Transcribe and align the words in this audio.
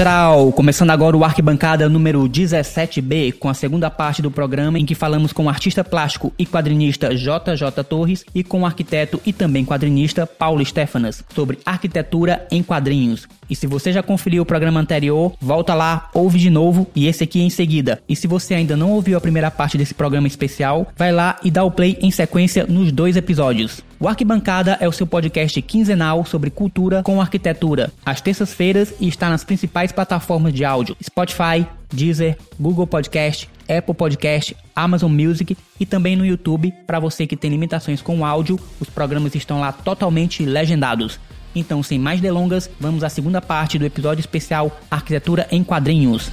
Geral, 0.00 0.50
começando 0.52 0.92
agora 0.92 1.14
o 1.14 1.22
Arquibancada 1.22 1.86
número 1.86 2.22
17B, 2.22 3.34
com 3.34 3.50
a 3.50 3.54
segunda 3.54 3.90
parte 3.90 4.22
do 4.22 4.30
programa 4.30 4.78
em 4.78 4.86
que 4.86 4.94
falamos 4.94 5.30
com 5.30 5.44
o 5.44 5.48
artista 5.50 5.84
plástico 5.84 6.32
e 6.38 6.46
quadrinista 6.46 7.14
JJ 7.14 7.84
Torres 7.86 8.24
e 8.34 8.42
com 8.42 8.62
o 8.62 8.64
arquiteto 8.64 9.20
e 9.26 9.30
também 9.30 9.62
quadrinista 9.62 10.26
Paulo 10.26 10.64
Stefanas 10.64 11.22
sobre 11.34 11.58
arquitetura 11.66 12.46
em 12.50 12.62
quadrinhos. 12.62 13.28
E 13.50 13.54
se 13.54 13.66
você 13.66 13.92
já 13.92 14.02
conferiu 14.02 14.42
o 14.42 14.46
programa 14.46 14.80
anterior, 14.80 15.34
volta 15.38 15.74
lá, 15.74 16.08
ouve 16.14 16.38
de 16.38 16.48
novo 16.48 16.86
e 16.96 17.06
esse 17.06 17.22
aqui 17.22 17.42
em 17.42 17.50
seguida. 17.50 18.02
E 18.08 18.16
se 18.16 18.26
você 18.26 18.54
ainda 18.54 18.78
não 18.78 18.92
ouviu 18.92 19.18
a 19.18 19.20
primeira 19.20 19.50
parte 19.50 19.76
desse 19.76 19.92
programa 19.92 20.26
especial, 20.26 20.90
vai 20.96 21.12
lá 21.12 21.38
e 21.44 21.50
dá 21.50 21.62
o 21.62 21.70
play 21.70 21.98
em 22.00 22.10
sequência 22.10 22.64
nos 22.66 22.90
dois 22.90 23.18
episódios. 23.18 23.89
O 24.00 24.08
Arquibancada 24.08 24.78
é 24.80 24.88
o 24.88 24.92
seu 24.92 25.06
podcast 25.06 25.60
quinzenal 25.60 26.24
sobre 26.24 26.48
cultura 26.48 27.02
com 27.02 27.20
arquitetura, 27.20 27.92
às 28.02 28.18
terças-feiras 28.22 28.94
e 28.98 29.06
está 29.06 29.28
nas 29.28 29.44
principais 29.44 29.92
plataformas 29.92 30.54
de 30.54 30.64
áudio: 30.64 30.96
Spotify, 31.04 31.66
Deezer, 31.92 32.38
Google 32.58 32.86
Podcast, 32.86 33.46
Apple 33.68 33.94
Podcast, 33.94 34.56
Amazon 34.74 35.12
Music 35.12 35.54
e 35.78 35.84
também 35.84 36.16
no 36.16 36.24
YouTube. 36.24 36.72
Para 36.86 36.98
você 36.98 37.26
que 37.26 37.36
tem 37.36 37.50
limitações 37.50 38.00
com 38.00 38.20
o 38.20 38.24
áudio, 38.24 38.58
os 38.80 38.88
programas 38.88 39.34
estão 39.34 39.60
lá 39.60 39.70
totalmente 39.70 40.46
legendados. 40.46 41.20
Então, 41.54 41.82
sem 41.82 41.98
mais 41.98 42.22
delongas, 42.22 42.70
vamos 42.80 43.04
à 43.04 43.10
segunda 43.10 43.42
parte 43.42 43.78
do 43.78 43.84
episódio 43.84 44.20
especial 44.20 44.74
Arquitetura 44.90 45.46
em 45.50 45.62
Quadrinhos. 45.62 46.30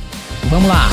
Vamos 0.50 0.70
lá! 0.70 0.88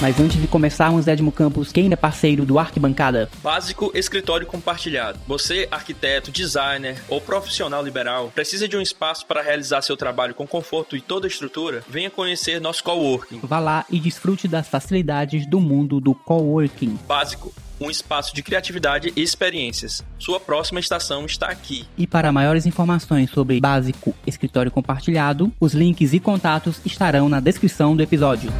Mas 0.00 0.18
antes 0.18 0.40
de 0.40 0.48
começarmos, 0.48 1.06
Edmo 1.06 1.30
Campos, 1.30 1.70
quem 1.70 1.92
é 1.92 1.96
parceiro 1.96 2.46
do 2.46 2.58
Arquibancada? 2.58 3.28
Básico 3.42 3.92
Escritório 3.94 4.46
Compartilhado. 4.46 5.18
Você, 5.28 5.68
arquiteto, 5.70 6.32
designer 6.32 7.02
ou 7.06 7.20
profissional 7.20 7.84
liberal, 7.84 8.32
precisa 8.34 8.66
de 8.66 8.78
um 8.78 8.80
espaço 8.80 9.26
para 9.26 9.42
realizar 9.42 9.82
seu 9.82 9.98
trabalho 9.98 10.34
com 10.34 10.46
conforto 10.46 10.96
e 10.96 11.02
toda 11.02 11.26
a 11.26 11.28
estrutura? 11.28 11.84
Venha 11.86 12.08
conhecer 12.08 12.62
nosso 12.62 12.82
coworking. 12.82 13.40
Vá 13.42 13.58
lá 13.58 13.84
e 13.90 14.00
desfrute 14.00 14.48
das 14.48 14.68
facilidades 14.68 15.46
do 15.46 15.60
mundo 15.60 16.00
do 16.00 16.14
coworking. 16.14 16.98
Básico 17.06 17.52
um 17.78 17.90
espaço 17.90 18.34
de 18.34 18.42
criatividade 18.42 19.10
e 19.16 19.22
experiências. 19.22 20.04
Sua 20.18 20.38
próxima 20.38 20.80
estação 20.80 21.24
está 21.24 21.46
aqui. 21.46 21.86
E 21.96 22.06
para 22.06 22.30
maiores 22.30 22.66
informações 22.66 23.30
sobre 23.30 23.58
Básico 23.58 24.14
Escritório 24.26 24.70
Compartilhado, 24.70 25.50
os 25.58 25.72
links 25.72 26.12
e 26.12 26.20
contatos 26.20 26.78
estarão 26.84 27.26
na 27.26 27.40
descrição 27.40 27.96
do 27.96 28.02
episódio. 28.02 28.52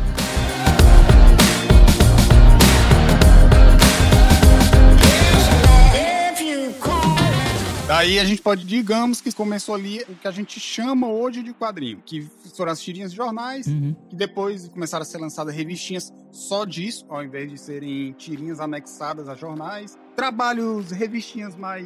Daí 7.91 8.21
a 8.21 8.25
gente 8.25 8.41
pode, 8.41 8.65
digamos 8.65 9.21
que 9.21 9.33
começou 9.33 9.75
ali 9.75 10.01
o 10.09 10.15
que 10.15 10.29
a 10.29 10.31
gente 10.31 10.61
chama 10.61 11.09
hoje 11.09 11.43
de 11.43 11.53
quadrinho, 11.53 12.01
que 12.07 12.25
foram 12.57 12.71
as 12.71 12.81
tirinhas 12.81 13.11
de 13.11 13.17
jornais, 13.17 13.67
Uhum. 13.67 13.97
que 14.09 14.15
depois 14.15 14.69
começaram 14.69 15.03
a 15.03 15.05
ser 15.05 15.19
lançadas 15.19 15.53
revistinhas 15.53 16.13
só 16.31 16.65
disso, 16.65 17.05
ao 17.09 17.25
invés 17.25 17.51
de 17.51 17.59
serem 17.59 18.13
tirinhas 18.13 18.61
anexadas 18.61 19.29
a 19.29 19.35
jornais. 19.35 19.99
Trabalhos, 20.21 20.91
revistinhas 20.91 21.57
mais 21.57 21.83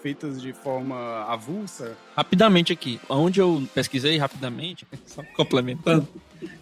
feitas 0.00 0.40
de 0.40 0.52
forma 0.52 1.24
avulsa. 1.24 1.96
Rapidamente 2.16 2.72
aqui, 2.72 3.00
onde 3.08 3.40
eu 3.40 3.68
pesquisei 3.74 4.16
rapidamente, 4.18 4.86
só 5.04 5.20
complementando, 5.34 6.06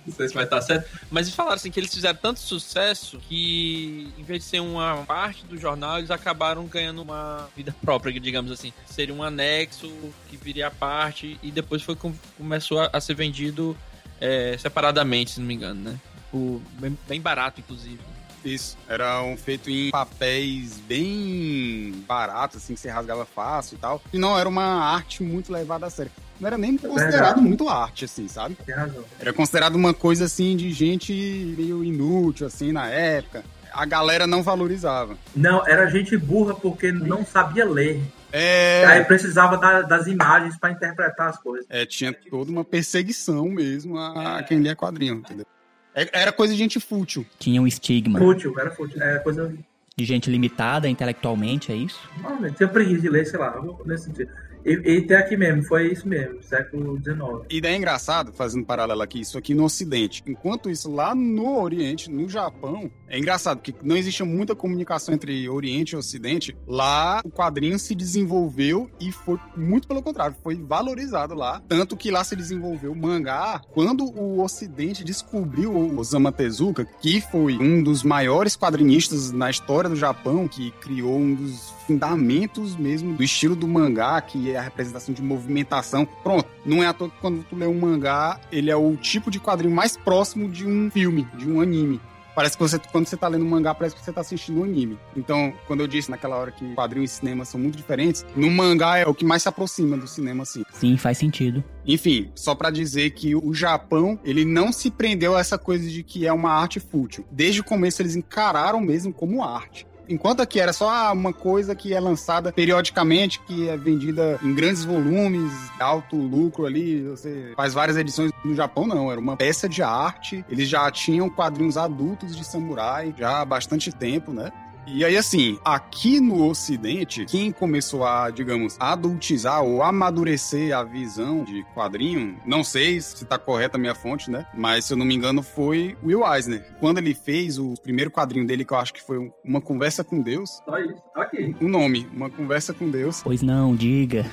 não 0.06 0.14
sei 0.14 0.28
se 0.28 0.34
vai 0.34 0.44
estar 0.44 0.62
certo, 0.62 0.88
mas 1.10 1.26
eles 1.26 1.36
falaram 1.36 1.56
assim 1.56 1.70
que 1.70 1.78
eles 1.78 1.92
fizeram 1.92 2.18
tanto 2.22 2.40
sucesso 2.40 3.18
que, 3.28 4.08
em 4.16 4.22
vez 4.22 4.44
de 4.44 4.48
ser 4.48 4.60
uma 4.60 5.04
parte 5.06 5.44
do 5.44 5.58
jornal, 5.58 5.98
eles 5.98 6.10
acabaram 6.10 6.64
ganhando 6.66 7.02
uma 7.02 7.50
vida 7.54 7.76
própria, 7.82 8.18
digamos 8.18 8.50
assim. 8.50 8.72
Seria 8.86 9.14
um 9.14 9.22
anexo 9.22 9.92
que 10.30 10.38
viria 10.38 10.68
a 10.68 10.70
parte 10.70 11.38
e 11.42 11.50
depois 11.50 11.82
foi 11.82 11.96
com- 11.96 12.14
começou 12.38 12.80
a, 12.80 12.88
a 12.90 12.98
ser 12.98 13.12
vendido 13.14 13.76
é, 14.18 14.56
separadamente, 14.56 15.32
se 15.32 15.40
não 15.40 15.46
me 15.46 15.52
engano, 15.52 15.82
né? 15.82 16.00
Por, 16.30 16.62
bem, 16.80 16.96
bem 17.06 17.20
barato, 17.20 17.60
inclusive. 17.60 18.00
Isso. 18.44 18.76
Eram 18.88 19.36
feitos 19.36 19.68
em 19.68 19.90
papéis 19.90 20.78
bem 20.86 22.04
baratos, 22.06 22.58
assim, 22.58 22.74
que 22.74 22.80
você 22.80 22.90
rasgava 22.90 23.24
fácil 23.24 23.76
e 23.76 23.78
tal. 23.78 24.02
E 24.12 24.18
não 24.18 24.38
era 24.38 24.48
uma 24.48 24.64
arte 24.64 25.22
muito 25.22 25.52
levada 25.52 25.86
a 25.86 25.90
sério. 25.90 26.12
Não 26.40 26.46
era 26.48 26.58
nem 26.58 26.76
considerado 26.76 27.40
muito 27.40 27.68
arte, 27.68 28.04
assim, 28.04 28.26
sabe? 28.28 28.56
Tem 28.66 28.74
razão. 28.74 29.04
Era 29.20 29.32
considerado 29.32 29.76
uma 29.76 29.94
coisa 29.94 30.24
assim 30.24 30.56
de 30.56 30.72
gente 30.72 31.12
meio 31.56 31.82
inútil, 31.84 32.46
assim, 32.46 32.72
na 32.72 32.88
época. 32.88 33.44
A 33.72 33.84
galera 33.84 34.26
não 34.26 34.42
valorizava. 34.42 35.16
Não, 35.34 35.66
era 35.66 35.86
gente 35.90 36.16
burra 36.16 36.54
porque 36.54 36.92
não 36.92 37.24
sabia 37.24 37.64
ler. 37.64 38.00
É. 38.32 38.84
Aí 38.86 39.04
precisava 39.04 39.56
da- 39.56 39.82
das 39.82 40.06
imagens 40.08 40.56
para 40.56 40.70
interpretar 40.72 41.28
as 41.30 41.38
coisas. 41.38 41.66
É, 41.68 41.86
tinha 41.86 42.12
toda 42.12 42.50
uma 42.50 42.64
perseguição 42.64 43.48
mesmo 43.48 43.96
a, 43.96 44.38
a 44.38 44.42
quem 44.42 44.58
lia 44.58 44.74
quadrinho, 44.76 45.14
entendeu? 45.16 45.46
É- 45.94 46.10
Era 46.12 46.32
coisa 46.32 46.52
de 46.52 46.58
gente 46.58 46.80
fútil. 46.80 47.24
Tinha 47.38 47.60
um 47.62 47.66
estigma 47.66 48.18
Fútil, 48.18 48.58
era 48.58 48.70
fútil. 48.70 49.00
É 49.02 49.18
coisa. 49.20 49.54
de 49.96 50.04
gente 50.04 50.28
limitada 50.28 50.88
intelectualmente, 50.88 51.70
é 51.70 51.76
isso? 51.76 52.00
Não, 52.20 52.50
tinha 52.52 52.68
preguiça 52.68 53.00
de 53.02 53.08
ler, 53.08 53.24
sei 53.26 53.38
lá, 53.38 53.62
nesse 53.86 54.06
sentido. 54.06 54.30
E, 54.64 55.02
tem 55.02 55.16
aqui 55.16 55.36
mesmo, 55.36 55.62
foi 55.62 55.92
isso 55.92 56.08
mesmo, 56.08 56.42
século 56.42 56.96
XIX. 56.96 57.46
E 57.50 57.60
daí 57.60 57.74
é 57.74 57.76
engraçado, 57.76 58.32
fazendo 58.32 58.64
paralelo 58.64 59.02
aqui, 59.02 59.20
isso 59.20 59.36
aqui 59.36 59.54
no 59.54 59.64
Ocidente. 59.64 60.22
Enquanto 60.26 60.70
isso 60.70 60.90
lá 60.90 61.14
no 61.14 61.60
Oriente, 61.60 62.10
no 62.10 62.28
Japão, 62.28 62.90
é 63.06 63.18
engraçado, 63.18 63.58
porque 63.58 63.74
não 63.82 63.96
existia 63.96 64.24
muita 64.24 64.54
comunicação 64.54 65.14
entre 65.14 65.48
Oriente 65.48 65.94
e 65.94 65.96
Ocidente. 65.96 66.56
Lá 66.66 67.20
o 67.24 67.30
quadrinho 67.30 67.78
se 67.78 67.94
desenvolveu 67.94 68.90
e 68.98 69.12
foi 69.12 69.38
muito 69.54 69.86
pelo 69.86 70.02
contrário, 70.02 70.34
foi 70.42 70.56
valorizado 70.56 71.34
lá. 71.34 71.62
Tanto 71.68 71.96
que 71.96 72.10
lá 72.10 72.24
se 72.24 72.34
desenvolveu 72.34 72.92
o 72.92 72.96
mangá. 72.96 73.60
Quando 73.72 74.04
o 74.04 74.42
Ocidente 74.42 75.04
descobriu 75.04 75.72
o 75.72 75.98
Osamu 75.98 76.32
Tezuka, 76.32 76.84
que 76.84 77.20
foi 77.20 77.58
um 77.58 77.82
dos 77.82 78.02
maiores 78.02 78.56
quadrinistas 78.56 79.30
na 79.30 79.50
história 79.50 79.90
do 79.90 79.96
Japão, 79.96 80.48
que 80.48 80.70
criou 80.80 81.18
um 81.18 81.34
dos 81.34 81.73
fundamentos 81.86 82.76
mesmo 82.76 83.14
do 83.14 83.22
estilo 83.22 83.54
do 83.54 83.68
mangá, 83.68 84.20
que 84.20 84.50
é 84.50 84.56
a 84.56 84.62
representação 84.62 85.14
de 85.14 85.22
movimentação. 85.22 86.06
Pronto, 86.22 86.48
não 86.64 86.82
é 86.82 86.86
à 86.86 86.92
toa 86.92 87.10
que 87.10 87.16
quando 87.20 87.44
tu 87.44 87.56
lê 87.56 87.66
um 87.66 87.78
mangá, 87.78 88.40
ele 88.50 88.70
é 88.70 88.76
o 88.76 88.96
tipo 88.96 89.30
de 89.30 89.38
quadrinho 89.38 89.74
mais 89.74 89.96
próximo 89.96 90.48
de 90.48 90.66
um 90.66 90.90
filme, 90.90 91.26
de 91.36 91.48
um 91.48 91.60
anime. 91.60 92.00
Parece 92.34 92.56
que 92.56 92.62
você, 92.62 92.80
quando 92.90 93.06
você 93.06 93.16
tá 93.16 93.28
lendo 93.28 93.44
um 93.44 93.48
mangá, 93.48 93.72
parece 93.72 93.94
que 93.94 94.04
você 94.04 94.12
tá 94.12 94.20
assistindo 94.20 94.60
um 94.60 94.64
anime. 94.64 94.98
Então, 95.16 95.54
quando 95.68 95.80
eu 95.80 95.86
disse 95.86 96.10
naquela 96.10 96.36
hora 96.36 96.50
que 96.50 96.74
quadrinho 96.74 97.04
e 97.04 97.08
cinema 97.08 97.44
são 97.44 97.60
muito 97.60 97.76
diferentes, 97.76 98.26
no 98.34 98.50
mangá 98.50 98.98
é 98.98 99.06
o 99.06 99.14
que 99.14 99.24
mais 99.24 99.42
se 99.42 99.48
aproxima 99.48 99.96
do 99.96 100.08
cinema, 100.08 100.42
assim. 100.42 100.64
Sim, 100.72 100.96
faz 100.96 101.18
sentido. 101.18 101.62
Enfim, 101.86 102.32
só 102.34 102.54
pra 102.54 102.70
dizer 102.70 103.10
que 103.10 103.36
o 103.36 103.54
Japão, 103.54 104.18
ele 104.24 104.44
não 104.44 104.72
se 104.72 104.90
prendeu 104.90 105.36
a 105.36 105.40
essa 105.40 105.56
coisa 105.56 105.88
de 105.88 106.02
que 106.02 106.26
é 106.26 106.32
uma 106.32 106.50
arte 106.50 106.80
fútil. 106.80 107.24
Desde 107.30 107.60
o 107.60 107.64
começo 107.64 108.02
eles 108.02 108.16
encararam 108.16 108.80
mesmo 108.80 109.12
como 109.12 109.44
arte. 109.44 109.86
Enquanto 110.08 110.40
aqui 110.40 110.60
era 110.60 110.72
só 110.72 111.12
uma 111.12 111.32
coisa 111.32 111.74
que 111.74 111.94
é 111.94 112.00
lançada 112.00 112.52
periodicamente, 112.52 113.40
que 113.40 113.68
é 113.68 113.76
vendida 113.76 114.38
em 114.42 114.54
grandes 114.54 114.84
volumes, 114.84 115.50
alto 115.80 116.16
lucro 116.16 116.66
ali, 116.66 117.02
você 117.02 117.52
faz 117.56 117.72
várias 117.72 117.96
edições. 117.96 118.30
No 118.44 118.54
Japão 118.54 118.86
não, 118.86 119.10
era 119.10 119.20
uma 119.20 119.36
peça 119.36 119.68
de 119.68 119.82
arte. 119.82 120.44
Eles 120.48 120.68
já 120.68 120.90
tinham 120.90 121.30
quadrinhos 121.30 121.76
adultos 121.76 122.36
de 122.36 122.44
samurai 122.44 123.14
já 123.16 123.40
há 123.40 123.44
bastante 123.44 123.90
tempo, 123.92 124.32
né? 124.32 124.50
E 124.86 125.04
aí, 125.04 125.16
assim, 125.16 125.58
aqui 125.64 126.20
no 126.20 126.46
Ocidente, 126.46 127.24
quem 127.24 127.50
começou 127.50 128.04
a, 128.04 128.30
digamos, 128.30 128.76
adultizar 128.78 129.62
ou 129.62 129.82
amadurecer 129.82 130.76
a 130.76 130.82
visão 130.84 131.42
de 131.42 131.64
quadrinho, 131.74 132.36
não 132.44 132.62
sei 132.62 133.00
se 133.00 133.24
tá 133.24 133.38
correta 133.38 133.76
a 133.76 133.80
minha 133.80 133.94
fonte, 133.94 134.30
né? 134.30 134.46
Mas, 134.54 134.84
se 134.84 134.92
eu 134.92 134.96
não 134.96 135.06
me 135.06 135.14
engano, 135.14 135.42
foi 135.42 135.96
Will 136.04 136.22
Eisner. 136.26 136.64
Quando 136.80 136.98
ele 136.98 137.14
fez 137.14 137.58
o 137.58 137.74
primeiro 137.82 138.10
quadrinho 138.10 138.46
dele, 138.46 138.64
que 138.64 138.72
eu 138.72 138.78
acho 138.78 138.92
que 138.92 139.02
foi 139.02 139.32
Uma 139.44 139.60
Conversa 139.60 140.04
com 140.04 140.20
Deus, 140.20 140.60
Só 140.64 140.78
isso. 140.78 141.02
Ok. 141.16 141.56
o 141.60 141.68
nome, 141.68 142.06
Uma 142.12 142.28
Conversa 142.28 142.74
com 142.74 142.90
Deus, 142.90 143.22
Pois 143.22 143.40
não, 143.42 143.74
diga. 143.74 144.26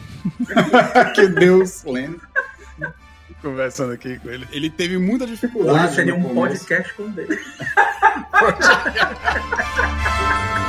que 1.15 1.27
Deus 1.27 1.83
lendo. 1.85 2.19
Conversando 3.41 3.93
aqui 3.93 4.19
com 4.19 4.29
ele. 4.29 4.47
Ele 4.51 4.69
teve 4.69 4.97
muita 4.99 5.25
dificuldade. 5.25 5.85
Hoje 5.85 5.95
seria 5.95 6.13
no 6.13 6.19
um 6.19 6.23
começo. 6.35 6.65
podcast 6.65 6.93
com 6.93 7.09
dele. 7.09 7.39
Virgin. 8.41 10.67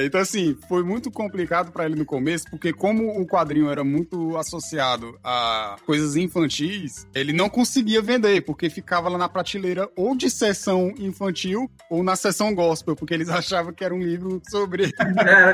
É, 0.00 0.06
então 0.06 0.20
assim, 0.20 0.56
foi 0.68 0.82
muito 0.82 1.10
complicado 1.10 1.70
pra 1.70 1.84
ele 1.84 1.94
no 1.94 2.04
começo, 2.04 2.46
porque 2.50 2.72
como 2.72 3.20
o 3.20 3.26
quadrinho 3.26 3.70
era 3.70 3.84
muito 3.84 4.36
associado 4.36 5.18
a 5.22 5.76
coisas 5.84 6.16
infantis, 6.16 7.06
ele 7.14 7.32
não 7.32 7.48
conseguia 7.48 8.00
vender, 8.00 8.42
porque 8.42 8.70
ficava 8.70 9.08
lá 9.08 9.18
na 9.18 9.28
prateleira 9.28 9.88
ou 9.96 10.16
de 10.16 10.30
sessão 10.30 10.92
infantil 10.98 11.70
ou 11.90 12.02
na 12.02 12.16
sessão 12.16 12.54
gospel, 12.54 12.96
porque 12.96 13.14
eles 13.14 13.28
achavam 13.30 13.72
que 13.72 13.84
era 13.84 13.94
um 13.94 14.00
livro 14.00 14.40
sobre, 14.48 14.90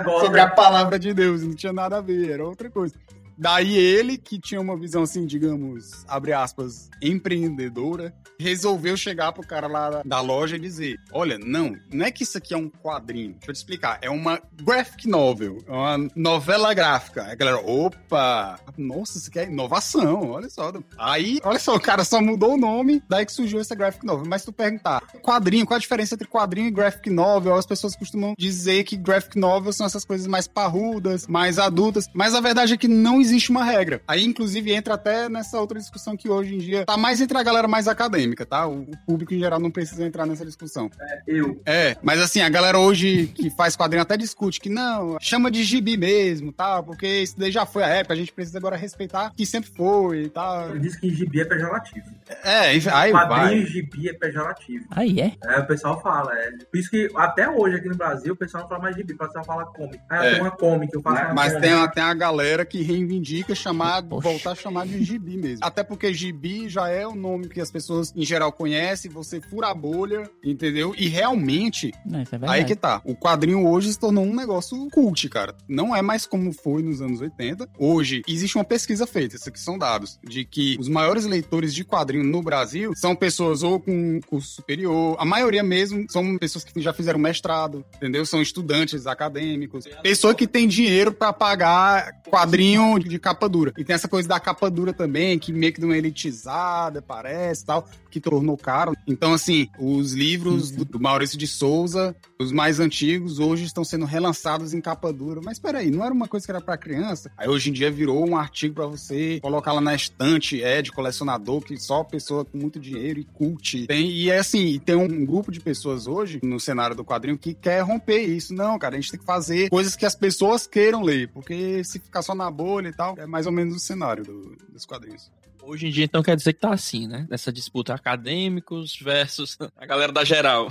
gospel. 0.05 0.21
sobre 0.21 0.41
a 0.41 0.49
palavra 0.49 0.99
de 0.99 1.13
Deus, 1.13 1.43
não 1.43 1.55
tinha 1.55 1.73
nada 1.73 1.99
a 1.99 2.01
ver, 2.01 2.31
era 2.31 2.47
outra 2.47 2.71
coisa. 2.71 2.95
Daí 3.39 3.77
ele, 3.77 4.17
que 4.17 4.39
tinha 4.39 4.61
uma 4.61 4.77
visão 4.77 5.03
assim, 5.03 5.27
digamos, 5.27 6.05
abre 6.09 6.33
aspas, 6.33 6.89
empreendedora, 7.03 8.15
resolveu 8.39 8.97
chegar 8.97 9.33
pro 9.33 9.47
cara 9.47 9.67
lá 9.67 10.03
da 10.05 10.21
loja 10.21 10.57
e 10.57 10.61
dizer: 10.61 10.99
Olha, 11.13 11.39
não, 11.39 11.77
não 11.93 12.07
é 12.07 12.11
que 12.11 12.23
isso 12.23 12.39
aqui 12.39 12.55
é 12.55 12.57
um 12.57 12.69
quadrinho. 12.69 13.33
Deixa 13.35 13.51
eu 13.51 13.55
te 13.55 13.57
explicar. 13.57 13.99
É 14.03 14.11
uma 14.11 14.41
graphic 14.63 15.09
novel, 15.09 15.59
é 15.67 15.73
uma 15.73 16.09
novela 16.15 16.73
gráfica. 16.75 17.25
Aí 17.25 17.33
a 17.33 17.35
galera, 17.35 17.59
opa, 17.59 18.59
nossa, 18.77 19.19
isso 19.19 19.29
aqui 19.29 19.39
é 19.39 19.45
inovação, 19.45 20.31
olha 20.31 20.49
só. 20.49 20.73
Aí, 20.99 21.39
olha 21.45 21.59
só, 21.59 21.75
o 21.75 21.81
cara 21.81 22.05
só 22.05 22.21
mudou 22.21 22.55
o 22.55 22.59
nome, 22.59 23.03
daí 23.09 23.25
que 23.25 23.33
surgiu 23.33 23.61
essa 23.61 23.75
graphic 23.75 24.05
novel. 24.05 24.27
Mas 24.27 24.45
tu 24.45 24.53
perguntar, 24.53 25.03
quadrinho, 25.23 25.67
qual 25.67 25.77
a 25.77 25.81
diferença 25.81 26.15
entre 26.15 26.29
quadrinho 26.29 26.69
e 26.69 26.71
graphic 26.71 27.11
novel? 27.11 27.55
As 27.55 27.67
pessoas 27.67 27.97
costumam 27.97 28.35
dizer 28.39 28.85
que 28.85 28.97
graphic 28.97 29.39
novel 29.39 29.73
são 29.73 29.87
essas 29.87 30.05
coisas 30.05 30.27
mais 30.27 30.47
parrudas, 30.47 31.27
mais 31.27 31.59
adultas, 31.59 32.07
mas 32.13 32.35
a 32.35 32.41
verdade 32.41 32.75
é 32.75 32.77
que 32.77 32.89
não 32.89 33.21
existe 33.27 33.51
uma 33.51 33.65
regra. 33.65 34.01
Aí, 34.07 34.25
inclusive, 34.25 34.73
entra 34.73 34.95
até 34.95 35.29
nessa 35.29 35.59
outra 35.61 35.79
discussão 35.79 36.17
que 36.17 36.29
hoje 36.29 36.55
em 36.55 36.59
dia 36.59 36.85
tá 36.87 36.97
mais 36.97 37.21
entre 37.21 37.37
a 37.37 37.43
galera 37.43 37.69
mais 37.69 37.89
acadêmica, 37.89 38.47
tá? 38.47 38.67
O, 38.67 38.83
o 38.83 38.97
público 39.07 39.35
em 39.35 39.39
geral 39.39 39.61
não 39.61 39.71
precisa 39.71 40.05
entrar 40.07 40.27
nessa 40.27 40.45
discussão. 40.45 40.91
É, 41.01 41.23
eu. 41.27 41.61
É, 41.67 41.97
mas 42.03 42.21
assim, 42.21 42.41
a 42.41 42.49
galera 42.49 42.79
hoje 42.79 43.27
que 43.35 43.51
faz 43.51 43.77
quadrinho 43.77 44.03
até 44.03 44.17
discute 44.17 44.61
que 44.61 44.69
não, 44.69 45.17
chama 45.21 45.51
de 45.51 45.63
gibi 45.65 45.97
mesmo, 45.97 46.53
tá? 46.53 46.83
Porque 46.83 47.07
isso 47.07 47.39
daí 47.39 47.51
já 47.51 47.67
foi 47.67 47.83
a 47.83 47.89
época, 47.89 48.15
a 48.15 48.17
gente 48.17 48.33
precisa 48.33 48.59
agora 48.59 48.77
respeitar 48.77 49.33
que 49.37 49.45
sempre 49.45 49.71
foi 49.71 50.23
e 50.25 50.29
tal. 50.31 50.71
Ele 50.71 50.81
diz 50.81 50.97
que 50.97 51.11
gibi 51.11 51.41
é 51.41 51.45
pejorativo. 51.45 52.07
É, 52.45 52.61
aí 52.71 52.81
vai. 52.81 53.11
Quadrinho 53.13 53.63
e 53.63 53.67
gibi 53.67 54.09
é 54.09 54.13
pejorativo. 54.13 54.85
Aí 54.91 55.21
é. 55.21 55.33
É, 55.45 55.59
o 55.61 55.67
pessoal 55.67 56.01
fala, 56.01 56.33
é. 56.39 56.51
Por 56.71 56.79
isso 56.79 56.91
que 56.91 57.09
até 57.17 57.49
hoje 57.49 57.77
aqui 57.77 57.89
no 57.89 57.97
Brasil 57.97 58.33
o 58.33 58.37
pessoal 58.37 58.63
não 58.63 58.69
fala 58.69 58.83
mais 58.83 58.97
gibi, 58.97 59.13
o 59.13 59.19
pessoal 59.19 59.45
fala 59.45 59.65
comic. 59.67 59.99
Ah, 60.09 60.25
É. 60.25 60.31
tenho 60.33 60.43
uma 60.45 60.51
comic, 60.51 60.95
eu 60.95 61.03
faço 61.03 61.23
uma 61.25 61.35
Mas 61.35 61.53
comic. 61.53 61.67
tem, 61.69 61.73
a- 61.77 61.89
tem 61.89 62.03
a 62.03 62.15
galera 62.15 62.65
que 62.65 62.83
reivindica 62.83 63.16
chamar, 63.55 64.03
Poxa. 64.03 64.29
voltar 64.29 64.51
a 64.53 64.55
chamar 64.55 64.87
de 64.87 65.03
gibi 65.03 65.37
mesmo. 65.37 65.59
Até 65.63 65.83
porque 65.83 66.13
gibi 66.13 66.69
já 66.69 66.89
é 66.89 67.07
o 67.07 67.15
nome 67.15 67.49
que 67.49 67.61
as 67.61 67.71
pessoas 67.71 68.13
em 68.15 68.25
geral 68.25 68.53
conhecem, 68.53 69.11
você 69.11 69.41
fura 69.41 69.69
a 69.69 69.75
bolha, 69.75 70.29
entendeu? 70.45 70.95
E 70.97 71.09
realmente, 71.09 71.93
Não, 72.05 72.21
é 72.21 72.27
aí 72.49 72.65
que 72.65 72.75
tá. 72.77 73.01
O 73.05 73.15
quadrinho 73.15 73.67
hoje 73.67 73.93
se 73.93 73.99
tornou 73.99 74.25
um 74.25 74.35
negócio 74.35 74.89
cult, 74.91 75.29
cara. 75.29 75.55
Não 75.69 75.95
é 75.95 76.03
mais 76.03 76.27
como 76.27 76.53
foi 76.53 76.83
nos 76.83 77.01
anos 77.01 77.21
80. 77.21 77.69
Hoje, 77.79 78.23
existe 78.29 78.57
uma 78.57 78.65
pesquisa 78.65 79.07
feita, 79.07 79.37
isso 79.37 79.49
aqui 79.49 79.61
são 79.61 79.79
dados, 79.79 80.19
de 80.23 80.45
que 80.45 80.77
os 80.79 80.89
maiores 80.89 81.25
leitores 81.25 81.75
de 81.75 81.85
quadrinho 81.85 82.25
no 82.25 82.43
Brasil 82.43 82.93
são 82.95 83.15
pessoas 83.15 83.63
ou 83.63 83.81
com 83.81 84.21
curso 84.27 84.55
superior, 84.57 85.17
a 85.19 85.25
maioria 85.25 85.63
mesmo 85.63 86.07
são 86.11 86.37
pessoas 86.39 86.65
que 86.65 86.81
já 86.81 86.93
fizeram 86.93 87.19
mestrado, 87.19 87.85
entendeu? 87.97 88.25
São 88.25 88.41
estudantes 88.43 89.07
acadêmicos, 89.07 89.87
pessoa 90.03 90.35
que 90.35 90.47
tem 90.47 90.67
dinheiro 90.69 91.13
pra 91.13 91.33
pagar 91.33 92.13
quadrinho 92.29 92.99
de 93.09 93.19
capa 93.19 93.49
dura. 93.49 93.73
E 93.77 93.85
tem 93.85 93.95
essa 93.95 94.09
coisa 94.09 94.29
da 94.29 94.41
capa 94.41 94.71
dura 94.71 94.93
também, 94.93 95.39
que 95.39 95.53
meio 95.53 95.73
que 95.73 95.81
deu 95.81 95.89
uma 95.89 95.97
elitizada, 95.97 97.01
parece, 97.03 97.65
tal, 97.65 97.89
que 98.11 98.21
tornou 98.21 98.57
caro. 98.57 98.95
Então, 99.07 99.33
assim, 99.33 99.69
os 99.79 100.13
livros 100.13 100.71
do, 100.71 100.85
do 100.85 101.01
Maurício 101.01 101.37
de 101.39 101.47
Souza, 101.47 102.17
os 102.39 102.53
mais 102.53 102.81
antigos, 102.81 103.39
hoje 103.39 103.65
estão 103.65 103.85
sendo 103.85 104.05
relançados 104.05 104.73
em 104.73 104.81
capa 104.81 105.13
dura. 105.13 105.41
Mas 105.43 105.59
peraí, 105.59 105.91
não 105.91 106.05
era 106.05 106.15
uma 106.15 106.29
coisa 106.29 106.47
que 106.47 106.51
era 106.51 106.61
pra 106.61 106.77
criança? 106.77 107.31
Aí 107.37 107.49
hoje 107.49 107.71
em 107.71 107.73
dia 107.73 107.91
virou 107.91 108.27
um 108.27 108.37
artigo 108.37 108.75
pra 108.75 108.87
você 108.87 109.39
colocar 109.41 109.73
lá 109.73 109.81
na 109.81 109.95
estante, 109.95 110.63
é, 110.63 110.81
de 110.81 110.93
colecionador, 110.93 111.61
que 111.61 111.77
só 111.79 112.03
pessoa 112.05 112.45
com 112.45 112.59
muito 112.59 112.81
dinheiro 112.81 113.21
e 113.21 113.25
cult. 113.25 113.87
Tem, 113.87 114.11
e 114.11 114.31
é 114.31 114.39
assim, 114.39 114.79
tem 114.79 114.95
um 114.95 115.25
grupo 115.25 115.53
de 115.53 115.61
pessoas 115.61 116.07
hoje 116.07 116.41
no 116.43 116.59
cenário 116.59 116.97
do 116.97 117.05
quadrinho 117.05 117.39
que 117.39 117.55
quer 117.55 117.81
romper 117.81 118.21
isso. 118.21 118.55
Não, 118.55 118.79
cara, 118.79 118.97
a 118.97 119.01
gente 119.01 119.11
tem 119.11 119.21
que 119.21 119.27
fazer 119.27 119.69
coisas 119.69 119.97
que 119.97 120.07
as 120.07 120.15
pessoas 120.15 120.67
queiram 120.67 121.03
ler, 121.03 121.29
porque 121.29 121.83
se 121.85 121.99
ficar 121.99 122.23
só 122.23 122.35
na 122.35 122.51
bolha 122.51 122.89
tal, 122.97 123.15
é 123.19 123.27
mais 123.27 123.47
ou 123.47 123.53
menos 123.53 123.75
o 123.77 123.79
cenário 123.79 124.25
do- 124.25 124.57
dos 124.73 124.85
quadrinhos. 124.87 125.31
Hoje 125.63 125.89
em 125.89 125.91
dia, 125.91 126.05
então, 126.05 126.23
quer 126.23 126.37
dizer 126.37 126.53
que 126.53 126.61
tá 126.61 126.73
assim, 126.73 127.09
né? 127.09 127.27
Nessa 127.29 127.53
disputa 127.53 127.93
acadêmicos 127.93 128.97
versus 129.03 129.59
a 129.77 129.85
galera 129.85 130.13
da 130.13 130.23
geral. 130.25 130.69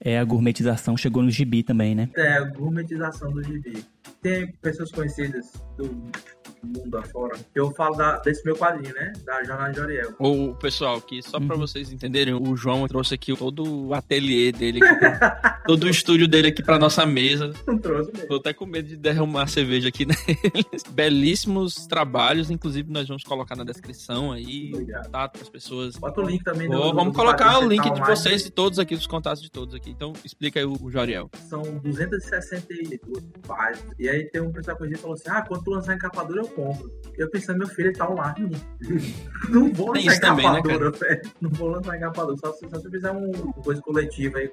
É, 0.00 0.18
a 0.20 0.24
gourmetização 0.24 0.96
chegou 0.96 1.20
no 1.22 1.30
gibi 1.30 1.64
também, 1.64 1.96
né? 1.96 2.08
É, 2.16 2.34
a 2.34 2.44
gourmetização 2.44 3.32
do 3.32 3.42
gibi. 3.42 3.84
Tem 4.22 4.50
pessoas 4.62 4.90
conhecidas 4.90 5.52
do 5.76 5.84
mundo 6.64 6.98
afora. 6.98 7.38
Eu 7.54 7.70
falo 7.72 7.94
da- 7.96 8.18
desse 8.18 8.44
meu 8.44 8.56
quadrinho, 8.56 8.92
né? 8.94 9.12
Da 9.24 9.44
Jornada 9.44 9.72
de 9.72 9.80
Ariel. 9.80 10.14
Ô, 10.18 10.52
pessoal, 10.54 11.00
que 11.00 11.22
só 11.22 11.38
pra 11.38 11.54
Uhum. 11.54 11.60
vocês 11.60 11.92
entenderem, 11.92 12.34
o 12.34 12.56
João 12.56 12.88
trouxe 12.88 13.14
aqui 13.14 13.36
todo 13.36 13.86
o 13.88 13.94
ateliê 13.94 14.50
dele, 14.50 14.80
aqui, 14.82 14.96
todo 15.66 15.84
o 15.84 15.88
estúdio 15.88 16.26
dele 16.26 16.48
aqui 16.48 16.62
pra 16.64 16.78
nossa 16.78 17.06
mesa. 17.06 17.52
Não 17.66 17.78
trouxe 17.78 18.10
mesmo. 18.12 18.26
Tô 18.28 18.36
até 18.36 18.52
com 18.52 18.66
medo 18.66 18.88
de 18.88 18.96
derramar 18.96 19.46
cerveja 19.46 19.88
aqui 19.90 20.04
neles. 20.06 20.82
Belíssimos 20.90 21.86
trabalhos, 21.86 22.50
inclusive 22.50 22.90
nós 22.90 23.06
vamos 23.06 23.22
colocar 23.22 23.54
na 23.54 23.62
descrição 23.62 24.32
aí, 24.32 24.72
Obrigado. 24.74 25.04
contato 25.04 25.42
as 25.42 25.48
pessoas. 25.48 25.96
Bota 25.96 26.20
o 26.20 26.24
link 26.26 26.42
também 26.42 26.68
do- 26.68 26.78
vamos 26.94 27.12
do 27.12 27.16
colocar 27.18 27.60
o 27.60 27.68
link 27.68 27.88
de 27.92 28.00
vocês 28.00 28.44
e 28.44 28.50
todos 28.50 28.78
aqui, 28.80 28.96
dos 28.96 29.06
contatos 29.06 29.40
de 29.42 29.50
todos 29.50 29.72
aqui. 29.74 29.90
Então 29.90 30.12
explica 30.24 30.58
aí 30.58 30.64
o, 30.66 30.76
o 30.82 30.90
Joriel. 30.90 31.30
São 31.48 31.62
262 31.62 33.22
páginas. 33.46 33.94
E 33.98 34.08
aí 34.08 34.24
tem 34.24 34.42
um 34.42 34.52
pessoal 34.52 34.76
que 34.76 34.96
falou 34.96 35.14
assim: 35.14 35.28
ah, 35.28 35.42
quando 35.42 35.64
tu 35.64 35.70
lançar 35.70 35.94
em 35.94 35.98
capa 35.98 36.22
dura, 36.24 36.42
eu 36.42 36.48
compro. 36.48 36.90
Eu 37.16 37.30
pensando, 37.30 37.58
meu 37.58 37.68
filho, 37.68 37.88
ele 37.88 37.96
tá 37.96 38.08
online. 38.08 38.50
Não 39.48 39.72
vou 39.72 39.92
Tem 39.92 40.04
lançar 40.04 40.12
isso 40.12 40.16
em 40.16 40.20
também, 40.20 40.44
capa 40.44 40.68
né. 40.68 41.22
Não 41.40 41.50
vou 41.50 41.68
lançar 41.68 41.96
em 41.96 42.00
capa 42.00 42.24
dura. 42.24 42.36
Só 42.36 42.52
se, 42.52 42.68
só 42.68 42.78
se 42.78 42.90
fizer 42.90 43.10
um, 43.10 43.30
uma 43.30 43.52
coisa 43.54 43.80
coletiva 43.80 44.38
aí. 44.38 44.50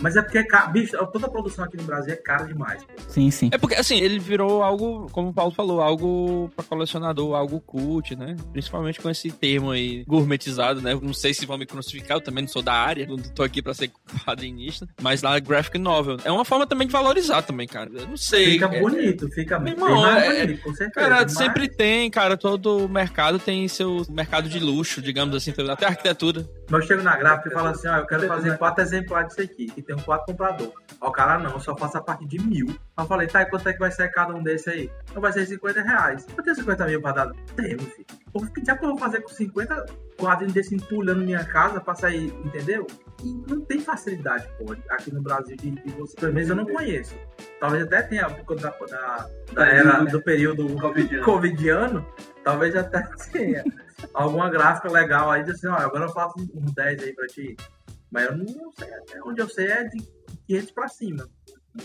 Mas 0.00 0.16
é 0.16 0.22
porque, 0.22 0.38
é 0.38 0.44
caro. 0.44 0.72
bicho, 0.72 0.96
toda 1.12 1.26
a 1.26 1.30
produção 1.30 1.64
aqui 1.64 1.76
no 1.76 1.82
Brasil 1.82 2.14
é 2.14 2.16
cara 2.16 2.44
demais. 2.44 2.82
Pô. 2.84 2.92
Sim, 3.08 3.30
sim. 3.30 3.50
É 3.52 3.58
porque, 3.58 3.74
assim, 3.74 3.98
ele 3.98 4.18
virou 4.18 4.62
algo, 4.62 5.08
como 5.12 5.28
o 5.28 5.34
Paulo 5.34 5.52
falou, 5.52 5.82
algo 5.82 6.50
pra 6.56 6.64
colecionador, 6.64 7.34
algo 7.34 7.60
cult, 7.60 8.16
né? 8.16 8.34
Principalmente 8.52 8.98
com 8.98 9.10
esse 9.10 9.30
termo 9.30 9.72
aí, 9.72 10.02
gourmetizado, 10.06 10.80
né? 10.80 10.98
Não 11.00 11.12
sei 11.12 11.34
se 11.34 11.44
vão 11.44 11.58
me 11.58 11.66
crucificar, 11.66 12.16
eu 12.16 12.22
também 12.22 12.44
não 12.44 12.48
sou 12.48 12.62
da 12.62 12.72
área, 12.72 13.06
não 13.06 13.16
tô 13.18 13.42
aqui 13.42 13.60
pra 13.60 13.74
ser 13.74 13.90
quadrinista, 14.24 14.88
mas 15.02 15.20
lá, 15.20 15.38
graphic 15.38 15.76
novel. 15.76 16.16
É 16.24 16.30
uma 16.30 16.46
forma 16.46 16.66
também 16.66 16.86
de 16.86 16.92
valorizar 16.92 17.42
também, 17.42 17.66
cara. 17.66 17.90
Eu 17.92 18.08
não 18.08 18.16
sei. 18.16 18.52
Fica 18.52 18.66
é- 18.66 18.69
bonito, 18.80 19.28
fica 19.30 19.58
Meu 19.58 19.74
bem 19.74 19.84
mais 19.84 20.24
é- 20.24 20.46
bonito, 20.46 20.62
com 20.62 20.74
certeza. 20.74 21.08
Cara, 21.08 21.22
mas- 21.22 21.32
sempre 21.34 21.68
tem, 21.68 22.10
cara. 22.10 22.36
Todo 22.36 22.88
mercado 22.88 23.38
tem 23.38 23.66
seu 23.66 24.04
mercado 24.10 24.48
de 24.48 24.58
luxo, 24.60 25.02
digamos 25.02 25.34
assim, 25.34 25.52
até 25.70 25.86
a 25.86 25.88
arquitetura. 25.88 26.46
Mas 26.70 26.82
eu 26.82 26.86
chego 26.88 27.02
na 27.02 27.16
gráfica 27.16 27.48
e 27.48 27.52
falo 27.52 27.68
assim, 27.68 27.88
ó, 27.88 27.96
eu 27.98 28.06
quero 28.06 28.26
fazer 28.28 28.56
quatro 28.58 28.82
exemplares 28.82 29.28
disso 29.28 29.40
aqui, 29.42 29.66
que 29.66 29.82
tem 29.82 29.96
um 29.96 30.00
quatro 30.00 30.26
comprador. 30.26 30.72
Ó, 31.00 31.08
o 31.08 31.12
cara 31.12 31.38
não, 31.38 31.52
eu 31.52 31.60
só 31.60 31.76
faço 31.76 31.96
a 31.96 32.00
partir 32.00 32.26
de 32.26 32.38
mil. 32.38 32.74
Eu 33.02 33.06
falei, 33.06 33.26
tá, 33.26 33.42
e 33.42 33.46
quanto 33.46 33.68
é 33.68 33.72
que 33.72 33.78
vai 33.78 33.90
ser 33.90 34.10
cada 34.10 34.34
um 34.34 34.42
desse 34.42 34.70
aí? 34.70 34.90
Então 35.10 35.20
vai 35.20 35.32
ser 35.32 35.46
50 35.46 35.82
reais. 35.82 36.26
Eu 36.36 36.42
tenho 36.42 36.56
50 36.56 36.86
mil 36.86 37.00
pra 37.00 37.12
dar? 37.12 37.32
Tenho, 37.56 37.78
filho. 37.78 38.06
Pô, 38.32 38.40
que 38.46 38.70
eu 38.70 38.76
vou 38.76 38.98
fazer 38.98 39.20
com 39.20 39.28
50 39.28 39.86
quadrinhos 40.16 40.54
desse 40.54 40.74
empulhando 40.74 41.24
minha 41.24 41.44
casa 41.44 41.80
pra 41.80 41.94
sair, 41.94 42.26
entendeu? 42.44 42.86
E 43.24 43.32
não 43.48 43.60
tem 43.62 43.80
facilidade, 43.80 44.48
pô, 44.58 44.74
aqui 44.90 45.12
no 45.12 45.22
Brasil 45.22 45.56
de, 45.56 45.70
de 45.70 45.90
você. 45.92 46.16
Pelo 46.16 46.32
menos 46.32 46.48
eu 46.48 46.56
não 46.56 46.66
conheço. 46.66 47.14
Talvez 47.58 47.84
até 47.84 48.02
tenha 48.02 48.30
por 48.30 48.44
conta 48.44 48.70
da, 48.70 48.86
da, 48.86 49.28
da 49.52 49.66
era 49.66 50.04
do 50.04 50.22
período 50.22 50.66
Covidiano. 50.76 51.24
covidiano, 51.24 52.06
talvez 52.44 52.74
até 52.76 53.02
tenha 53.32 53.64
alguma 54.14 54.48
gráfica 54.48 54.90
legal 54.90 55.30
aí, 55.30 55.42
assim, 55.42 55.66
ó, 55.66 55.74
agora 55.74 56.04
eu 56.04 56.12
faço 56.12 56.34
uns 56.54 56.72
10 56.72 57.02
aí 57.02 57.14
pra 57.14 57.26
ti. 57.26 57.56
Mas 58.10 58.24
eu 58.24 58.36
não 58.36 58.72
sei, 58.72 58.94
até 58.94 59.22
onde 59.22 59.40
eu 59.40 59.48
sei 59.48 59.66
é 59.66 59.84
de 59.84 60.02
500 60.46 60.70
pra 60.72 60.88
cima. 60.88 61.28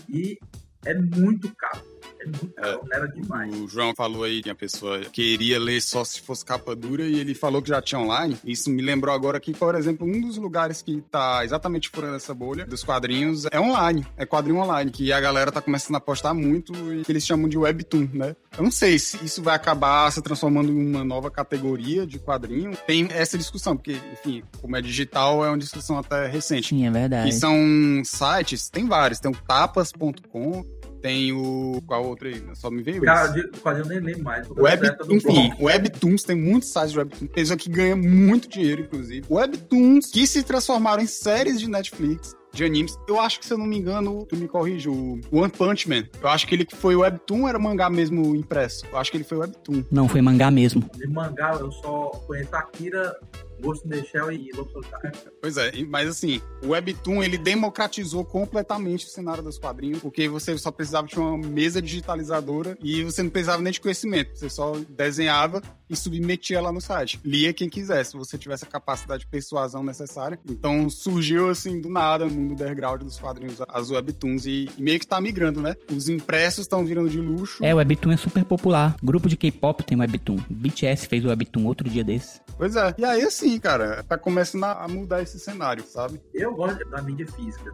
E 0.10 0.40
é 0.86 0.94
muito 0.94 1.54
caro. 1.56 1.95
É 2.20 2.26
muito 2.26 2.48
caro, 2.54 2.82
não 2.84 2.98
era 2.98 3.08
demais. 3.08 3.56
O 3.60 3.68
João 3.68 3.94
falou 3.96 4.24
aí 4.24 4.42
que 4.42 4.50
a 4.50 4.56
pessoa 4.56 5.02
queria 5.02 5.60
ler 5.60 5.82
só 5.82 6.04
se 6.04 6.22
fosse 6.22 6.44
capa 6.44 6.76
dura 6.76 7.04
e 7.04 7.20
ele 7.20 7.34
falou 7.34 7.62
que 7.62 7.70
já 7.70 7.82
tinha 7.82 8.00
online. 8.00 8.38
Isso 8.46 8.70
me 8.70 8.82
lembrou 8.82 9.14
agora 9.14 9.40
que, 9.40 9.54
por 9.54 9.76
exemplo, 9.76 10.08
um 10.08 10.22
dos 10.22 10.38
lugares 10.38 10.82
que 10.82 11.02
tá 11.12 11.44
exatamente 11.44 11.90
furando 11.90 12.16
essa 12.16 12.34
bolha 12.34 12.66
dos 12.66 12.84
quadrinhos 12.84 13.46
é 13.52 13.60
online. 13.60 14.06
É 14.18 14.26
quadrinho 14.26 14.60
online, 14.60 14.92
que 14.92 15.12
a 15.12 15.20
galera 15.20 15.52
tá 15.52 15.62
começando 15.62 15.96
a 15.96 16.00
postar 16.00 16.34
muito 16.34 16.74
e 16.94 17.04
que 17.04 17.12
eles 17.12 17.26
chamam 17.26 17.48
de 17.48 17.58
webtoon, 17.58 18.10
né? 18.14 18.36
Eu 18.58 18.64
não 18.64 18.72
sei 18.72 18.98
se 18.98 19.24
isso 19.24 19.44
vai 19.44 19.56
acabar 19.56 20.12
se 20.12 20.22
transformando 20.22 20.72
em 20.72 20.90
uma 20.90 21.04
nova 21.04 21.30
categoria 21.30 22.06
de 22.08 22.20
quadrinho. 22.20 22.72
Tem 22.88 23.08
essa 23.12 23.38
discussão, 23.38 23.76
porque, 23.76 24.00
enfim, 24.14 24.44
como 24.62 24.76
é 24.76 24.82
digital, 24.82 25.44
é 25.46 25.50
uma 25.50 25.58
discussão 25.58 25.98
até 25.98 26.28
recente. 26.28 26.70
Sim, 26.70 26.88
é 26.88 26.92
verdade. 26.92 27.34
são 27.34 27.56
sites, 28.04 28.70
tem 28.70 28.88
vários, 28.88 29.20
tem 29.20 29.32
o 29.32 29.36
tapas.com, 29.36 30.64
tem 31.06 31.32
o. 31.32 31.80
Qual 31.86 32.04
outro 32.04 32.28
aí? 32.28 32.44
Só 32.56 32.72
me 32.72 32.82
veio 32.82 33.00
Cara, 33.04 33.38
esse. 33.38 33.48
quase 33.62 33.82
eu 33.82 33.86
nem 33.86 34.00
lembro 34.00 34.24
mais. 34.24 34.50
Web, 34.50 34.88
enfim, 35.12 35.50
blog. 35.50 35.64
Webtoons, 35.64 36.24
tem 36.24 36.36
muitos 36.36 36.70
sites 36.70 36.94
de 36.94 36.98
Webtoons. 36.98 37.32
Pessoa 37.32 37.56
que 37.56 37.70
ganha 37.70 37.96
muito 37.96 38.50
dinheiro, 38.50 38.82
inclusive. 38.82 39.24
Webtoons 39.30 40.08
que 40.08 40.26
se 40.26 40.42
transformaram 40.42 41.04
em 41.04 41.06
séries 41.06 41.60
de 41.60 41.70
Netflix. 41.70 42.36
De 42.52 42.64
animes. 42.64 42.98
Eu 43.08 43.20
acho 43.20 43.40
que, 43.40 43.46
se 43.46 43.54
eu 43.54 43.58
não 43.58 43.66
me 43.68 43.78
engano, 43.78 44.26
tu 44.26 44.36
me 44.38 44.48
corrige, 44.48 44.88
o 44.90 45.20
One 45.32 45.52
Punch 45.52 45.88
Man. 45.90 46.06
Eu 46.22 46.30
acho 46.30 46.48
que 46.48 46.56
ele 46.56 46.66
foi 46.74 46.96
Webtoon 46.96 47.48
era 47.50 47.60
mangá 47.60 47.90
mesmo 47.90 48.34
impresso? 48.36 48.86
Eu 48.92 48.98
acho 48.98 49.12
que 49.12 49.18
ele 49.18 49.26
foi 49.26 49.38
Webtoon. 49.40 49.84
Não, 49.92 50.08
foi 50.08 50.22
mangá 50.22 50.50
mesmo. 50.50 50.90
De 50.96 51.06
mangá, 51.06 51.56
eu 51.60 51.72
só 51.72 52.08
conheço 52.26 52.56
Akira 52.56 53.14
Ghost 53.62 53.86
in 53.86 53.90
the 53.90 54.04
Shell 54.04 54.32
e 54.32 54.52
Lobo 54.54 54.72
Solitário. 54.72 55.12
Pois 55.42 55.58
é, 55.58 55.72
mas 55.88 56.10
assim, 56.10 56.42
o 56.64 56.70
Webtoon 56.70 57.24
ele 57.24 57.38
democratizou 57.38 58.26
completamente 58.26 59.06
o 59.06 59.10
cenário 59.10 59.44
dos 59.44 59.58
quadrinhos, 59.58 60.00
porque 60.00 60.28
você 60.28 60.58
só 60.58 60.72
precisava 60.72 61.08
de 61.08 61.20
uma 61.20 61.38
mesa 61.38 61.82
digitalizadora 61.82 62.78
e 62.82 63.04
você 63.04 63.24
não 63.24 63.30
precisava 63.30 63.62
nem 63.62 63.72
de 63.72 63.82
conhecimento, 63.82 64.38
você 64.38 64.50
só 64.50 64.74
desenhava 64.90 65.62
e 65.90 65.96
submetia 65.96 66.62
lá 66.62 66.72
no 66.72 66.82
site. 66.82 67.20
Lia 67.24 67.54
quem 67.54 67.70
quisesse, 67.70 68.12
se 68.12 68.18
você 68.18 68.38
tivesse 68.38 68.64
a 68.64 68.68
capacidade 68.68 69.22
de 69.22 69.28
persuasão 69.28 69.84
necessária. 69.84 70.40
Então 70.50 70.90
surgiu 70.90 71.50
assim 71.50 71.80
do 71.80 71.90
nada 71.90 72.26
no 72.26 72.32
mundo 72.32 72.54
underground 72.54 73.04
dos 73.04 73.20
quadrinhos 73.20 73.60
as 73.68 73.92
Webtoons 73.92 74.46
e, 74.46 74.70
e 74.78 74.82
meio 74.82 75.00
que 75.00 75.08
tá 75.08 75.20
migrando, 75.22 75.62
né? 75.62 75.76
Os 75.92 76.10
impressos 76.10 76.62
estão 76.62 76.86
virando 76.86 77.10
de 77.10 77.20
luxo. 77.20 77.64
É, 77.64 77.74
o 77.74 77.78
Webtoon 77.78 78.12
é 78.12 78.18
super 78.18 78.44
popular. 78.44 78.96
Grupo 79.04 79.30
de 79.30 79.38
K-pop 79.38 79.84
tem 79.84 80.00
Webtoon. 80.00 80.38
BTS 80.50 81.08
fez 81.08 81.24
o 81.24 81.30
Webtoon 81.30 81.66
outro 81.66 81.90
dia 81.90 82.04
desse. 82.04 82.42
Pois 82.58 82.76
é. 82.76 82.96
E 82.98 83.06
aí 83.06 83.22
assim, 83.24 83.45
cara, 83.60 84.04
tá 84.04 84.18
começando 84.18 84.64
a 84.66 84.88
mudar 84.88 85.22
esse 85.22 85.40
cenário, 85.40 85.84
sabe? 85.86 86.22
Eu 86.34 86.54
gosto 86.56 86.84
da 86.90 87.02
mídia 87.02 87.28
física. 87.28 87.72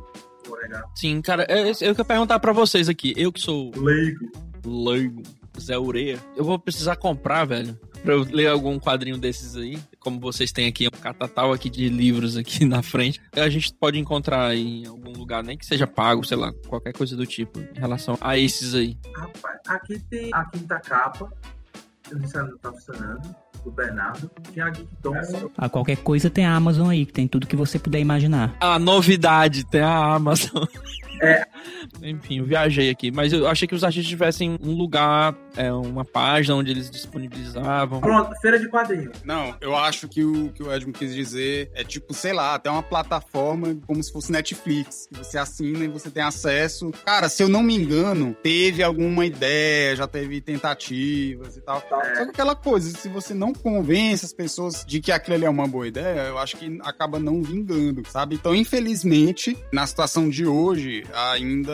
Sim, 0.95 1.21
cara, 1.21 1.45
é, 1.47 1.69
é, 1.69 1.71
eu 1.71 1.95
quero 1.95 2.05
perguntar 2.05 2.39
pra 2.39 2.51
vocês 2.51 2.89
aqui. 2.89 3.13
Eu 3.15 3.31
que 3.31 3.39
sou 3.39 3.71
Leigo. 3.75 4.31
leigo, 4.65 5.21
Zé 5.59 5.77
Ureia, 5.77 6.19
eu 6.35 6.43
vou 6.43 6.57
precisar 6.59 6.95
comprar, 6.95 7.45
velho. 7.45 7.79
Pra 8.03 8.13
eu 8.13 8.23
ler 8.23 8.47
algum 8.47 8.79
quadrinho 8.79 9.17
desses 9.17 9.55
aí, 9.55 9.79
como 9.99 10.19
vocês 10.19 10.51
têm 10.51 10.67
aqui 10.67 10.87
um 10.87 10.99
catatal 10.99 11.53
aqui 11.53 11.69
de 11.69 11.87
livros 11.87 12.35
aqui 12.35 12.65
na 12.65 12.81
frente, 12.81 13.21
a 13.31 13.47
gente 13.47 13.71
pode 13.75 13.99
encontrar 13.99 14.55
em 14.55 14.87
algum 14.87 15.11
lugar, 15.11 15.43
nem 15.43 15.55
que 15.55 15.65
seja 15.65 15.85
pago, 15.85 16.25
sei 16.25 16.37
lá, 16.37 16.51
qualquer 16.67 16.93
coisa 16.93 17.15
do 17.15 17.27
tipo, 17.27 17.59
em 17.59 17.79
relação 17.79 18.17
a 18.19 18.37
esses 18.37 18.73
aí. 18.73 18.97
Rapaz, 19.15 19.59
aqui 19.67 19.99
tem 20.09 20.31
a 20.33 20.43
quinta 20.45 20.79
capa. 20.79 21.31
Eu 22.09 22.17
não 22.17 22.21
sei 22.21 22.29
se 22.29 22.37
ela 22.37 22.47
não 22.49 22.57
tá 22.57 22.73
funcionando. 22.73 23.35
Do 23.63 23.71
Bernardo. 23.71 24.29
Tem 24.53 24.63
a 24.63 24.71
Tom. 25.03 25.13
A 25.57 25.69
qualquer 25.69 25.97
coisa 25.97 26.29
tem 26.29 26.45
a 26.45 26.55
Amazon 26.55 26.89
aí, 26.89 27.05
que 27.05 27.13
tem 27.13 27.27
tudo 27.27 27.45
que 27.45 27.55
você 27.55 27.77
puder 27.77 27.99
imaginar. 27.99 28.55
A 28.59 28.79
novidade, 28.79 29.63
tem 29.65 29.81
a 29.81 30.15
Amazon. 30.15 30.65
É. 31.21 31.45
Enfim, 32.01 32.39
eu 32.39 32.45
viajei 32.45 32.89
aqui, 32.89 33.11
mas 33.11 33.31
eu 33.31 33.47
achei 33.47 33.67
que 33.67 33.75
os 33.75 33.83
artistas 33.83 34.09
tivessem 34.09 34.57
um 34.61 34.71
lugar, 34.71 35.35
é, 35.55 35.71
uma 35.71 36.03
página 36.03 36.55
onde 36.55 36.71
eles 36.71 36.89
disponibilizavam. 36.89 38.01
Pronto, 38.01 38.35
feira 38.41 38.59
de 38.59 38.67
quadrinhos. 38.67 39.21
Não, 39.23 39.55
eu 39.61 39.75
acho 39.75 40.07
que 40.07 40.23
o 40.23 40.51
que 40.51 40.63
o 40.63 40.73
Edmund 40.73 40.97
quis 40.97 41.13
dizer 41.13 41.71
é 41.73 41.83
tipo, 41.83 42.13
sei 42.13 42.33
lá, 42.33 42.55
até 42.55 42.69
uma 42.69 42.83
plataforma 42.83 43.77
como 43.85 44.03
se 44.03 44.11
fosse 44.11 44.31
Netflix, 44.31 45.07
que 45.07 45.17
você 45.17 45.37
assina 45.37 45.85
e 45.85 45.87
você 45.87 46.09
tem 46.09 46.23
acesso. 46.23 46.91
Cara, 47.05 47.29
se 47.29 47.43
eu 47.43 47.49
não 47.49 47.61
me 47.61 47.75
engano, 47.75 48.35
teve 48.41 48.81
alguma 48.81 49.25
ideia, 49.25 49.95
já 49.95 50.07
teve 50.07 50.41
tentativas 50.41 51.57
e 51.57 51.61
tal. 51.61 51.77
É. 51.77 52.15
Só 52.15 52.23
que 52.25 52.31
aquela 52.31 52.55
coisa, 52.55 52.97
se 52.97 53.07
você 53.07 53.33
não 53.33 53.53
convence 53.53 54.25
as 54.25 54.33
pessoas 54.33 54.83
de 54.85 54.99
que 54.99 55.11
aquilo 55.11 55.35
ali 55.35 55.45
é 55.45 55.49
uma 55.49 55.67
boa 55.67 55.87
ideia, 55.87 56.27
eu 56.27 56.37
acho 56.37 56.57
que 56.57 56.79
acaba 56.83 57.19
não 57.19 57.41
vingando, 57.41 58.03
sabe? 58.07 58.35
Então, 58.35 58.55
infelizmente, 58.55 59.57
na 59.71 59.85
situação 59.85 60.29
de 60.29 60.45
hoje, 60.45 61.03
ainda 61.13 61.71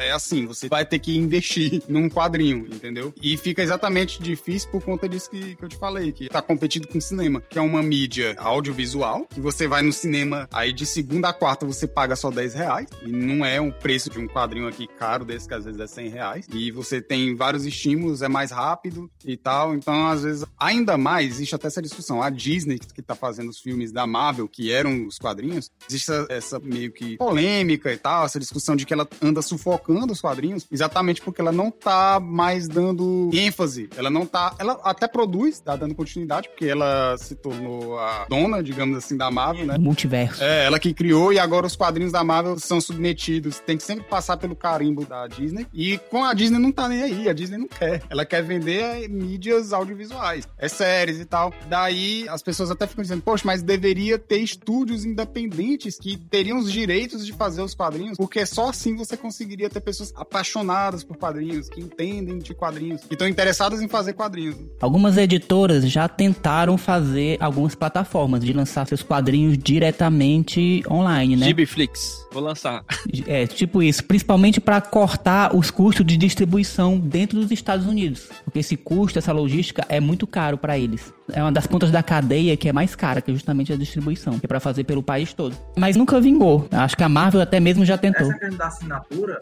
é 0.00 0.12
assim, 0.12 0.46
você 0.46 0.68
vai 0.68 0.84
ter 0.84 0.98
que 0.98 1.16
investir 1.16 1.82
num 1.88 2.08
quadrinho, 2.08 2.66
entendeu? 2.66 3.14
E 3.22 3.36
fica 3.36 3.62
exatamente 3.62 4.22
difícil 4.22 4.70
por 4.70 4.82
conta 4.82 5.08
disso 5.08 5.30
que, 5.30 5.54
que 5.54 5.64
eu 5.64 5.68
te 5.68 5.76
falei, 5.76 6.12
que 6.12 6.28
tá 6.28 6.42
competindo 6.42 6.86
com 6.86 6.98
o 6.98 7.02
cinema, 7.02 7.40
que 7.40 7.58
é 7.58 7.62
uma 7.62 7.82
mídia 7.82 8.34
audiovisual, 8.38 9.26
que 9.26 9.40
você 9.40 9.66
vai 9.66 9.82
no 9.82 9.92
cinema, 9.92 10.48
aí 10.52 10.72
de 10.72 10.86
segunda 10.86 11.28
a 11.28 11.32
quarta 11.32 11.66
você 11.66 11.86
paga 11.86 12.16
só 12.16 12.30
10 12.30 12.54
reais, 12.54 12.88
e 13.04 13.10
não 13.10 13.44
é 13.44 13.60
um 13.60 13.70
preço 13.70 14.10
de 14.10 14.18
um 14.18 14.26
quadrinho 14.26 14.66
aqui 14.66 14.86
caro 14.86 15.24
desse, 15.24 15.48
que 15.48 15.54
às 15.54 15.64
vezes 15.64 15.80
é 15.80 15.86
100 15.86 16.08
reais, 16.08 16.46
e 16.52 16.70
você 16.70 17.00
tem 17.00 17.34
vários 17.34 17.66
estímulos, 17.66 18.22
é 18.22 18.28
mais 18.28 18.50
rápido 18.50 19.10
e 19.24 19.36
tal, 19.36 19.74
então 19.74 20.06
às 20.06 20.22
vezes, 20.22 20.44
ainda 20.58 20.96
mais, 20.96 21.34
existe 21.34 21.54
até 21.54 21.66
essa 21.66 21.82
discussão, 21.82 22.22
a 22.22 22.30
Disney 22.30 22.78
que 22.78 23.02
tá 23.02 23.14
fazendo 23.14 23.48
os 23.48 23.60
filmes 23.60 23.92
da 23.92 24.06
Marvel, 24.06 24.48
que 24.48 24.72
eram 24.72 25.06
os 25.06 25.18
quadrinhos, 25.18 25.70
existe 25.88 26.10
essa, 26.10 26.26
essa 26.28 26.58
meio 26.58 26.92
que 26.92 27.16
polêmica 27.16 27.92
e 27.92 27.96
tal, 27.96 28.24
essa 28.24 28.38
discussão 28.38 28.76
de 28.78 28.86
que 28.86 28.94
ela 28.94 29.06
anda 29.22 29.42
sufocando 29.42 30.12
os 30.12 30.20
quadrinhos, 30.20 30.66
exatamente 30.70 31.20
porque 31.20 31.40
ela 31.40 31.52
não 31.52 31.70
tá 31.70 32.18
mais 32.20 32.68
dando 32.68 33.30
ênfase, 33.32 33.88
ela 33.96 34.10
não 34.10 34.24
tá, 34.24 34.54
ela 34.58 34.80
até 34.84 35.06
produz, 35.06 35.60
tá 35.60 35.76
dando 35.76 35.94
continuidade, 35.94 36.48
porque 36.48 36.66
ela 36.66 37.16
se 37.18 37.34
tornou 37.34 37.98
a 37.98 38.26
dona, 38.28 38.62
digamos 38.62 38.96
assim, 38.96 39.16
da 39.16 39.30
Marvel, 39.30 39.66
né? 39.66 39.76
O 39.76 39.80
multiverso. 39.80 40.42
É, 40.42 40.64
ela 40.64 40.78
que 40.78 40.94
criou 40.94 41.32
e 41.32 41.38
agora 41.38 41.66
os 41.66 41.76
quadrinhos 41.76 42.12
da 42.12 42.24
Marvel 42.24 42.58
são 42.58 42.80
submetidos. 42.80 43.58
Tem 43.60 43.76
que 43.76 43.82
sempre 43.82 44.04
passar 44.04 44.36
pelo 44.36 44.54
carimbo 44.54 45.04
da 45.04 45.26
Disney. 45.26 45.66
E 45.72 45.98
com 46.10 46.24
a 46.24 46.32
Disney 46.34 46.58
não 46.58 46.72
tá 46.72 46.88
nem 46.88 47.02
aí. 47.02 47.28
A 47.28 47.32
Disney 47.32 47.58
não 47.58 47.68
quer. 47.68 48.02
Ela 48.08 48.24
quer 48.24 48.42
vender 48.42 48.80
é, 48.80 49.08
mídias 49.08 49.72
audiovisuais. 49.72 50.48
É 50.56 50.68
séries 50.68 51.20
e 51.20 51.24
tal. 51.24 51.52
Daí 51.68 52.26
as 52.28 52.42
pessoas 52.42 52.70
até 52.70 52.86
ficam 52.86 53.02
dizendo, 53.02 53.22
poxa, 53.22 53.42
mas 53.46 53.62
deveria 53.62 54.18
ter 54.18 54.38
estúdios 54.38 55.04
independentes 55.04 55.98
que 55.98 56.16
teriam 56.16 56.58
os 56.58 56.70
direitos 56.70 57.24
de 57.24 57.32
fazer 57.32 57.62
os 57.62 57.74
quadrinhos, 57.74 58.16
porque 58.16 58.44
só 58.46 58.67
assim 58.68 58.96
você 58.96 59.16
conseguiria 59.16 59.68
ter 59.68 59.80
pessoas 59.80 60.12
apaixonadas 60.16 61.02
por 61.02 61.16
quadrinhos, 61.16 61.68
que 61.68 61.80
entendem 61.80 62.38
de 62.38 62.54
quadrinhos, 62.54 63.02
que 63.02 63.14
estão 63.14 63.28
interessadas 63.28 63.80
em 63.80 63.88
fazer 63.88 64.12
quadrinhos. 64.12 64.56
Algumas 64.80 65.16
editoras 65.16 65.88
já 65.90 66.08
tentaram 66.08 66.76
fazer 66.76 67.36
algumas 67.40 67.74
plataformas 67.74 68.44
de 68.44 68.52
lançar 68.52 68.86
seus 68.86 69.02
quadrinhos 69.02 69.56
diretamente 69.56 70.82
online, 70.90 71.36
né? 71.36 71.46
Gibiflix, 71.46 72.26
vou 72.32 72.42
lançar. 72.42 72.84
É, 73.26 73.46
tipo 73.46 73.82
isso, 73.82 74.04
principalmente 74.04 74.60
para 74.60 74.80
cortar 74.80 75.54
os 75.54 75.70
custos 75.70 76.04
de 76.04 76.16
distribuição 76.16 76.98
dentro 76.98 77.40
dos 77.40 77.50
Estados 77.50 77.86
Unidos, 77.86 78.28
porque 78.44 78.58
esse 78.58 78.76
custo, 78.76 79.18
essa 79.18 79.32
logística 79.32 79.84
é 79.88 80.00
muito 80.00 80.26
caro 80.26 80.58
para 80.58 80.78
eles. 80.78 81.12
É 81.32 81.42
uma 81.42 81.52
das 81.52 81.66
pontas 81.66 81.90
da 81.90 82.02
cadeia 82.02 82.56
que 82.56 82.68
é 82.68 82.72
mais 82.72 82.94
cara, 82.94 83.20
que 83.20 83.30
é 83.30 83.34
justamente 83.34 83.72
a 83.72 83.76
distribuição, 83.76 84.38
que 84.38 84.46
é 84.46 84.48
para 84.48 84.60
fazer 84.60 84.84
pelo 84.84 85.02
país 85.02 85.32
todo. 85.32 85.54
Mas 85.76 85.94
nunca 85.94 86.20
vingou. 86.20 86.66
Acho 86.70 86.96
que 86.96 87.02
a 87.02 87.08
Marvel 87.08 87.40
até 87.40 87.60
mesmo 87.60 87.84
já 87.84 87.98
tentou. 87.98 88.30
Questão 88.48 88.56
da 88.56 88.66
assinatura, 88.66 89.38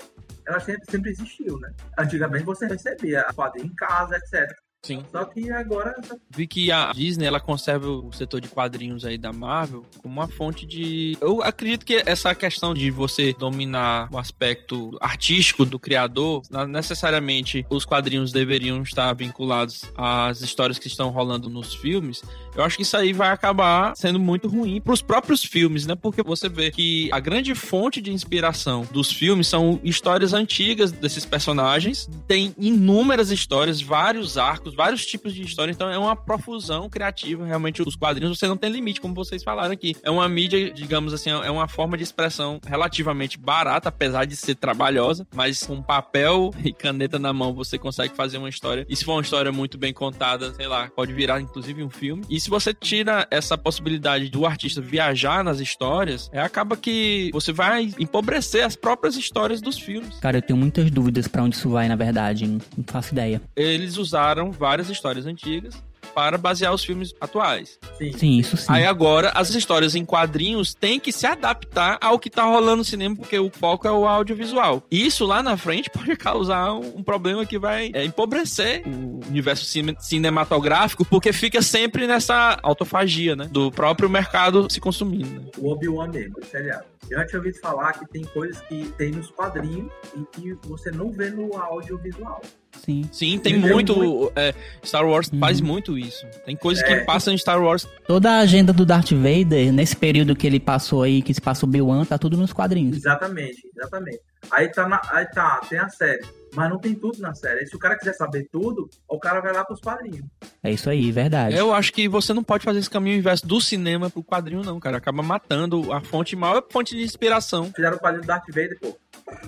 ela 0.47 0.61
sempre, 0.61 0.91
sempre 0.91 1.11
existiu, 1.11 1.59
né? 1.61 1.73
Antigamente 1.99 2.45
você 2.45 2.67
recebia 2.67 3.21
a 3.21 3.33
quadrinho 3.33 3.67
em 3.67 3.75
casa, 3.75 4.17
etc. 4.17 4.53
Sim. 4.87 5.05
Só 5.11 5.25
que 5.25 5.51
agora 5.51 5.95
Vi 6.31 6.47
que 6.47 6.71
a 6.71 6.93
Disney 6.93 7.27
ela 7.27 7.41
conserva 7.41 7.89
o 7.89 8.13
setor 8.13 8.41
de 8.41 8.49
quadrinhos 8.49 9.05
aí 9.05 9.19
da 9.19 9.33
Marvel 9.33 9.85
como 10.01 10.15
uma 10.15 10.29
fonte 10.29 10.65
de. 10.65 11.19
Eu 11.21 11.43
acredito 11.43 11.85
que 11.85 12.03
essa 12.07 12.33
questão 12.37 12.73
de 12.73 12.89
você 12.91 13.33
dominar 13.33 14.09
o 14.13 14.19
aspecto 14.19 14.97
artístico 15.01 15.65
do 15.65 15.79
criador, 15.79 16.43
não 16.51 16.69
necessariamente 16.69 17.67
os 17.69 17.85
quadrinhos 17.85 18.31
deveriam 18.31 18.81
estar 18.83 19.13
vinculados 19.13 19.83
às 19.97 20.41
histórias 20.41 20.79
que 20.79 20.87
estão 20.87 21.11
rolando 21.11 21.51
nos 21.51 21.75
filmes. 21.75 22.23
Eu 22.57 22.65
acho 22.65 22.77
que 22.77 22.83
isso 22.83 22.97
aí 22.97 23.13
vai 23.13 23.31
acabar 23.31 23.95
sendo 23.97 24.19
muito 24.19 24.49
ruim 24.49 24.81
para 24.81 24.95
os 24.95 25.03
próprios 25.03 25.45
filmes, 25.45 25.87
né? 25.87 25.95
Porque 25.95 26.23
você 26.23 26.49
vê 26.49 26.71
que 26.71 27.09
a 27.13 27.21
grande 27.21 27.55
fonte 27.55 28.01
de 28.01 28.13
inspiração 28.13 28.87
dos 28.91 29.13
filmes 29.13 29.47
são 29.47 29.79
histórias 29.85 30.33
antigas 30.33 30.91
desses 30.91 31.27
personagens. 31.27 32.09
Tem 32.27 32.55
inúmeras 32.59 33.31
histórias, 33.31 33.81
vários 33.81 34.39
arcos, 34.39 34.75
vários 34.75 35.05
tipos 35.05 35.35
de 35.35 35.43
história. 35.43 35.71
Então 35.71 35.91
é 35.91 35.99
uma 35.99 36.17
profusão 36.17 36.89
criativa. 36.89 37.45
Realmente, 37.45 37.83
os 37.83 37.95
quadrinhos 37.95 38.39
você 38.39 38.49
não 38.49 38.57
tem 38.57 38.71
limite, 38.71 39.01
como 39.01 39.15
vocês 39.15 39.43
falaram 39.43 39.73
aqui. 39.73 39.95
É 40.03 40.11
uma 40.11 40.29
mídia, 40.29 40.71
digamos 40.71 41.13
assim, 41.13 41.31
é 41.31 41.51
uma 41.51 41.69
forma 41.69 41.97
de 41.97 42.03
expressão 42.03 42.59
relativamente 42.67 43.39
barata, 43.39 43.91
apesar 43.91 44.25
de 44.25 44.35
ser 44.35 44.55
trabalhosa, 44.55 45.27
mas 45.35 45.63
com 45.63 45.83
papel 45.83 46.53
e 46.65 46.73
caneta 46.73 47.19
na 47.19 47.33
mão 47.33 47.53
você 47.53 47.77
consegue 47.79 48.15
fazer 48.15 48.39
uma 48.39 48.49
história. 48.49 48.87
E 48.89 48.97
se 48.97 49.05
for 49.05 49.13
uma 49.13 49.23
história 49.23 49.53
muito 49.53 49.77
bem 49.77 49.93
contada, 49.93 50.55
sei 50.55 50.67
lá, 50.67 50.89
pode 50.95 51.13
virar 51.13 51.41
inclusive 51.41 51.83
um 51.83 51.91
filme. 51.91 52.25
E 52.31 52.46
se 52.47 52.51
você 52.51 52.73
tira 52.73 53.27
essa 53.29 53.59
possibilidade 53.59 54.29
do 54.29 54.47
artista 54.47 54.81
viajar 54.81 55.43
nas 55.43 55.59
histórias, 55.59 56.31
é, 56.33 56.41
acaba 56.41 56.77
que 56.77 57.29
você 57.33 57.53
vai 57.53 57.93
empobrecer 57.99 58.65
as 58.65 58.77
próprias 58.77 59.17
histórias 59.17 59.61
dos 59.61 59.77
filmes. 59.77 60.21
Cara, 60.21 60.39
eu 60.39 60.43
tenho 60.43 60.57
muitas 60.57 60.89
dúvidas 60.89 61.27
para 61.27 61.43
onde 61.43 61.57
isso 61.57 61.69
vai, 61.69 61.89
na 61.89 61.97
verdade. 61.97 62.47
Não 62.47 62.61
não 62.77 62.85
faço 62.87 63.13
ideia. 63.13 63.43
Eles 63.57 63.97
usaram 63.97 64.53
várias 64.53 64.89
histórias 64.89 65.27
antigas 65.27 65.75
para 66.17 66.39
basear 66.39 66.73
os 66.73 66.83
filmes 66.83 67.13
atuais. 67.21 67.79
sim. 67.99 68.13
Sim, 68.13 68.39
isso 68.39 68.57
sim. 68.57 68.65
Aí 68.71 68.87
agora 68.87 69.31
as 69.35 69.51
histórias 69.51 69.95
em 69.95 70.03
quadrinhos 70.05 70.73
têm 70.73 70.99
que 70.99 71.13
se 71.13 71.27
adaptar 71.27 71.99
ao 72.01 72.19
que 72.19 72.31
tá 72.31 72.45
rolando 72.45 72.77
no 72.79 72.85
cinema, 72.85 73.15
porque 73.15 73.39
o 73.39 73.51
foco 73.51 73.87
é 73.87 73.93
o 73.93 74.07
audiovisual. 74.07 74.83
Isso 74.91 75.27
lá 75.27 75.43
na 75.43 75.59
frente 75.59 75.91
pode 75.93 76.17
causar 76.17 76.73
um 76.73 76.87
um 76.97 77.03
problema 77.03 77.45
que 77.45 77.59
vai 77.59 77.91
é, 77.93 78.05
empobrecer 78.05 78.83
o 78.87 79.21
universo 79.29 79.67
cine- 79.67 79.95
cinematográfico, 80.01 81.05
porque 81.05 81.33
fica 81.33 81.61
sempre 81.61 82.07
nessa 82.07 82.59
autofagia, 82.63 83.37
né? 83.37 83.47
Do 83.51 83.71
próprio 83.71 84.09
mercado 84.09 84.67
se 84.73 84.81
consumindo. 84.81 85.29
né? 85.43 85.47
O 85.59 85.71
Obi-Wan 85.71 86.09
mesmo, 86.09 86.37
seriado. 86.51 86.85
Eu 87.11 87.19
já 87.19 87.27
tinha 87.27 87.39
ouvido 87.41 87.59
falar 87.61 87.93
que 87.93 88.07
tem 88.09 88.25
coisas 88.25 88.61
que 88.63 88.87
tem 88.97 89.11
nos 89.11 89.31
quadrinhos 89.31 89.93
e 90.17 90.25
que 90.41 90.55
você 90.67 90.91
não 90.91 91.11
vê 91.13 91.29
no 91.29 91.55
audiovisual. 91.57 92.41
Sim. 92.85 93.09
Sim, 93.13 93.39
tem 93.39 93.55
Entendeu? 93.57 93.75
muito. 93.75 94.33
é, 94.37 94.55
Star 94.85 95.07
Wars 95.07 95.29
Uhum. 95.33 95.39
faz 95.41 95.61
muito 95.61 95.99
isso. 95.99 96.25
Tem 96.45 96.55
coisas 96.57 96.83
É. 96.85 96.99
que 97.01 97.05
passam 97.05 97.33
em 97.35 97.39
Star 97.39 97.61
Wars. 97.63 97.87
Toda 98.07 98.31
a 98.33 98.39
agenda 98.39 98.73
do 98.73 98.85
Darth 98.87 99.11
Vader, 99.13 99.73
nesse 99.73 99.97
período 99.97 100.37
que 100.37 100.47
ele 100.47 100.61
passou 100.61 101.03
aí, 101.03 101.21
que 101.23 101.35
se 101.35 101.41
passou 101.41 101.69
Obi-Wan, 101.69 102.05
tá 102.05 102.17
tudo 102.19 102.37
nos 102.37 102.53
quadrinhos. 102.53 102.97
Exatamente, 102.97 103.63
exatamente. 103.77 104.21
Aí 104.51 104.69
tá, 104.69 104.89
na, 104.89 105.01
aí 105.11 105.27
tá, 105.27 105.61
tem 105.69 105.79
a 105.79 105.89
série. 105.89 106.25
Mas 106.55 106.71
não 106.71 106.79
tem 106.79 106.95
tudo 106.95 107.19
na 107.21 107.35
série. 107.35 107.65
E 107.65 107.67
se 107.67 107.75
o 107.77 107.79
cara 107.79 107.99
quiser 107.99 108.15
saber 108.15 108.49
tudo, 108.51 108.89
o 109.09 109.19
cara 109.19 109.41
vai 109.41 109.53
lá 109.53 109.63
pros 109.65 109.81
quadrinhos. 109.81 110.25
É 110.63 110.71
isso 110.71 110.89
aí, 110.89 111.11
verdade. 111.13 111.55
Eu 111.55 111.75
acho 111.75 111.93
que 111.93 112.09
você 112.09 112.33
não 112.33 112.43
pode 112.43 112.65
fazer 112.65 112.79
esse 112.79 112.89
caminho 112.89 113.19
inverso 113.19 113.47
do 113.47 113.61
cinema 113.61 114.09
pro 114.09 114.23
quadrinho, 114.23 114.63
não, 114.63 114.79
cara. 114.81 114.97
Acaba 114.97 115.23
matando 115.23 115.93
a 115.93 116.01
fonte, 116.01 116.35
maior 116.37 116.65
fonte 116.71 116.95
de 116.97 117.03
inspiração. 117.03 117.71
Fizeram 117.75 117.97
o 117.97 118.01
quadrinho 118.01 118.23
do 118.23 118.27
Darth 118.29 118.47
Vader, 118.49 118.79
pô. 118.81 118.97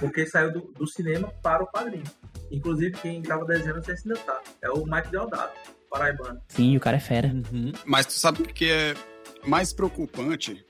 Porque 0.00 0.26
saiu 0.26 0.52
do, 0.52 0.60
do 0.76 0.86
cinema 0.86 1.32
para 1.42 1.62
o 1.62 1.66
quadrinho. 1.68 2.02
Inclusive, 2.50 2.96
quem 3.00 3.22
tava 3.22 3.44
desenhando, 3.44 3.76
não 3.76 3.84
sei 3.84 3.96
se 3.96 4.08
ainda 4.08 4.20
tá. 4.20 4.40
É 4.62 4.70
o 4.70 4.84
Mike 4.84 5.08
Deodato, 5.10 5.58
paraibano. 5.90 6.40
Sim, 6.48 6.76
o 6.76 6.80
cara 6.80 6.96
é 6.96 7.00
fera. 7.00 7.28
Uhum. 7.28 7.72
Mas 7.84 8.06
tu 8.06 8.12
sabe 8.12 8.42
o 8.42 8.46
que 8.46 8.70
é 8.70 8.94
mais 9.46 9.72
preocupante? 9.72 10.64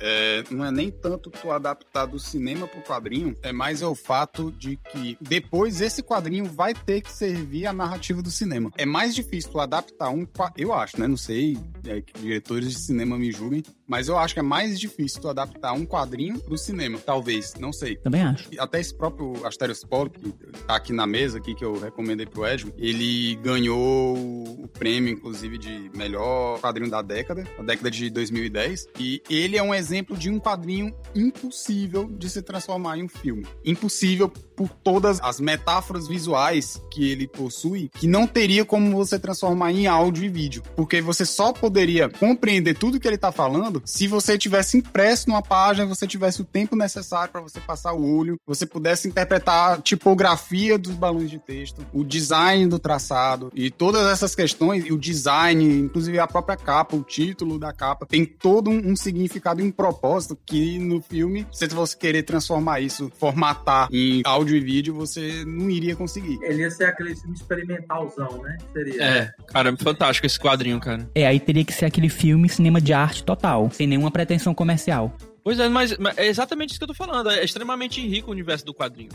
É, 0.00 0.44
não 0.50 0.64
é 0.64 0.70
nem 0.70 0.90
tanto 0.90 1.28
tu 1.28 1.50
adaptar 1.50 2.06
do 2.06 2.20
cinema 2.20 2.68
pro 2.68 2.80
quadrinho, 2.82 3.36
é 3.42 3.52
mais 3.52 3.82
é 3.82 3.86
o 3.86 3.96
fato 3.96 4.52
de 4.52 4.76
que 4.76 5.18
depois 5.20 5.80
esse 5.80 6.02
quadrinho 6.02 6.44
vai 6.44 6.72
ter 6.72 7.00
que 7.00 7.10
servir 7.10 7.66
a 7.66 7.72
narrativa 7.72 8.22
do 8.22 8.30
cinema. 8.30 8.70
É 8.76 8.86
mais 8.86 9.14
difícil 9.14 9.50
tu 9.50 9.58
adaptar 9.58 10.10
um, 10.10 10.24
eu 10.56 10.72
acho, 10.72 11.00
né? 11.00 11.08
Não 11.08 11.16
sei, 11.16 11.58
é, 11.84 12.00
que 12.00 12.12
diretores 12.20 12.70
de 12.70 12.78
cinema 12.78 13.18
me 13.18 13.32
julguem, 13.32 13.64
mas 13.88 14.06
eu 14.08 14.18
acho 14.18 14.34
que 14.34 14.40
é 14.40 14.42
mais 14.42 14.78
difícil 14.78 15.20
tu 15.20 15.28
adaptar 15.28 15.72
um 15.72 15.86
quadrinho 15.86 16.38
pro 16.38 16.58
cinema, 16.58 16.98
talvez, 17.04 17.54
não 17.58 17.72
sei. 17.72 17.96
Também 17.96 18.22
acho. 18.22 18.48
Até 18.58 18.80
esse 18.80 18.94
próprio 18.94 19.46
Asterios 19.46 19.82
Polo, 19.82 20.10
que 20.10 20.30
tá 20.66 20.76
aqui 20.76 20.92
na 20.92 21.06
mesa, 21.06 21.38
aqui, 21.38 21.54
que 21.54 21.64
eu 21.64 21.80
recomendei 21.80 22.26
pro 22.26 22.46
Edmo, 22.46 22.72
ele 22.76 23.36
ganhou 23.36 24.16
o 24.16 24.68
prêmio, 24.68 25.12
inclusive, 25.12 25.56
de 25.56 25.90
melhor 25.96 26.60
quadrinho 26.60 26.90
da 26.90 27.00
década, 27.00 27.44
a 27.58 27.62
década 27.62 27.90
de 27.90 28.10
2010. 28.10 28.88
E 28.98 29.22
ele 29.30 29.56
é 29.56 29.62
um 29.62 29.74
exemplo 29.74 30.16
de 30.16 30.30
um 30.30 30.38
quadrinho 30.38 30.94
impossível 31.14 32.08
de 32.10 32.28
se 32.28 32.42
transformar 32.42 32.98
em 32.98 33.04
um 33.04 33.08
filme. 33.08 33.46
Impossível 33.64 34.28
por 34.28 34.68
todas 34.68 35.20
as 35.22 35.40
metáforas 35.40 36.06
visuais 36.08 36.82
que 36.90 37.10
ele 37.10 37.26
possui, 37.26 37.88
que 37.94 38.06
não 38.06 38.26
teria 38.26 38.64
como 38.64 38.90
você 38.90 39.18
transformar 39.18 39.72
em 39.72 39.86
áudio 39.86 40.24
e 40.24 40.28
vídeo. 40.28 40.62
Porque 40.76 41.00
você 41.00 41.24
só 41.24 41.52
poderia 41.52 42.08
compreender 42.08 42.76
tudo 42.76 42.98
que 43.00 43.06
ele 43.06 43.16
tá 43.16 43.32
falando 43.32 43.77
se 43.84 44.06
você 44.06 44.36
tivesse 44.36 44.76
impresso 44.76 45.28
numa 45.28 45.42
página, 45.42 45.86
você 45.86 46.06
tivesse 46.06 46.42
o 46.42 46.44
tempo 46.44 46.76
necessário 46.76 47.32
para 47.32 47.40
você 47.40 47.60
passar 47.60 47.92
o 47.92 48.16
olho, 48.16 48.36
você 48.46 48.66
pudesse 48.66 49.08
interpretar 49.08 49.74
a 49.74 49.80
tipografia 49.80 50.78
dos 50.78 50.94
balões 50.94 51.30
de 51.30 51.38
texto, 51.38 51.84
o 51.92 52.04
design 52.04 52.66
do 52.66 52.78
traçado 52.78 53.50
e 53.54 53.70
todas 53.70 54.06
essas 54.06 54.34
questões, 54.34 54.84
e 54.86 54.92
o 54.92 54.98
design, 54.98 55.64
inclusive 55.80 56.18
a 56.18 56.26
própria 56.26 56.56
capa, 56.56 56.96
o 56.96 57.02
título 57.02 57.58
da 57.58 57.72
capa, 57.72 58.06
tem 58.06 58.24
todo 58.24 58.70
um, 58.70 58.92
um 58.92 58.96
significado 58.96 59.60
e 59.60 59.64
um 59.64 59.70
propósito 59.70 60.38
que 60.46 60.78
no 60.78 61.00
filme, 61.00 61.46
se 61.52 61.66
você 61.68 61.96
querer 61.96 62.22
transformar 62.22 62.80
isso, 62.80 63.10
formatar 63.18 63.88
em 63.92 64.22
áudio 64.24 64.56
e 64.56 64.60
vídeo, 64.60 64.94
você 64.94 65.44
não 65.46 65.70
iria 65.70 65.94
conseguir. 65.94 66.38
Ele 66.42 66.62
ia 66.62 66.70
ser 66.70 66.84
aquele 66.84 67.14
filme 67.14 67.34
experimentalzão, 67.34 68.42
né? 68.42 68.56
Seria. 68.72 69.02
É, 69.02 69.32
cara, 69.46 69.76
fantástico 69.76 70.26
esse 70.26 70.38
quadrinho, 70.38 70.80
cara. 70.80 71.08
É, 71.14 71.26
aí 71.26 71.40
teria 71.40 71.64
que 71.64 71.72
ser 71.72 71.86
aquele 71.86 72.08
filme 72.08 72.48
cinema 72.48 72.80
de 72.80 72.92
arte 72.92 73.22
total, 73.22 73.67
sem 73.74 73.86
nenhuma 73.86 74.10
pretensão 74.10 74.54
comercial. 74.54 75.16
Pois 75.42 75.58
é, 75.58 75.68
mas, 75.68 75.96
mas 75.96 76.18
é 76.18 76.26
exatamente 76.26 76.70
isso 76.70 76.78
que 76.78 76.84
eu 76.84 76.88
tô 76.88 76.94
falando. 76.94 77.30
É 77.30 77.42
extremamente 77.44 78.06
rico 78.06 78.28
o 78.28 78.32
universo 78.32 78.64
do 78.66 78.74
quadrinho. 78.74 79.10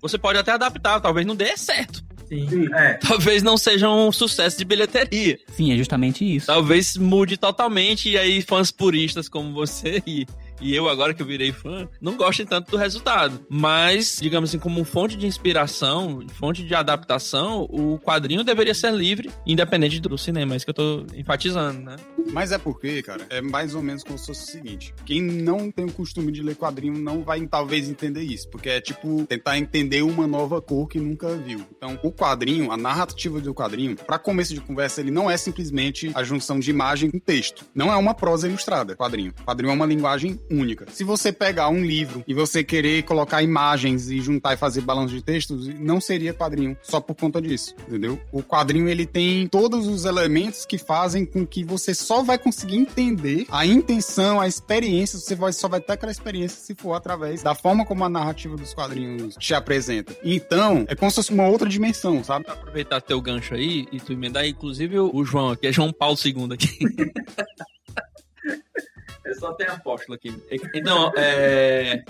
Você 0.00 0.18
pode 0.18 0.38
até 0.38 0.50
adaptar, 0.52 1.00
talvez 1.00 1.26
não 1.26 1.36
dê 1.36 1.56
certo. 1.56 2.04
Sim. 2.28 2.68
É. 2.74 2.94
Talvez 2.94 3.42
não 3.42 3.56
seja 3.56 3.88
um 3.88 4.10
sucesso 4.10 4.58
de 4.58 4.64
bilheteria. 4.64 5.38
Sim, 5.52 5.72
é 5.72 5.76
justamente 5.76 6.24
isso. 6.24 6.46
Talvez 6.46 6.96
mude 6.96 7.36
totalmente 7.36 8.10
e 8.10 8.18
aí 8.18 8.42
fãs 8.42 8.72
puristas 8.72 9.28
como 9.28 9.52
você 9.52 10.02
e, 10.06 10.26
e 10.60 10.74
eu 10.74 10.88
agora 10.88 11.14
que 11.14 11.22
eu 11.22 11.26
virei 11.26 11.52
fã, 11.52 11.88
não 12.00 12.16
gostem 12.16 12.46
tanto 12.46 12.70
do 12.70 12.76
resultado. 12.76 13.44
Mas, 13.48 14.18
digamos 14.20 14.50
assim, 14.50 14.58
como 14.58 14.84
fonte 14.84 15.16
de 15.16 15.26
inspiração, 15.26 16.24
fonte 16.38 16.62
de 16.62 16.74
adaptação, 16.74 17.66
o 17.70 17.98
quadrinho 17.98 18.44
deveria 18.44 18.74
ser 18.74 18.92
livre, 18.92 19.30
independente 19.46 20.00
do 20.00 20.16
cinema. 20.16 20.54
É 20.54 20.56
isso 20.56 20.66
que 20.66 20.70
eu 20.70 20.74
tô 20.74 21.06
enfatizando, 21.14 21.80
né? 21.80 21.96
Mas 22.32 22.52
é 22.52 22.58
porque, 22.58 23.02
cara, 23.02 23.26
é 23.30 23.40
mais 23.40 23.74
ou 23.74 23.82
menos 23.82 24.02
como 24.02 24.18
se 24.18 24.26
fosse 24.26 24.42
o 24.42 24.46
seguinte: 24.46 24.94
quem 25.04 25.22
não 25.22 25.70
tem 25.70 25.84
o 25.84 25.92
costume 25.92 26.32
de 26.32 26.42
ler 26.42 26.56
quadrinho 26.56 26.98
não 26.98 27.22
vai 27.22 27.46
talvez 27.46 27.88
entender 27.88 28.22
isso, 28.22 28.48
porque 28.48 28.68
é 28.68 28.80
tipo 28.80 29.24
tentar 29.26 29.58
entender 29.58 30.02
uma 30.02 30.26
nova 30.26 30.60
cor 30.60 30.88
que 30.88 30.98
nunca 30.98 31.34
viu. 31.36 31.64
Então, 31.76 31.98
o 32.02 32.12
quadrinho, 32.12 32.72
a 32.72 32.76
narrativa 32.76 33.40
do 33.40 33.54
quadrinho, 33.54 33.96
para 33.96 34.18
começo 34.18 34.54
de 34.54 34.60
conversa, 34.60 35.00
ele 35.00 35.10
não 35.10 35.30
é 35.30 35.36
simplesmente 35.36 36.10
a 36.14 36.22
junção 36.22 36.58
de 36.58 36.70
imagem 36.70 37.10
com 37.10 37.18
texto. 37.18 37.64
Não 37.74 37.92
é 37.92 37.96
uma 37.96 38.14
prosa 38.14 38.48
ilustrada, 38.48 38.96
quadrinho. 38.96 39.32
Quadrinho 39.44 39.70
é 39.70 39.74
uma 39.74 39.86
linguagem 39.86 40.40
única. 40.50 40.86
Se 40.92 41.02
você 41.02 41.32
pegar 41.32 41.68
um 41.68 41.84
livro 41.84 42.22
e 42.26 42.32
você 42.32 42.62
querer 42.62 43.02
colocar 43.02 43.42
imagens 43.42 44.10
e 44.10 44.20
juntar 44.20 44.54
e 44.54 44.56
fazer 44.56 44.82
balanço 44.82 45.14
de 45.14 45.22
textos, 45.22 45.68
não 45.78 46.00
seria 46.00 46.32
quadrinho 46.32 46.76
só 46.82 47.00
por 47.00 47.14
conta 47.14 47.40
disso, 47.40 47.74
entendeu? 47.88 48.20
O 48.30 48.42
quadrinho 48.42 48.88
ele 48.88 49.06
tem 49.06 49.48
todos 49.48 49.86
os 49.86 50.04
elementos 50.04 50.64
que 50.64 50.78
fazem 50.78 51.24
com 51.24 51.46
que 51.46 51.64
você 51.64 51.94
só 51.94 52.22
vai 52.22 52.38
conseguir 52.38 52.76
entender 52.76 53.46
a 53.50 53.66
intenção, 53.66 54.40
a 54.40 54.46
experiência, 54.46 55.18
você 55.18 55.34
vai, 55.34 55.52
só 55.52 55.68
vai 55.68 55.80
ter 55.80 55.94
aquela 55.94 56.12
experiência 56.12 56.58
se 56.58 56.74
for 56.74 56.94
através 56.94 57.42
da 57.42 57.54
forma 57.54 57.84
como 57.84 58.04
a 58.04 58.08
narrativa 58.08 58.56
dos 58.56 58.72
quadrinhos 58.72 59.34
te 59.36 59.54
apresenta. 59.54 60.16
Então, 60.22 60.84
é 60.88 60.94
como 60.94 61.10
se 61.10 61.16
fosse 61.16 61.32
uma 61.32 61.48
outra 61.48 61.68
dimensão, 61.68 62.22
sabe? 62.22 62.46
Aproveitar 62.48 63.00
teu 63.00 63.20
gancho 63.20 63.54
aí 63.54 63.86
e 63.90 63.98
tu 63.98 64.12
emendar, 64.12 64.46
inclusive 64.46 64.98
o 64.98 65.16
o 65.16 65.24
João 65.24 65.50
aqui, 65.50 65.66
é 65.66 65.72
João 65.72 65.92
Paulo 65.92 66.16
II 66.22 66.48
aqui. 66.52 66.78
Eu 69.26 69.34
só 69.34 69.52
tenho 69.54 69.72
apóstolo 69.72 70.14
aqui. 70.14 70.34
Então, 70.74 71.12
é. 71.16 72.02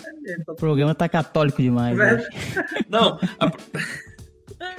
O 0.49 0.55
programa 0.55 0.95
tá 0.95 1.09
católico 1.09 1.63
demais. 1.63 1.97
né? 1.97 2.23
Não, 2.89 3.19
a- 3.41 3.53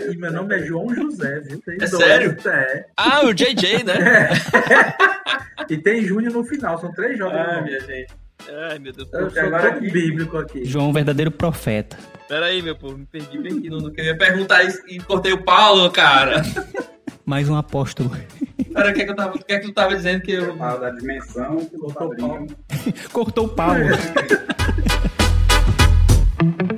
E 0.09 0.15
meu 0.17 0.31
nome 0.31 0.55
é 0.55 0.59
João 0.59 0.93
José, 0.93 1.39
viu? 1.41 1.59
Tem 1.61 1.77
É 1.81 1.87
sério? 1.87 2.37
É. 2.45 2.85
Ah, 2.95 3.25
o 3.25 3.33
JJ, 3.33 3.83
né? 3.83 4.29
E 5.69 5.77
tem 5.77 6.01
Júnior 6.03 6.33
no 6.33 6.43
final, 6.43 6.79
são 6.79 6.91
três 6.93 7.17
jogos. 7.17 7.37
Ah, 7.37 7.57
no 7.57 7.63
minha 7.63 7.79
gente. 7.81 8.13
Ai, 8.69 8.79
meu 8.79 8.93
Deus. 8.93 9.09
Eu 9.11 9.27
Eu 9.29 9.45
agora 9.47 9.69
aqui. 9.69 9.91
bíblico 9.91 10.37
aqui. 10.37 10.63
João, 10.63 10.89
um 10.89 10.93
verdadeiro 10.93 11.31
profeta. 11.31 11.97
Pera 12.29 12.45
aí, 12.45 12.61
meu 12.61 12.75
povo, 12.75 12.97
me 12.97 13.05
perdi 13.05 13.37
bem 13.39 13.57
aqui. 13.57 13.69
Não, 13.69 13.79
não 13.79 13.91
queria 13.91 14.17
perguntar 14.17 14.63
isso 14.63 14.81
e 14.87 14.99
cortei 14.99 15.33
o 15.33 15.43
Paulo, 15.43 15.89
cara. 15.91 16.41
Mais 17.25 17.49
um 17.49 17.55
apóstolo. 17.55 18.11
Pera, 18.73 18.91
o 18.91 18.93
que 18.93 19.01
é 19.01 19.05
que, 19.05 19.11
eu 19.11 19.15
tava, 19.15 19.35
o 19.35 19.43
que, 19.43 19.53
é 19.53 19.59
que 19.59 19.67
tu 19.67 19.73
tava 19.73 19.95
dizendo 19.95 20.21
que 20.21 20.31
eu. 20.31 20.55
Fala 20.57 20.79
da 20.79 20.89
dimensão 20.91 21.55
do 21.55 21.79
Botou 21.79 22.15
pau. 22.15 22.47
Cortou 23.11 23.45
o 23.45 23.49
pau. 23.49 23.73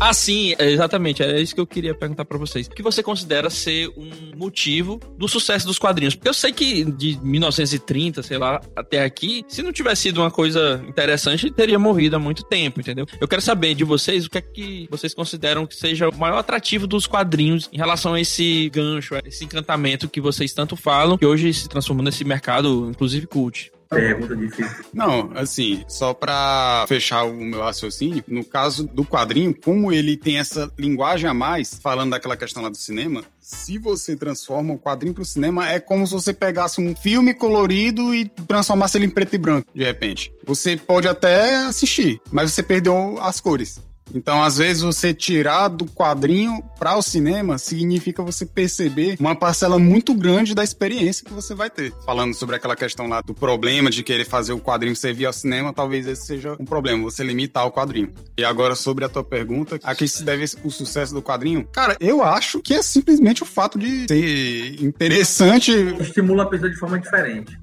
Ah, 0.00 0.14
sim, 0.14 0.54
é, 0.58 0.70
exatamente. 0.70 1.22
É 1.22 1.38
isso 1.38 1.54
que 1.54 1.60
eu 1.60 1.66
queria 1.66 1.94
perguntar 1.94 2.24
pra 2.24 2.38
vocês. 2.38 2.66
O 2.66 2.70
que 2.70 2.82
você 2.82 3.02
considera 3.02 3.50
ser 3.50 3.90
um 3.98 4.10
motivo 4.34 4.98
do 5.18 5.28
sucesso 5.28 5.66
dos 5.66 5.78
quadrinhos? 5.78 6.14
Porque 6.14 6.28
eu 6.30 6.32
sei 6.32 6.52
que 6.52 6.84
de 6.84 7.18
1930, 7.22 8.22
sei 8.22 8.38
lá, 8.38 8.62
até 8.74 9.04
aqui, 9.04 9.44
se 9.46 9.62
não 9.62 9.70
tivesse 9.70 10.02
sido 10.02 10.22
uma 10.22 10.30
coisa 10.30 10.82
interessante, 10.88 11.50
teria 11.50 11.78
morrido 11.78 12.16
há 12.16 12.18
muito 12.18 12.42
tempo, 12.44 12.80
entendeu? 12.80 13.04
Eu 13.20 13.28
quero 13.28 13.42
saber 13.42 13.74
de 13.74 13.84
vocês 13.84 14.24
o 14.24 14.30
que 14.30 14.38
é 14.38 14.40
que 14.40 14.88
vocês 14.90 15.12
consideram 15.12 15.66
que 15.66 15.76
seja 15.76 16.08
o 16.08 16.16
maior 16.16 16.38
atrativo 16.38 16.86
dos 16.86 17.06
quadrinhos 17.06 17.68
em 17.70 17.76
relação 17.76 18.14
a 18.14 18.20
esse 18.20 18.70
gancho, 18.70 19.14
a 19.14 19.20
esse 19.26 19.44
encantamento 19.44 20.08
que 20.08 20.20
vocês 20.20 20.54
tanto 20.54 20.76
falam, 20.76 21.18
que 21.18 21.26
hoje 21.26 21.52
se 21.52 21.68
transformou 21.68 22.02
nesse 22.02 22.24
mercado, 22.24 22.88
inclusive 22.88 23.26
cult. 23.26 23.70
Pergunta 23.90 24.36
difícil. 24.36 24.84
Não, 24.94 25.32
assim, 25.34 25.84
só 25.88 26.14
pra 26.14 26.84
fechar 26.86 27.24
o 27.24 27.34
meu 27.34 27.60
raciocínio, 27.60 28.22
no 28.28 28.44
caso 28.44 28.86
do 28.86 29.04
quadrinho, 29.04 29.52
como 29.52 29.92
ele 29.92 30.16
tem 30.16 30.38
essa 30.38 30.70
linguagem 30.78 31.28
a 31.28 31.34
mais, 31.34 31.74
falando 31.74 32.12
daquela 32.12 32.36
questão 32.36 32.62
lá 32.62 32.68
do 32.68 32.76
cinema, 32.76 33.24
se 33.40 33.78
você 33.78 34.14
transforma 34.14 34.74
o 34.74 34.78
quadrinho 34.78 35.12
pro 35.12 35.24
cinema, 35.24 35.68
é 35.68 35.80
como 35.80 36.06
se 36.06 36.12
você 36.12 36.32
pegasse 36.32 36.80
um 36.80 36.94
filme 36.94 37.34
colorido 37.34 38.14
e 38.14 38.26
transformasse 38.46 38.96
ele 38.96 39.06
em 39.06 39.10
preto 39.10 39.34
e 39.34 39.38
branco, 39.38 39.68
de 39.74 39.82
repente. 39.82 40.32
Você 40.46 40.76
pode 40.76 41.08
até 41.08 41.56
assistir, 41.64 42.20
mas 42.30 42.52
você 42.52 42.62
perdeu 42.62 43.18
as 43.20 43.40
cores. 43.40 43.80
Então, 44.14 44.42
às 44.42 44.58
vezes, 44.58 44.82
você 44.82 45.12
tirar 45.14 45.68
do 45.68 45.86
quadrinho 45.86 46.62
para 46.78 46.96
o 46.96 47.02
cinema 47.02 47.58
significa 47.58 48.22
você 48.22 48.44
perceber 48.44 49.16
uma 49.20 49.34
parcela 49.34 49.78
muito 49.78 50.14
grande 50.14 50.54
da 50.54 50.64
experiência 50.64 51.24
que 51.24 51.32
você 51.32 51.54
vai 51.54 51.70
ter. 51.70 51.92
Falando 52.04 52.34
sobre 52.34 52.56
aquela 52.56 52.76
questão 52.76 53.06
lá 53.06 53.20
do 53.20 53.34
problema 53.34 53.90
de 53.90 54.02
querer 54.02 54.24
fazer 54.24 54.52
o 54.52 54.60
quadrinho 54.60 54.96
servir 54.96 55.26
ao 55.26 55.32
cinema, 55.32 55.72
talvez 55.72 56.06
esse 56.06 56.26
seja 56.26 56.56
um 56.58 56.64
problema, 56.64 57.02
você 57.02 57.22
limitar 57.22 57.66
o 57.66 57.72
quadrinho. 57.72 58.12
E 58.36 58.44
agora, 58.44 58.74
sobre 58.74 59.04
a 59.04 59.08
tua 59.08 59.24
pergunta, 59.24 59.78
a 59.82 59.94
que 59.94 60.06
se 60.08 60.22
deve 60.22 60.44
o 60.64 60.70
sucesso 60.70 61.14
do 61.14 61.22
quadrinho? 61.22 61.66
Cara, 61.72 61.96
eu 62.00 62.22
acho 62.22 62.60
que 62.60 62.74
é 62.74 62.82
simplesmente 62.82 63.42
o 63.42 63.46
fato 63.46 63.78
de 63.78 64.06
ser 64.08 64.82
interessante. 64.82 65.72
Estimula 66.00 66.44
a 66.44 66.46
pessoa 66.46 66.70
de 66.70 66.76
forma 66.76 66.98
diferente. 66.98 67.58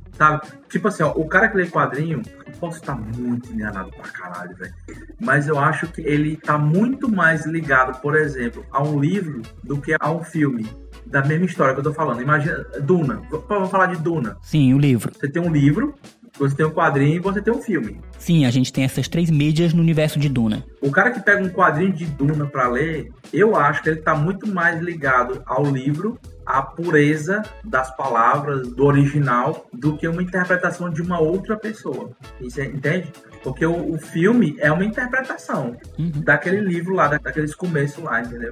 Tipo 0.70 0.88
assim, 0.88 1.04
ó, 1.04 1.12
o 1.12 1.28
cara 1.28 1.48
que 1.48 1.58
lê 1.58 1.68
quadrinho, 1.68 2.22
eu 2.46 2.54
posso 2.60 2.78
estar 2.78 2.96
muito 2.96 3.52
enganado 3.52 3.90
pra 3.92 4.10
caralho, 4.10 4.56
velho. 4.56 4.74
Mas 5.20 5.48
eu 5.48 5.58
acho 5.58 5.88
que 5.88 6.02
ele 6.02 6.36
tá 6.38 6.58
muito 6.58 7.10
mais 7.10 7.46
ligado, 7.46 8.02
por 8.02 8.16
exemplo, 8.16 8.66
a 8.72 8.84
um 8.84 9.00
livro 9.00 9.42
do 9.64 9.78
que 9.80 9.96
a 10.00 10.12
um 10.12 10.24
filme. 10.24 10.68
Da 11.06 11.24
mesma 11.24 11.46
história 11.46 11.74
que 11.74 11.80
eu 11.80 11.84
tô 11.84 11.94
falando. 11.94 12.22
Imagina, 12.22 12.66
Duna. 12.82 13.22
Vamos 13.48 13.70
falar 13.72 13.86
de 13.88 14.02
Duna. 14.02 14.38
Sim, 14.42 14.74
o 14.74 14.78
livro. 14.78 15.12
Você 15.18 15.30
tem 15.30 15.42
um 15.42 15.52
livro 15.52 15.96
Você 16.40 16.56
tem 16.56 16.66
um 16.66 16.72
quadrinho 16.72 17.16
e 17.16 17.20
você 17.20 17.42
tem 17.42 17.54
um 17.54 17.62
filme. 17.62 18.00
Sim, 18.20 18.46
a 18.46 18.52
gente 18.52 18.72
tem 18.72 18.84
essas 18.84 19.08
três 19.08 19.30
mídias 19.30 19.74
no 19.74 19.82
universo 19.82 20.20
de 20.20 20.30
Duna. 20.30 20.64
O 20.82 20.92
cara 20.92 21.12
que 21.12 21.20
pega 21.20 21.44
um 21.44 21.50
quadrinho 21.50 21.92
de 21.92 22.06
Duna 22.06 22.46
para 22.46 22.68
ler, 22.68 23.12
eu 23.34 23.56
acho 23.56 23.82
que 23.82 23.90
ele 23.90 24.02
tá 24.02 24.14
muito 24.14 24.48
mais 24.48 24.80
ligado 24.80 25.42
ao 25.46 25.66
livro, 25.66 26.20
à 26.48 26.62
pureza 26.62 27.44
das 27.64 27.94
palavras 27.96 28.68
do 28.70 28.86
original, 28.86 29.68
do 29.74 29.98
que 29.98 30.08
uma 30.08 30.24
interpretação 30.24 30.90
de 30.90 31.02
uma 31.02 31.20
outra 31.20 31.58
pessoa. 31.58 32.12
Você 32.42 32.66
entende? 32.66 33.12
Porque 33.44 33.66
o, 33.66 33.94
o 33.94 33.98
filme 34.00 34.56
é 34.60 34.72
uma 34.72 34.86
interpretação 34.86 35.76
Uhum. 36.00 36.12
daquele 36.24 36.62
livro 36.62 36.94
lá, 36.96 37.08
da- 37.08 37.18
daqueles 37.18 37.54
começos 37.54 38.04
lá, 38.04 38.22
entendeu? 38.22 38.52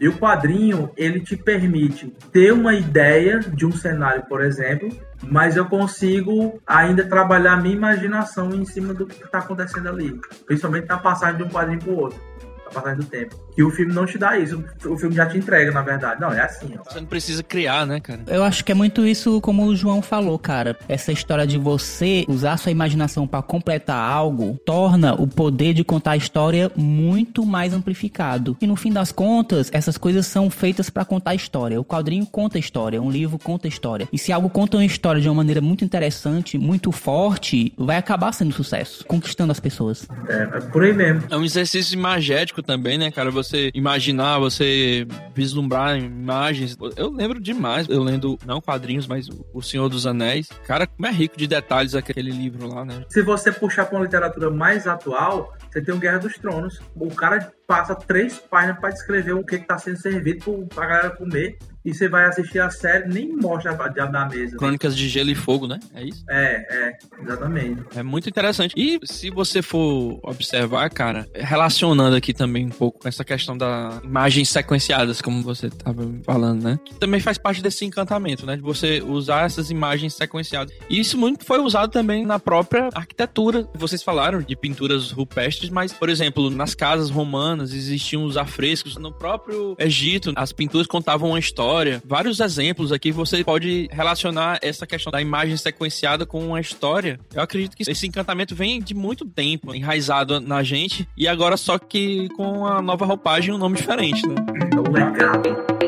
E 0.00 0.08
o 0.08 0.18
quadrinho, 0.18 0.90
ele 0.96 1.20
te 1.20 1.36
permite 1.36 2.12
ter 2.32 2.52
uma 2.52 2.74
ideia 2.74 3.38
de 3.38 3.64
um 3.64 3.70
cenário, 3.72 4.24
por 4.28 4.42
exemplo, 4.42 4.88
mas 5.22 5.56
eu 5.56 5.66
consigo 5.66 6.60
ainda 6.66 7.04
trabalhar 7.04 7.52
a 7.52 7.56
minha 7.56 7.74
imaginação 7.76 8.52
em 8.54 8.64
cima 8.64 8.92
do 8.92 9.06
que 9.06 9.22
está 9.24 9.38
acontecendo 9.38 9.88
ali. 9.88 10.20
Principalmente 10.46 10.88
na 10.88 10.98
passagem 10.98 11.36
de 11.36 11.42
um 11.44 11.48
quadrinho 11.48 11.78
para 11.78 11.90
o 11.92 11.96
outro. 11.96 12.18
Na 12.64 12.70
passagem 12.72 12.98
do 12.98 13.06
tempo. 13.06 13.36
Que 13.54 13.62
o 13.62 13.70
filme 13.70 13.92
não 13.92 14.04
te 14.04 14.18
dá 14.18 14.36
isso. 14.38 14.62
O 14.84 14.96
filme 14.96 15.14
já 15.14 15.26
te 15.26 15.38
entrega, 15.38 15.70
na 15.70 15.82
verdade. 15.82 16.20
Não, 16.20 16.32
é 16.32 16.40
assim, 16.40 16.74
ó. 16.78 16.90
Você 16.90 17.00
não 17.00 17.06
precisa 17.06 17.42
criar, 17.42 17.86
né, 17.86 18.00
cara? 18.00 18.22
Eu 18.26 18.42
acho 18.42 18.64
que 18.64 18.72
é 18.72 18.74
muito 18.74 19.06
isso 19.06 19.40
como 19.40 19.64
o 19.64 19.76
João 19.76 20.02
falou, 20.02 20.38
cara. 20.38 20.76
Essa 20.88 21.12
história 21.12 21.46
de 21.46 21.58
você 21.58 22.24
usar 22.28 22.56
sua 22.56 22.72
imaginação 22.72 23.26
pra 23.26 23.42
completar 23.42 23.96
algo 23.96 24.58
torna 24.64 25.14
o 25.14 25.26
poder 25.26 25.72
de 25.74 25.84
contar 25.84 26.12
a 26.12 26.16
história 26.16 26.70
muito 26.74 27.46
mais 27.46 27.72
amplificado. 27.72 28.56
E 28.60 28.66
no 28.66 28.76
fim 28.76 28.92
das 28.92 29.12
contas, 29.12 29.70
essas 29.72 29.96
coisas 29.96 30.26
são 30.26 30.50
feitas 30.50 30.90
pra 30.90 31.04
contar 31.04 31.30
a 31.30 31.34
história. 31.34 31.80
O 31.80 31.84
quadrinho 31.84 32.26
conta 32.26 32.58
a 32.58 32.60
história, 32.60 33.00
um 33.00 33.10
livro 33.10 33.38
conta 33.38 33.66
a 33.66 33.70
história. 33.70 34.08
E 34.12 34.18
se 34.18 34.32
algo 34.32 34.50
conta 34.50 34.76
uma 34.78 34.84
história 34.84 35.20
de 35.20 35.28
uma 35.28 35.34
maneira 35.34 35.60
muito 35.60 35.84
interessante, 35.84 36.58
muito 36.58 36.90
forte, 36.90 37.72
vai 37.76 37.96
acabar 37.96 38.32
sendo 38.32 38.52
sucesso, 38.52 39.04
conquistando 39.06 39.52
as 39.52 39.60
pessoas. 39.60 40.08
É, 40.28 40.42
é 40.42 40.60
por 40.60 40.82
aí 40.82 40.92
mesmo. 40.92 41.22
É 41.30 41.36
um 41.36 41.44
exercício 41.44 41.94
imagético 41.94 42.62
também, 42.62 42.98
né, 42.98 43.10
cara? 43.10 43.30
Você 43.30 43.43
imaginar, 43.74 44.38
você 44.38 45.06
vislumbrar 45.34 45.98
imagens. 45.98 46.76
Eu 46.96 47.10
lembro 47.10 47.40
demais, 47.40 47.88
eu 47.88 48.02
lendo, 48.02 48.38
não 48.46 48.60
quadrinhos, 48.60 49.06
mas 49.06 49.28
O 49.52 49.62
Senhor 49.62 49.88
dos 49.88 50.06
Anéis. 50.06 50.48
Cara, 50.66 50.86
como 50.86 51.06
é 51.06 51.10
rico 51.10 51.36
de 51.36 51.46
detalhes 51.46 51.94
aquele 51.94 52.30
livro 52.30 52.68
lá, 52.68 52.84
né? 52.84 53.04
Se 53.08 53.22
você 53.22 53.50
puxar 53.52 53.86
para 53.86 53.98
uma 53.98 54.04
literatura 54.04 54.50
mais 54.50 54.86
atual, 54.86 55.54
você 55.70 55.80
tem 55.80 55.94
o 55.94 55.98
Guerra 55.98 56.18
dos 56.18 56.38
Tronos. 56.38 56.80
O 56.94 57.08
cara 57.14 57.52
passa 57.66 57.94
três 57.94 58.38
páginas 58.38 58.78
para 58.78 58.90
descrever 58.90 59.32
o 59.32 59.44
que 59.44 59.56
está 59.56 59.78
sendo 59.78 59.98
servido 59.98 60.66
para 60.74 60.84
a 60.84 60.88
galera 60.88 61.10
comer. 61.10 61.58
E 61.84 61.92
você 61.92 62.08
vai 62.08 62.24
assistir 62.24 62.60
a 62.60 62.70
série, 62.70 63.06
nem 63.08 63.36
mostra 63.36 63.72
a 63.72 63.88
diabo 63.88 64.12
da 64.12 64.26
mesa. 64.26 64.56
Crônicas 64.56 64.96
de 64.96 65.06
Gelo 65.06 65.30
e 65.30 65.34
Fogo, 65.34 65.66
né? 65.66 65.78
É 65.94 66.02
isso? 66.02 66.24
É, 66.30 66.66
é, 66.70 66.98
exatamente. 67.22 67.82
É 67.94 68.02
muito 68.02 68.26
interessante. 68.28 68.74
E 68.74 68.98
se 69.04 69.28
você 69.28 69.60
for 69.60 70.18
observar, 70.22 70.88
cara, 70.88 71.28
relacionando 71.34 72.16
aqui 72.16 72.32
também 72.32 72.66
um 72.66 72.70
pouco 72.70 73.00
com 73.00 73.08
essa 73.08 73.22
questão 73.22 73.56
da 73.56 74.00
imagens 74.02 74.48
sequenciadas, 74.48 75.20
como 75.20 75.42
você 75.42 75.66
estava 75.66 76.10
falando, 76.24 76.62
né? 76.62 76.78
Que 76.82 76.94
também 76.94 77.20
faz 77.20 77.36
parte 77.36 77.62
desse 77.62 77.84
encantamento, 77.84 78.46
né? 78.46 78.56
De 78.56 78.62
você 78.62 79.02
usar 79.06 79.44
essas 79.44 79.70
imagens 79.70 80.14
sequenciadas. 80.14 80.74
E 80.88 80.98
isso 80.98 81.18
muito 81.18 81.44
foi 81.44 81.60
usado 81.60 81.90
também 81.90 82.24
na 82.24 82.38
própria 82.38 82.88
arquitetura. 82.94 83.68
Vocês 83.74 84.02
falaram 84.02 84.40
de 84.40 84.56
pinturas 84.56 85.10
rupestres, 85.10 85.68
mas, 85.68 85.92
por 85.92 86.08
exemplo, 86.08 86.48
nas 86.48 86.74
casas 86.74 87.10
romanas 87.10 87.74
existiam 87.74 88.24
os 88.24 88.38
afrescos. 88.38 88.96
No 88.96 89.12
próprio 89.12 89.76
Egito, 89.78 90.32
as 90.34 90.50
pinturas 90.50 90.86
contavam 90.86 91.30
uma 91.30 91.38
história. 91.38 91.73
Vários 92.04 92.40
exemplos 92.40 92.92
aqui 92.92 93.10
você 93.10 93.42
pode 93.42 93.88
relacionar 93.90 94.58
essa 94.62 94.86
questão 94.86 95.10
da 95.10 95.20
imagem 95.20 95.56
sequenciada 95.56 96.24
com 96.24 96.46
uma 96.46 96.60
história. 96.60 97.18
Eu 97.34 97.42
acredito 97.42 97.76
que 97.76 97.90
esse 97.90 98.06
encantamento 98.06 98.54
vem 98.54 98.80
de 98.80 98.94
muito 98.94 99.24
tempo, 99.24 99.74
enraizado 99.74 100.40
na 100.40 100.62
gente, 100.62 101.08
e 101.16 101.26
agora 101.26 101.56
só 101.56 101.78
que 101.78 102.28
com 102.30 102.66
a 102.66 102.80
nova 102.80 103.04
roupagem 103.04 103.50
e 103.50 103.54
um 103.54 103.58
nome 103.58 103.76
diferente, 103.76 104.26
né? 104.26 104.34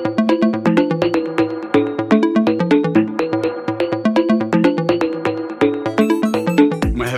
É. 0.03 0.06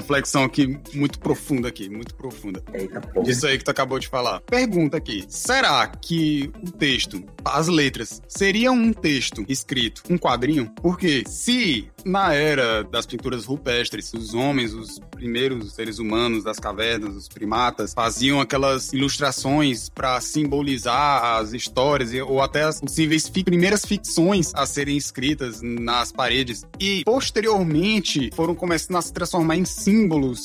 reflexão 0.09 0.44
aqui 0.44 0.79
muito 0.94 1.18
profunda 1.18 1.68
aqui, 1.68 1.88
muito 1.90 2.14
profunda. 2.14 2.62
Eita 2.73 3.01
porra. 3.01 3.25
Disso 3.27 3.47
aí 3.47 3.59
que 3.59 3.64
tu 3.64 3.71
acabou 3.71 3.99
de 3.99 4.09
falar. 4.09 4.40
Pergunta 4.40 4.97
aqui: 4.97 5.25
será 5.29 5.87
que 5.87 6.51
o 6.66 6.71
texto, 6.71 7.23
as 7.44 7.68
letras, 7.68 8.23
seriam 8.27 8.75
um 8.75 8.92
texto 8.92 9.44
escrito, 9.49 10.03
um 10.09 10.16
quadrinho? 10.16 10.71
Porque 10.83 11.25
se 11.27 11.88
na 12.05 12.33
era 12.33 12.83
das 12.85 13.05
pinturas 13.05 13.44
rupestres, 13.44 14.12
os 14.14 14.33
homens, 14.33 14.73
os 14.73 14.99
primeiros 15.11 15.75
seres 15.75 15.99
humanos 15.99 16.42
das 16.44 16.59
cavernas, 16.59 17.14
os 17.14 17.29
primatas, 17.29 17.92
faziam 17.92 18.40
aquelas 18.40 18.92
ilustrações 18.92 19.90
para 19.90 20.18
simbolizar 20.21 21.37
as 21.38 21.53
histórias 21.53 22.12
ou 22.27 22.40
até 22.40 22.62
as 22.62 22.81
possíveis 22.81 23.29
fi- 23.29 23.44
primeiras 23.44 23.85
ficções 23.85 24.53
a 24.55 24.64
serem 24.64 24.97
escritas 24.97 25.61
nas 25.61 26.12
paredes 26.12 26.64
e 26.81 27.03
posteriormente 27.05 28.31
foram 28.35 28.55
começando 28.55 28.97
a 28.97 29.03
se 29.03 29.12
transformar 29.12 29.57
em 29.57 29.64
símbolos, 29.64 29.98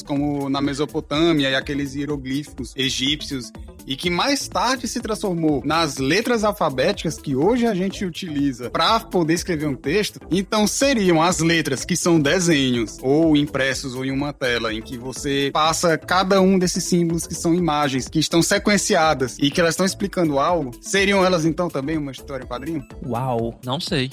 como 0.05 0.49
na 0.49 0.61
Mesopotâmia 0.61 1.49
e 1.49 1.55
aqueles 1.55 1.93
hieroglíficos 1.93 2.73
egípcios 2.75 3.51
e 3.85 3.95
que 3.95 4.09
mais 4.09 4.47
tarde 4.47 4.87
se 4.87 5.01
transformou 5.01 5.61
nas 5.65 5.97
letras 5.97 6.43
alfabéticas 6.43 7.17
que 7.17 7.35
hoje 7.35 7.67
a 7.67 7.73
gente 7.73 8.05
utiliza 8.05 8.69
para 8.69 8.99
poder 8.99 9.33
escrever 9.33 9.67
um 9.67 9.75
texto. 9.75 10.19
Então 10.31 10.65
seriam 10.65 11.21
as 11.21 11.39
letras 11.39 11.83
que 11.83 11.95
são 11.95 12.19
desenhos 12.19 12.97
ou 13.01 13.35
impressos 13.35 13.95
ou 13.95 14.05
em 14.05 14.11
uma 14.11 14.31
tela 14.31 14.73
em 14.73 14.81
que 14.81 14.97
você 14.97 15.51
passa 15.53 15.97
cada 15.97 16.41
um 16.41 16.57
desses 16.57 16.83
símbolos 16.83 17.27
que 17.27 17.35
são 17.35 17.53
imagens 17.53 18.07
que 18.07 18.19
estão 18.19 18.41
sequenciadas 18.41 19.37
e 19.39 19.51
que 19.51 19.59
elas 19.59 19.73
estão 19.73 19.85
explicando 19.85 20.39
algo. 20.39 20.71
Seriam 20.81 21.25
elas 21.25 21.45
então 21.45 21.69
também 21.69 21.97
uma 21.97 22.11
história 22.11 22.43
em 22.43 22.47
quadrinho? 22.47 22.85
Uau! 23.05 23.59
Não 23.65 23.79
sei. 23.79 24.11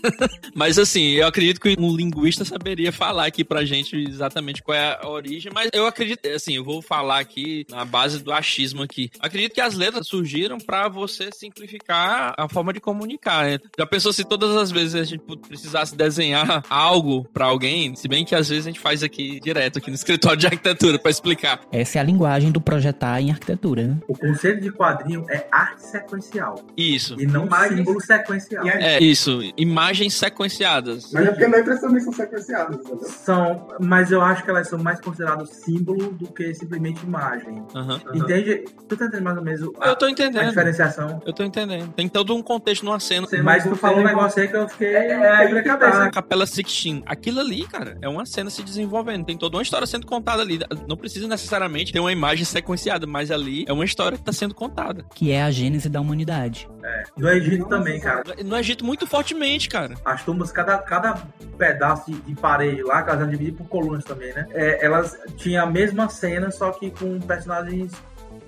mas 0.54 0.78
assim, 0.78 1.12
eu 1.12 1.26
acredito 1.26 1.60
que 1.60 1.76
um 1.78 1.94
linguista 1.94 2.44
saberia 2.44 2.92
falar 2.92 3.26
aqui 3.26 3.44
pra 3.44 3.64
gente 3.64 3.96
exatamente 3.96 4.62
qual 4.62 4.76
é 4.76 4.77
a 4.78 5.08
origem, 5.08 5.52
mas 5.54 5.70
eu 5.72 5.86
acredito, 5.86 6.26
assim, 6.28 6.56
eu 6.56 6.64
vou 6.64 6.80
falar 6.80 7.18
aqui 7.18 7.66
na 7.70 7.84
base 7.84 8.22
do 8.22 8.32
achismo 8.32 8.82
aqui. 8.82 9.10
Acredito 9.20 9.54
que 9.54 9.60
as 9.60 9.74
letras 9.74 10.06
surgiram 10.06 10.58
pra 10.58 10.88
você 10.88 11.30
simplificar 11.32 12.34
a 12.36 12.48
forma 12.48 12.72
de 12.72 12.80
comunicar. 12.80 13.44
Né? 13.44 13.58
Já 13.78 13.86
pensou 13.86 14.12
se 14.12 14.24
todas 14.24 14.56
as 14.56 14.70
vezes 14.70 14.94
a 14.94 15.04
gente 15.04 15.22
precisasse 15.46 15.96
desenhar 15.96 16.62
algo 16.68 17.24
pra 17.32 17.46
alguém, 17.46 17.94
se 17.96 18.08
bem 18.08 18.24
que 18.24 18.34
às 18.34 18.48
vezes 18.48 18.66
a 18.66 18.70
gente 18.70 18.80
faz 18.80 19.02
aqui 19.02 19.40
direto 19.40 19.78
aqui 19.78 19.90
no 19.90 19.94
escritório 19.94 20.38
de 20.38 20.46
arquitetura 20.46 20.98
pra 20.98 21.10
explicar. 21.10 21.60
Essa 21.72 21.98
é 21.98 22.00
a 22.00 22.04
linguagem 22.04 22.50
do 22.50 22.60
projetar 22.60 23.20
em 23.20 23.30
arquitetura, 23.30 23.86
né? 23.86 23.98
O 24.08 24.16
conceito 24.16 24.60
de 24.60 24.70
quadrinho 24.70 25.24
é 25.30 25.46
arte 25.50 25.82
sequencial 25.82 26.64
Isso. 26.76 27.20
e 27.20 27.26
não 27.26 27.48
símbolo 27.68 28.00
sequencial. 28.00 28.66
É 28.66 28.98
isso, 29.02 29.40
imagens 29.56 30.14
sequenciadas. 30.14 31.12
Mas 31.12 31.26
é 31.26 31.30
porque 31.30 31.46
letras 31.46 31.80
também 31.80 32.00
são 32.00 32.12
sequenciadas, 32.12 32.76
entendeu? 32.76 33.08
São, 33.08 33.68
mas 33.80 34.10
eu 34.10 34.22
acho 34.22 34.44
que 34.44 34.50
elas 34.50 34.67
são 34.68 34.78
mais 34.78 35.00
consideradas 35.00 35.50
símbolo 35.50 36.12
do 36.12 36.26
que 36.28 36.54
simplesmente 36.54 37.02
imagem. 37.04 37.62
Aham. 37.74 38.00
Entende? 38.14 38.64
Tu 38.88 38.96
tá 38.96 39.04
entendendo 39.06 39.24
mais 39.24 39.36
ou 39.38 39.42
menos 39.44 39.62
a, 39.80 39.88
Eu 39.88 39.96
tô 39.96 40.06
a 40.06 40.10
entendendo. 40.10 40.48
diferenciação? 40.48 41.22
Eu 41.24 41.32
tô 41.32 41.42
entendendo. 41.42 41.92
Tem 41.94 42.08
todo 42.08 42.34
um 42.34 42.42
contexto 42.42 42.84
numa 42.84 43.00
cena. 43.00 43.26
Mas 43.42 43.64
tu 43.64 43.74
falou 43.76 44.00
um 44.00 44.04
negócio 44.04 44.40
aí 44.42 44.48
que 44.48 44.56
eu 44.56 44.68
fiquei 44.68 44.94
É, 44.94 45.12
é, 45.12 45.48
que 45.48 45.54
tá. 45.54 45.62
cabeça. 45.78 46.04
A 46.04 46.10
Capela 46.10 46.46
Sixteen, 46.46 47.02
aquilo 47.06 47.40
ali, 47.40 47.66
cara, 47.66 47.96
é 48.00 48.08
uma 48.08 48.24
cena 48.26 48.50
se 48.50 48.62
desenvolvendo. 48.62 49.24
Tem 49.24 49.36
toda 49.36 49.56
uma 49.56 49.62
história 49.62 49.86
sendo 49.86 50.06
contada 50.06 50.42
ali. 50.42 50.58
Não 50.88 50.96
precisa 50.96 51.26
necessariamente 51.28 51.92
ter 51.92 52.00
uma 52.00 52.12
imagem 52.12 52.44
sequenciada, 52.44 53.06
mas 53.06 53.30
ali 53.30 53.64
é 53.68 53.72
uma 53.72 53.84
história 53.84 54.16
que 54.18 54.24
tá 54.24 54.32
sendo 54.32 54.54
contada. 54.54 55.04
Que 55.14 55.30
é 55.32 55.42
a 55.42 55.50
gênese 55.50 55.88
da 55.88 56.00
humanidade. 56.00 56.68
No 57.16 57.28
Egito 57.28 57.66
também, 57.66 58.00
cara. 58.00 58.22
No 58.44 58.56
Egito, 58.56 58.84
muito 58.84 59.06
fortemente, 59.06 59.68
cara. 59.68 59.94
As 60.04 60.24
tumbas, 60.24 60.50
cada, 60.50 60.78
cada 60.78 61.14
pedaço 61.58 62.10
de, 62.10 62.18
de 62.20 62.34
parede 62.34 62.82
lá, 62.82 63.02
que 63.02 63.10
elas 63.10 63.20
eram 63.20 63.30
divididas 63.30 63.58
por 63.58 63.68
colunas 63.68 64.04
também, 64.04 64.32
né? 64.32 64.46
É, 64.58 64.84
elas 64.84 65.16
tinham 65.36 65.64
a 65.64 65.70
mesma 65.70 66.08
cena, 66.08 66.50
só 66.50 66.72
que 66.72 66.90
com 66.90 67.20
personagens 67.20 67.92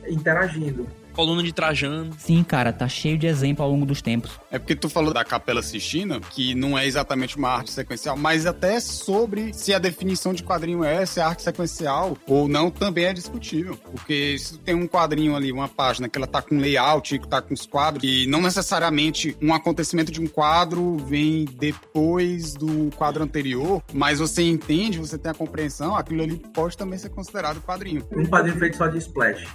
interagindo. 0.08 0.88
Coluna 1.10 1.42
de 1.42 1.52
Trajano. 1.52 2.12
Sim, 2.18 2.42
cara, 2.42 2.72
tá 2.72 2.88
cheio 2.88 3.18
de 3.18 3.26
exemplo 3.26 3.64
ao 3.64 3.70
longo 3.70 3.84
dos 3.84 4.00
tempos. 4.00 4.32
É 4.50 4.58
porque 4.58 4.74
tu 4.74 4.88
falou 4.88 5.12
da 5.12 5.24
Capela 5.24 5.62
Sistina, 5.62 6.20
que 6.20 6.54
não 6.54 6.78
é 6.78 6.86
exatamente 6.86 7.36
uma 7.36 7.50
arte 7.50 7.70
sequencial, 7.70 8.16
mas 8.16 8.46
até 8.46 8.80
sobre 8.80 9.52
se 9.52 9.72
a 9.74 9.78
definição 9.78 10.32
de 10.32 10.42
quadrinho 10.42 10.84
é 10.84 11.04
se 11.04 11.20
é 11.20 11.22
arte 11.22 11.42
sequencial 11.42 12.16
ou 12.26 12.48
não, 12.48 12.70
também 12.70 13.04
é 13.04 13.12
discutível. 13.12 13.76
Porque 13.76 14.38
se 14.38 14.52
tu 14.52 14.58
tem 14.58 14.74
um 14.74 14.86
quadrinho 14.86 15.36
ali, 15.36 15.52
uma 15.52 15.68
página 15.68 16.08
que 16.08 16.18
ela 16.18 16.26
tá 16.26 16.40
com 16.42 16.58
layout, 16.58 17.18
que 17.18 17.28
tá 17.28 17.42
com 17.42 17.54
os 17.54 17.66
quadros, 17.66 18.02
e 18.04 18.26
não 18.26 18.40
necessariamente 18.40 19.36
um 19.40 19.52
acontecimento 19.52 20.10
de 20.10 20.20
um 20.20 20.26
quadro 20.26 20.96
vem 20.98 21.44
depois 21.44 22.54
do 22.54 22.90
quadro 22.96 23.22
anterior, 23.22 23.82
mas 23.92 24.18
você 24.18 24.42
entende, 24.42 24.98
você 24.98 25.18
tem 25.18 25.30
a 25.30 25.34
compreensão, 25.34 25.96
aquilo 25.96 26.22
ali 26.22 26.36
pode 26.54 26.76
também 26.76 26.98
ser 26.98 27.10
considerado 27.10 27.60
quadrinho. 27.60 28.06
Um 28.12 28.24
quadrinho 28.24 28.58
feito 28.58 28.76
só 28.76 28.86
de 28.86 28.98
splash. 28.98 29.46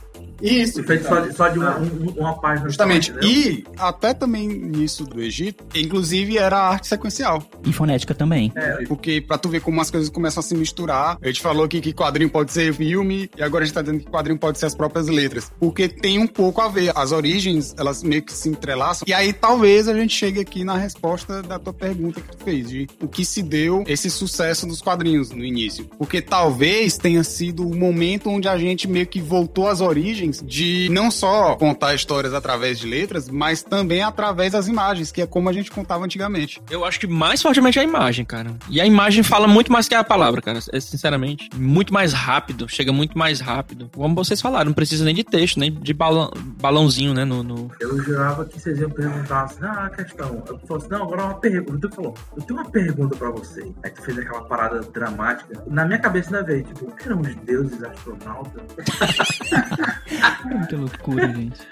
Isso, 0.41 0.83
Feito 0.83 1.07
só 1.07 1.19
de, 1.19 1.33
só 1.33 1.44
só 1.47 1.49
de 1.49 1.59
uma, 1.59 1.77
um- 1.79 2.13
uma 2.17 2.39
página. 2.39 2.67
Justamente. 2.67 3.13
só? 3.13 3.19
E 3.21 3.63
até 3.77 4.13
também 4.13 4.47
nisso 4.47 5.03
do 5.05 5.21
Egito, 5.21 5.63
inclusive 5.75 6.37
era 6.37 6.57
arte 6.59 6.87
sequencial. 6.87 7.43
E 7.63 7.71
fonética 7.73 8.13
também. 8.13 8.51
É, 8.55 8.83
Porque 8.87 9.21
pra 9.21 9.37
tu 9.37 9.49
ver 9.49 9.61
como 9.61 9.79
as 9.81 9.89
coisas 9.91 10.09
começam 10.09 10.39
a 10.41 10.43
se 10.43 10.55
misturar, 10.55 11.17
a 11.21 11.27
gente 11.27 11.41
falou 11.41 11.65
aqui 11.65 11.81
que 11.81 11.93
quadrinho 11.93 12.29
pode 12.29 12.51
ser 12.51 12.73
filme, 12.73 13.29
e 13.37 13.43
agora 13.43 13.63
a 13.63 13.65
gente 13.65 13.73
tá 13.73 13.81
dizendo 13.81 13.99
que 13.99 14.09
quadrinho 14.09 14.37
pode 14.39 14.57
ser 14.59 14.65
as 14.65 14.75
próprias 14.75 15.07
letras. 15.07 15.51
Porque 15.59 15.87
tem 15.87 16.19
um 16.19 16.27
pouco 16.27 16.61
a 16.61 16.67
ver. 16.67 16.91
As 16.95 17.11
origens, 17.11 17.73
elas 17.77 18.03
meio 18.03 18.21
que 18.23 18.33
se 18.33 18.47
entrelaçam. 18.49 19.05
E 19.07 19.13
aí 19.13 19.33
talvez 19.33 19.87
a 19.87 19.93
gente 19.93 20.13
chegue 20.15 20.39
aqui 20.39 20.63
na 20.63 20.77
resposta 20.77 21.41
da 21.41 21.57
tua 21.59 21.73
pergunta 21.73 22.21
que 22.21 22.37
tu 22.37 22.43
fez, 22.43 22.69
de 22.69 22.87
o 23.01 23.07
que 23.07 23.25
se 23.25 23.41
deu 23.41 23.83
esse 23.87 24.09
sucesso 24.09 24.65
dos 24.67 24.81
quadrinhos 24.81 25.31
no 25.31 25.43
início. 25.43 25.85
Porque 25.97 26.21
talvez 26.21 26.97
tenha 26.97 27.23
sido 27.23 27.67
o 27.67 27.75
momento 27.75 28.29
onde 28.29 28.47
a 28.47 28.57
gente 28.57 28.87
meio 28.87 29.07
que 29.07 29.19
voltou 29.21 29.67
às 29.67 29.81
origens 29.81 30.41
de 30.45 30.87
não 30.91 31.09
só 31.11 31.34
contar 31.57 31.93
histórias 31.93 32.33
através 32.33 32.79
de 32.79 32.87
letras, 32.87 33.29
mas 33.29 33.61
também 33.63 34.01
através 34.03 34.51
das 34.53 34.67
imagens, 34.67 35.11
que 35.11 35.21
é 35.21 35.27
como 35.27 35.49
a 35.49 35.53
gente 35.53 35.71
contava 35.71 36.03
antigamente. 36.05 36.61
Eu 36.69 36.83
acho 36.85 36.99
que 36.99 37.07
mais 37.07 37.41
fortemente 37.41 37.77
é 37.79 37.81
a 37.81 37.85
imagem, 37.85 38.25
cara. 38.25 38.51
E 38.69 38.79
a 38.81 38.85
imagem 38.85 39.23
fala 39.23 39.47
muito 39.47 39.71
mais 39.71 39.87
que 39.87 39.95
a 39.95 40.03
palavra, 40.03 40.41
cara. 40.41 40.59
É, 40.71 40.79
sinceramente. 40.79 41.49
Muito 41.55 41.93
mais 41.93 42.13
rápido. 42.13 42.67
Chega 42.67 42.91
muito 42.91 43.17
mais 43.17 43.39
rápido. 43.39 43.89
Como 43.95 44.15
vocês 44.15 44.39
falaram, 44.41 44.65
não 44.67 44.73
precisa 44.73 45.03
nem 45.05 45.13
de 45.15 45.23
texto, 45.23 45.59
nem 45.59 45.71
de 45.71 45.93
balão, 45.93 46.31
balãozinho, 46.59 47.13
né? 47.13 47.25
No, 47.25 47.43
no- 47.43 47.71
Eu 47.79 48.01
jurava 48.03 48.45
que 48.45 48.59
vocês 48.59 48.79
iam 48.79 48.89
perguntar 48.89 49.43
assim, 49.43 49.59
ah, 49.63 49.85
a 49.85 49.89
questão. 49.89 50.43
Eu 50.47 50.59
falei 50.67 50.83
assim, 50.83 50.91
não, 50.91 51.03
agora 51.03 51.23
uma 51.25 51.35
pergunta. 51.39 51.87
Tu 51.89 51.95
falou, 51.95 52.13
eu 52.35 52.43
tenho 52.43 52.59
uma 52.59 52.69
pergunta 52.69 53.15
pra 53.15 53.29
você. 53.31 53.71
Aí 53.83 53.91
tu 53.91 54.01
fez 54.01 54.17
aquela 54.17 54.43
parada 54.45 54.79
dramática. 54.93 55.63
Na 55.67 55.85
minha 55.85 55.99
cabeça 55.99 56.35
ainda 56.35 56.43
veio, 56.47 56.63
tipo, 56.63 56.93
eram 57.05 57.21
os 57.21 57.35
deuses 57.37 57.83
astronautas. 57.83 58.63
Muita 60.45 60.75
loucura, 60.77 61.24
gente. 61.33 61.67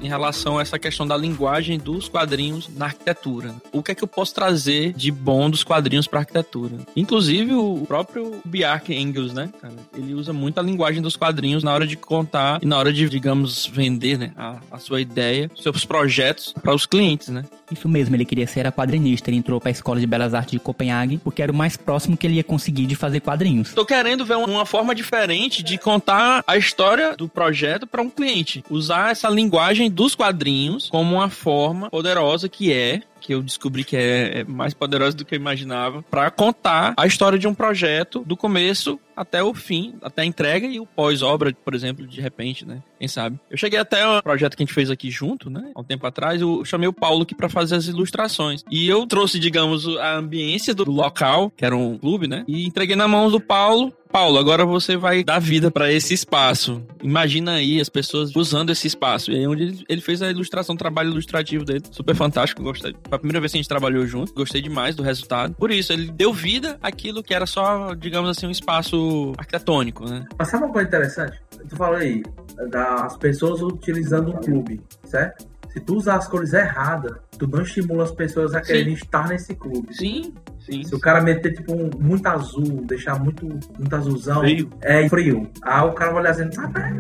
em 0.01 0.09
relação 0.09 0.59
a 0.59 0.63
essa 0.63 0.79
questão 0.79 1.07
da 1.07 1.17
linguagem 1.17 1.79
dos 1.79 2.09
quadrinhos 2.09 2.69
na 2.77 2.87
arquitetura. 2.87 3.55
O 3.73 3.83
que 3.83 3.93
é 3.93 3.95
que 3.95 4.05
eu 4.05 4.09
posso 4.09 4.35
trazer 4.35 4.93
de 4.93 5.11
bom 5.11 5.51
dos 5.51 5.65
quadrinhos 5.65 6.07
para 6.07 6.21
arquitetura? 6.21 6.77
Inclusive 6.95 7.55
o 7.55 7.85
próprio 7.87 8.41
Bjarke 8.45 8.95
Engels, 8.95 9.33
né, 9.33 9.51
cara? 9.61 9.75
Ele 9.97 10.15
usa 10.15 10.33
muito 10.33 10.59
a 10.59 10.63
linguagem 10.63 11.03
dos 11.03 11.17
quadrinhos 11.17 11.63
na 11.63 11.73
hora 11.73 11.87
de 11.87 11.97
contar 11.97 12.61
e 12.63 12.67
na 12.67 12.79
hora 12.79 12.93
de, 12.93 13.09
digamos, 13.09 13.67
vender, 13.67 14.19
né, 14.19 14.33
a, 14.37 14.59
a 14.71 14.79
sua 14.79 15.01
ideia, 15.01 15.51
seus 15.57 15.85
projetos 15.85 16.55
para 16.63 16.75
os 16.75 16.87
clientes, 16.87 17.29
né? 17.29 17.45
Isso 17.71 17.89
mesmo, 17.89 18.17
ele 18.17 18.25
queria 18.25 18.47
ser 18.47 18.67
a 18.67 18.73
quadrinista. 18.73 19.31
Ele 19.31 19.37
entrou 19.37 19.61
pra 19.61 19.71
Escola 19.71 20.01
de 20.01 20.07
Belas 20.07 20.35
Artes 20.35 20.53
de 20.53 20.59
Copenhague 20.59 21.19
porque 21.19 21.43
era 21.43 21.53
o 21.53 21.55
mais 21.55 21.77
próximo 21.77 22.17
que 22.17 22.27
ele 22.27 22.37
ia 22.37 22.45
conseguir 22.45 22.87
de 22.87 22.95
fazer 22.95 23.21
quadrinhos. 23.21 23.75
Tô 23.75 23.85
querendo 23.85 24.25
ver 24.25 24.37
uma 24.37 24.65
forma 24.65 24.95
diferente 24.95 25.63
de 25.63 25.77
contar 25.77 26.43
a 26.47 26.57
história 26.57 27.17
do 27.17 27.29
projeto 27.29 27.87
para 27.87 28.03
um 28.03 28.09
cliente. 28.09 28.65
Usar 28.71 29.11
essa 29.11 29.29
linguagem 29.29 29.88
dos 29.89 30.15
quadrinhos 30.15 30.89
como 30.89 31.17
uma 31.17 31.31
forma 31.31 31.91
poderosa 31.91 32.49
que 32.49 32.73
é 32.73 33.03
que 33.21 33.35
eu 33.35 33.43
descobri 33.43 33.85
que 33.85 33.97
é 33.97 34.41
é 34.41 34.45
mais 34.45 34.75
poderosa 34.75 35.17
do 35.17 35.25
que 35.25 35.35
eu 35.35 35.39
imaginava, 35.39 36.03
para 36.11 36.31
contar 36.31 36.95
a 36.97 37.07
história 37.07 37.39
de 37.39 37.47
um 37.49 37.55
projeto 37.55 38.23
do 38.27 38.37
começo 38.37 38.99
até 39.17 39.43
o 39.43 39.53
fim, 39.53 39.95
até 40.01 40.23
a 40.23 40.25
entrega 40.25 40.67
e 40.67 40.79
o 40.79 40.87
pós-obra, 40.87 41.53
por 41.65 41.75
exemplo, 41.75 42.07
de 42.07 42.21
repente, 42.21 42.65
né? 42.65 42.81
Quem 42.99 43.09
sabe? 43.09 43.39
Eu 43.51 43.57
cheguei 43.59 43.79
até 43.79 44.07
um 44.07 44.21
projeto 44.21 44.57
que 44.57 44.63
a 44.63 44.67
gente 44.67 44.75
fez 44.75 44.91
aqui 44.91 45.11
junto, 45.11 45.51
né? 45.51 45.73
Há 45.75 45.81
um 45.81 45.85
tempo 45.85 46.07
atrás, 46.07 46.41
eu 46.41 46.65
chamei 46.65 46.87
o 46.89 46.93
Paulo 46.93 47.23
aqui 47.23 47.35
para 47.35 47.49
fazer 47.49 47.75
as 47.75 47.87
ilustrações. 47.87 48.65
E 48.71 48.89
eu 48.89 49.07
trouxe, 49.07 49.39
digamos, 49.41 49.89
a 49.99 50.17
ambiência 50.17 50.73
do 50.73 50.89
local, 50.89 51.51
que 51.57 51.65
era 51.65 51.77
um 51.77 51.99
clube, 51.99 52.29
né? 52.29 52.45
E 52.47 52.65
entreguei 52.67 52.95
na 52.95 53.09
mão 53.09 53.29
do 53.29 53.41
Paulo. 53.41 53.93
Paulo, 54.11 54.39
agora 54.39 54.65
você 54.65 54.97
vai 54.97 55.23
dar 55.23 55.39
vida 55.39 55.71
para 55.71 55.93
esse 55.93 56.15
espaço. 56.15 56.83
Imagina 57.03 57.53
aí 57.55 57.79
as 57.81 57.89
pessoas 57.91 58.35
usando 58.35 58.71
esse 58.71 58.87
espaço. 58.87 59.31
E 59.31 59.37
aí 59.37 59.47
onde 59.47 59.63
ele- 59.65 59.85
ele 59.89 60.01
fez 60.01 60.23
a 60.23 60.31
ilustração, 60.31 60.75
o 60.75 60.79
trabalho 60.79 61.11
ilustrativo 61.11 61.63
dele. 61.65 61.83
Super 61.91 62.15
fantástico, 62.15 62.63
gostei. 62.63 62.95
Foi 63.09 63.17
a 63.17 63.19
primeira 63.19 63.41
vez 63.41 63.53
que 63.53 63.59
a 63.59 63.61
gente 63.61 63.69
trabalhou 63.69 64.07
junto. 64.07 64.35
Gostei 64.35 64.61
demais 64.61 64.95
do 64.95 65.03
resultado. 65.03 65.55
Por 65.55 65.71
isso, 65.71 65.93
ele 65.93 66.11
deu 66.11 66.33
vida 66.33 66.79
àquilo 66.83 67.23
que 67.23 67.33
era 67.33 67.47
só, 67.47 67.95
digamos 67.95 68.29
assim, 68.31 68.47
um 68.47 68.51
espaço 68.51 69.33
arquitetônico, 69.39 70.05
né? 70.09 70.25
Mas 70.39 70.49
sabe 70.49 70.65
uma 70.65 70.73
coisa 70.73 70.89
interessante? 70.89 71.41
Tu 71.69 71.77
falou 71.77 71.97
aí, 71.97 72.23
das 72.71 73.17
pessoas 73.17 73.63
utilizando 73.63 74.31
um 74.31 74.41
clube, 74.41 74.81
certo? 75.05 75.49
Se 75.73 75.81
tu 75.81 75.97
usar 75.97 76.17
as 76.17 76.29
cores 76.29 76.53
erradas, 76.53 77.17
tu 77.39 77.47
não 77.47 77.63
estimula 77.63 78.05
as 78.05 78.11
pessoas 78.11 78.55
a 78.55 78.61
quererem 78.61 78.95
estar 78.95 79.29
nesse 79.29 79.55
clube. 79.55 79.95
Sim, 79.95 80.35
sim. 80.71 80.85
Se 80.85 80.95
o 80.95 80.99
cara 81.01 81.21
meter, 81.21 81.55
tipo, 81.55 81.73
um, 81.75 81.91
muito 81.99 82.27
azul, 82.27 82.85
deixar 82.87 83.19
muito, 83.19 83.47
muito 83.47 83.97
azulzão, 83.97 84.41
Frio. 84.41 84.71
é 84.83 85.09
frio. 85.09 85.49
Aí 85.63 85.87
o 85.89 85.93
cara 85.93 86.13
vai 86.13 86.21
olhar 86.23 86.31
assim, 86.31 86.49
ah, 86.59 86.91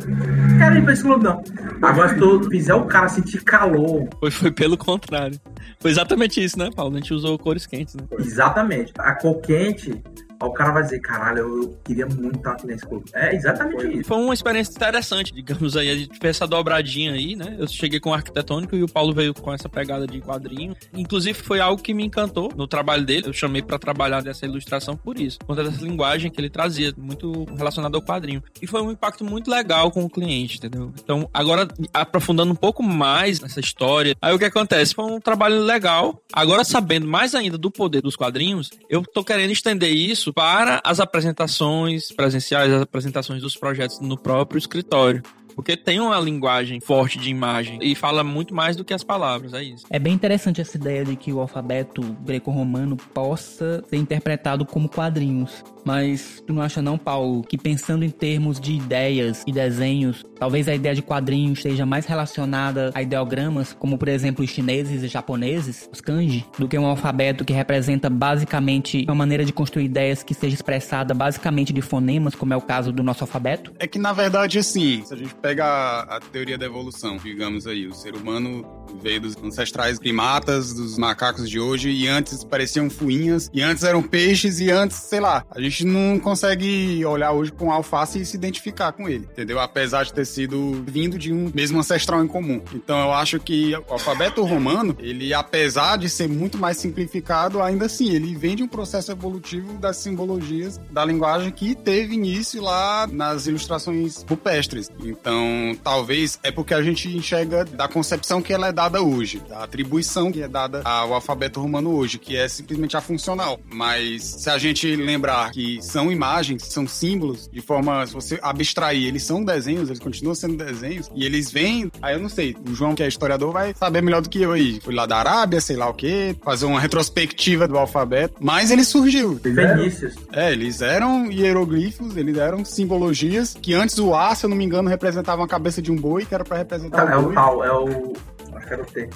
não 0.48 0.58
quero 0.58 0.78
ir 0.78 0.82
pra 0.84 0.92
esse 0.92 1.02
clube, 1.02 1.24
não. 1.24 1.42
Agora, 1.82 2.08
se 2.08 2.16
tu 2.16 2.48
fizer 2.50 2.74
o 2.74 2.84
cara 2.86 3.08
sentir 3.08 3.42
calor, 3.44 4.08
Foi, 4.20 4.30
foi 4.30 4.50
pelo 4.50 4.76
contrário. 4.76 5.38
Foi 5.80 5.90
exatamente 5.90 6.42
isso, 6.42 6.58
né, 6.58 6.70
Paulo? 6.74 6.94
A 6.94 6.98
gente 6.98 7.12
usou 7.14 7.38
cores 7.38 7.66
quentes, 7.66 7.94
né? 7.94 8.02
exatamente, 8.18 8.92
a 8.98 9.14
cor 9.14 9.40
quente, 9.40 10.02
o 10.40 10.52
cara 10.52 10.72
vai 10.72 10.82
dizer, 10.82 11.00
caralho, 11.00 11.38
eu, 11.38 11.62
eu 11.62 11.78
queria 11.84 12.06
muito 12.06 12.38
estar 12.38 12.52
aqui 12.52 12.66
nesse 12.66 12.86
clube. 12.86 13.10
É 13.12 13.34
exatamente 13.34 13.98
isso. 13.98 14.08
Foi 14.08 14.16
uma 14.18 14.34
experiência 14.34 14.72
interessante, 14.72 15.32
digamos 15.32 15.76
aí. 15.76 15.90
A 15.90 15.96
gente 15.96 16.18
fez 16.18 16.36
essa 16.36 16.46
dobradinha 16.46 17.12
aí, 17.12 17.34
né? 17.34 17.56
Eu 17.58 17.66
cheguei 17.66 17.98
com 17.98 18.10
o 18.10 18.14
arquitetônico 18.14 18.76
e 18.76 18.82
o 18.82 18.88
Paulo 18.88 19.12
veio 19.12 19.34
com 19.34 19.52
essa 19.52 19.68
pegada 19.68 20.06
de 20.06 20.20
quadrinho. 20.20 20.76
Inclusive, 20.94 21.38
foi 21.38 21.60
algo 21.60 21.82
que 21.82 21.92
me 21.92 22.04
encantou 22.04 22.52
no 22.54 22.66
trabalho 22.66 23.04
dele. 23.04 23.26
Eu 23.26 23.32
chamei 23.32 23.62
pra 23.62 23.78
trabalhar 23.78 24.22
dessa 24.22 24.46
ilustração 24.46 24.96
por 24.96 25.18
isso. 25.18 25.38
Por 25.38 25.48
conta 25.48 25.64
dessa 25.64 25.82
linguagem 25.82 26.30
que 26.30 26.40
ele 26.40 26.50
trazia, 26.50 26.92
muito 26.96 27.44
relacionada 27.56 27.96
ao 27.96 28.02
quadrinho. 28.02 28.42
E 28.62 28.66
foi 28.66 28.80
um 28.82 28.92
impacto 28.92 29.24
muito 29.24 29.50
legal 29.50 29.90
com 29.90 30.04
o 30.04 30.10
cliente, 30.10 30.58
entendeu? 30.58 30.92
Então, 31.02 31.28
agora, 31.34 31.66
aprofundando 31.92 32.52
um 32.52 32.56
pouco 32.56 32.82
mais 32.82 33.40
nessa 33.40 33.60
história, 33.60 34.14
aí 34.20 34.34
o 34.34 34.38
que 34.38 34.44
acontece? 34.44 34.94
Foi 34.94 35.04
um 35.04 35.20
trabalho 35.20 35.60
legal. 35.62 36.22
Agora, 36.32 36.62
sabendo 36.64 37.06
mais 37.06 37.34
ainda 37.34 37.58
do 37.58 37.70
poder 37.70 38.02
dos 38.02 38.16
quadrinhos, 38.16 38.70
eu 38.88 39.02
tô 39.02 39.24
querendo 39.24 39.50
estender 39.50 39.90
isso 39.90 40.27
para 40.32 40.80
as 40.84 41.00
apresentações 41.00 42.12
presenciais, 42.12 42.72
as 42.72 42.82
apresentações 42.82 43.42
dos 43.42 43.56
projetos 43.56 44.00
no 44.00 44.16
próprio 44.18 44.58
escritório. 44.58 45.22
Porque 45.58 45.76
tem 45.76 45.98
uma 45.98 46.20
linguagem 46.20 46.78
forte 46.78 47.18
de 47.18 47.30
imagem 47.30 47.80
e 47.82 47.92
fala 47.96 48.22
muito 48.22 48.54
mais 48.54 48.76
do 48.76 48.84
que 48.84 48.94
as 48.94 49.02
palavras, 49.02 49.52
é 49.52 49.64
isso. 49.64 49.84
É 49.90 49.98
bem 49.98 50.14
interessante 50.14 50.60
essa 50.60 50.76
ideia 50.76 51.04
de 51.04 51.16
que 51.16 51.32
o 51.32 51.40
alfabeto 51.40 52.00
greco-romano 52.24 52.96
possa 52.96 53.82
ser 53.88 53.96
interpretado 53.96 54.64
como 54.64 54.88
quadrinhos. 54.88 55.64
Mas 55.88 56.42
tu 56.46 56.52
não 56.52 56.60
acha 56.60 56.82
não, 56.82 56.98
Paulo, 56.98 57.42
que 57.42 57.56
pensando 57.56 58.04
em 58.04 58.10
termos 58.10 58.60
de 58.60 58.74
ideias 58.74 59.42
e 59.46 59.52
desenhos, 59.52 60.22
talvez 60.38 60.68
a 60.68 60.74
ideia 60.74 60.94
de 60.94 61.00
quadrinhos 61.00 61.60
esteja 61.60 61.86
mais 61.86 62.04
relacionada 62.04 62.90
a 62.94 63.00
ideogramas, 63.00 63.72
como 63.72 63.96
por 63.96 64.08
exemplo 64.08 64.44
os 64.44 64.50
chineses 64.50 65.02
e 65.02 65.08
japoneses, 65.08 65.88
os 65.90 66.02
kanji, 66.02 66.44
do 66.58 66.68
que 66.68 66.78
um 66.78 66.84
alfabeto 66.84 67.42
que 67.42 67.54
representa 67.54 68.10
basicamente 68.10 69.02
uma 69.08 69.14
maneira 69.14 69.46
de 69.46 69.52
construir 69.52 69.86
ideias 69.86 70.22
que 70.22 70.34
seja 70.34 70.54
expressada 70.54 71.14
basicamente 71.14 71.72
de 71.72 71.80
fonemas, 71.80 72.34
como 72.34 72.52
é 72.52 72.56
o 72.58 72.60
caso 72.60 72.92
do 72.92 73.02
nosso 73.02 73.24
alfabeto? 73.24 73.72
É 73.78 73.86
que, 73.86 73.98
na 73.98 74.12
verdade, 74.12 74.58
assim, 74.58 75.02
se 75.06 75.14
a 75.14 75.16
gente 75.16 75.34
pega 75.36 75.64
a, 75.64 76.16
a 76.16 76.20
teoria 76.20 76.58
da 76.58 76.66
evolução, 76.66 77.16
digamos 77.16 77.66
aí, 77.66 77.86
o 77.86 77.94
ser 77.94 78.14
humano 78.14 78.62
veio 79.02 79.22
dos 79.22 79.36
ancestrais 79.42 79.98
primatas, 79.98 80.74
dos 80.74 80.98
macacos 80.98 81.48
de 81.48 81.58
hoje, 81.58 81.88
e 81.88 82.06
antes 82.06 82.44
pareciam 82.44 82.90
fuinhas, 82.90 83.50
e 83.54 83.62
antes 83.62 83.84
eram 83.84 84.02
peixes, 84.02 84.60
e 84.60 84.70
antes, 84.70 84.98
sei 84.98 85.20
lá, 85.20 85.44
a 85.50 85.60
gente 85.60 85.77
não 85.84 86.18
consegue 86.18 87.04
olhar 87.04 87.32
hoje 87.32 87.52
com 87.52 87.70
alface 87.72 88.20
e 88.20 88.26
se 88.26 88.36
identificar 88.36 88.92
com 88.92 89.08
ele, 89.08 89.28
entendeu? 89.32 89.60
Apesar 89.60 90.04
de 90.04 90.12
ter 90.12 90.24
sido 90.24 90.84
vindo 90.86 91.18
de 91.18 91.32
um 91.32 91.50
mesmo 91.54 91.78
ancestral 91.78 92.22
em 92.24 92.28
comum. 92.28 92.60
Então 92.74 92.98
eu 93.00 93.12
acho 93.12 93.38
que 93.40 93.74
o 93.74 93.92
alfabeto 93.92 94.42
romano, 94.44 94.96
ele, 94.98 95.32
apesar 95.34 95.96
de 95.96 96.08
ser 96.08 96.28
muito 96.28 96.58
mais 96.58 96.76
simplificado, 96.76 97.62
ainda 97.62 97.86
assim, 97.86 98.10
ele 98.10 98.34
vem 98.34 98.56
de 98.56 98.62
um 98.62 98.68
processo 98.68 99.10
evolutivo 99.10 99.74
das 99.74 99.96
simbologias 99.96 100.80
da 100.90 101.04
linguagem 101.04 101.50
que 101.50 101.74
teve 101.74 102.14
início 102.14 102.62
lá 102.62 103.06
nas 103.06 103.46
ilustrações 103.46 104.24
rupestres. 104.28 104.90
Então, 105.02 105.76
talvez 105.82 106.38
é 106.42 106.50
porque 106.50 106.74
a 106.74 106.82
gente 106.82 107.08
enxerga 107.08 107.64
da 107.64 107.88
concepção 107.88 108.42
que 108.42 108.52
ela 108.52 108.68
é 108.68 108.72
dada 108.72 109.02
hoje, 109.02 109.40
da 109.48 109.64
atribuição 109.64 110.30
que 110.32 110.42
é 110.42 110.48
dada 110.48 110.82
ao 110.84 111.14
alfabeto 111.14 111.60
romano 111.60 111.94
hoje, 111.94 112.18
que 112.18 112.36
é 112.36 112.48
simplesmente 112.48 112.96
a 112.96 113.00
funcional. 113.00 113.60
Mas 113.72 114.22
se 114.24 114.50
a 114.50 114.58
gente 114.58 114.94
lembrar 114.96 115.50
que 115.58 115.82
são 115.82 116.12
imagens, 116.12 116.62
são 116.66 116.86
símbolos, 116.86 117.48
de 117.52 117.60
forma, 117.60 118.06
se 118.06 118.12
você 118.14 118.38
abstrair, 118.40 119.08
eles 119.08 119.24
são 119.24 119.44
desenhos, 119.44 119.88
eles 119.88 119.98
continuam 119.98 120.32
sendo 120.32 120.56
desenhos, 120.56 121.10
e 121.16 121.24
eles 121.26 121.50
vêm, 121.50 121.90
aí 122.00 122.14
eu 122.14 122.20
não 122.20 122.28
sei, 122.28 122.56
o 122.70 122.72
João, 122.72 122.94
que 122.94 123.02
é 123.02 123.08
historiador, 123.08 123.52
vai 123.52 123.74
saber 123.74 124.00
melhor 124.00 124.22
do 124.22 124.28
que 124.28 124.40
eu 124.40 124.52
aí. 124.52 124.78
Fui 124.80 124.94
lá 124.94 125.04
da 125.04 125.16
Arábia, 125.16 125.60
sei 125.60 125.74
lá 125.74 125.88
o 125.88 125.94
quê, 125.94 126.36
fazer 126.44 126.64
uma 126.64 126.78
retrospectiva 126.78 127.66
do 127.66 127.76
alfabeto, 127.76 128.34
mas 128.38 128.70
ele 128.70 128.84
surgiu. 128.84 129.36
Fenícios. 129.42 130.14
É, 130.32 130.52
eles 130.52 130.80
eram 130.80 131.26
hieroglifos, 131.28 132.16
eles 132.16 132.36
eram 132.36 132.64
simbologias 132.64 133.56
que 133.60 133.74
antes 133.74 133.98
o 133.98 134.14
A, 134.14 134.32
se 134.36 134.46
eu 134.46 134.50
não 134.50 134.56
me 134.56 134.64
engano, 134.64 134.88
representava 134.88 135.42
a 135.44 135.48
cabeça 135.48 135.82
de 135.82 135.90
um 135.90 135.96
boi, 135.96 136.24
que 136.24 136.34
era 136.36 136.44
pra 136.44 136.58
representar 136.58 137.10
É 137.10 137.16
o 137.16 137.20
o 137.20 137.22
boi. 137.24 137.34
tal, 137.34 137.64
é 137.64 137.72
o. 137.72 138.12
T. 138.58 139.08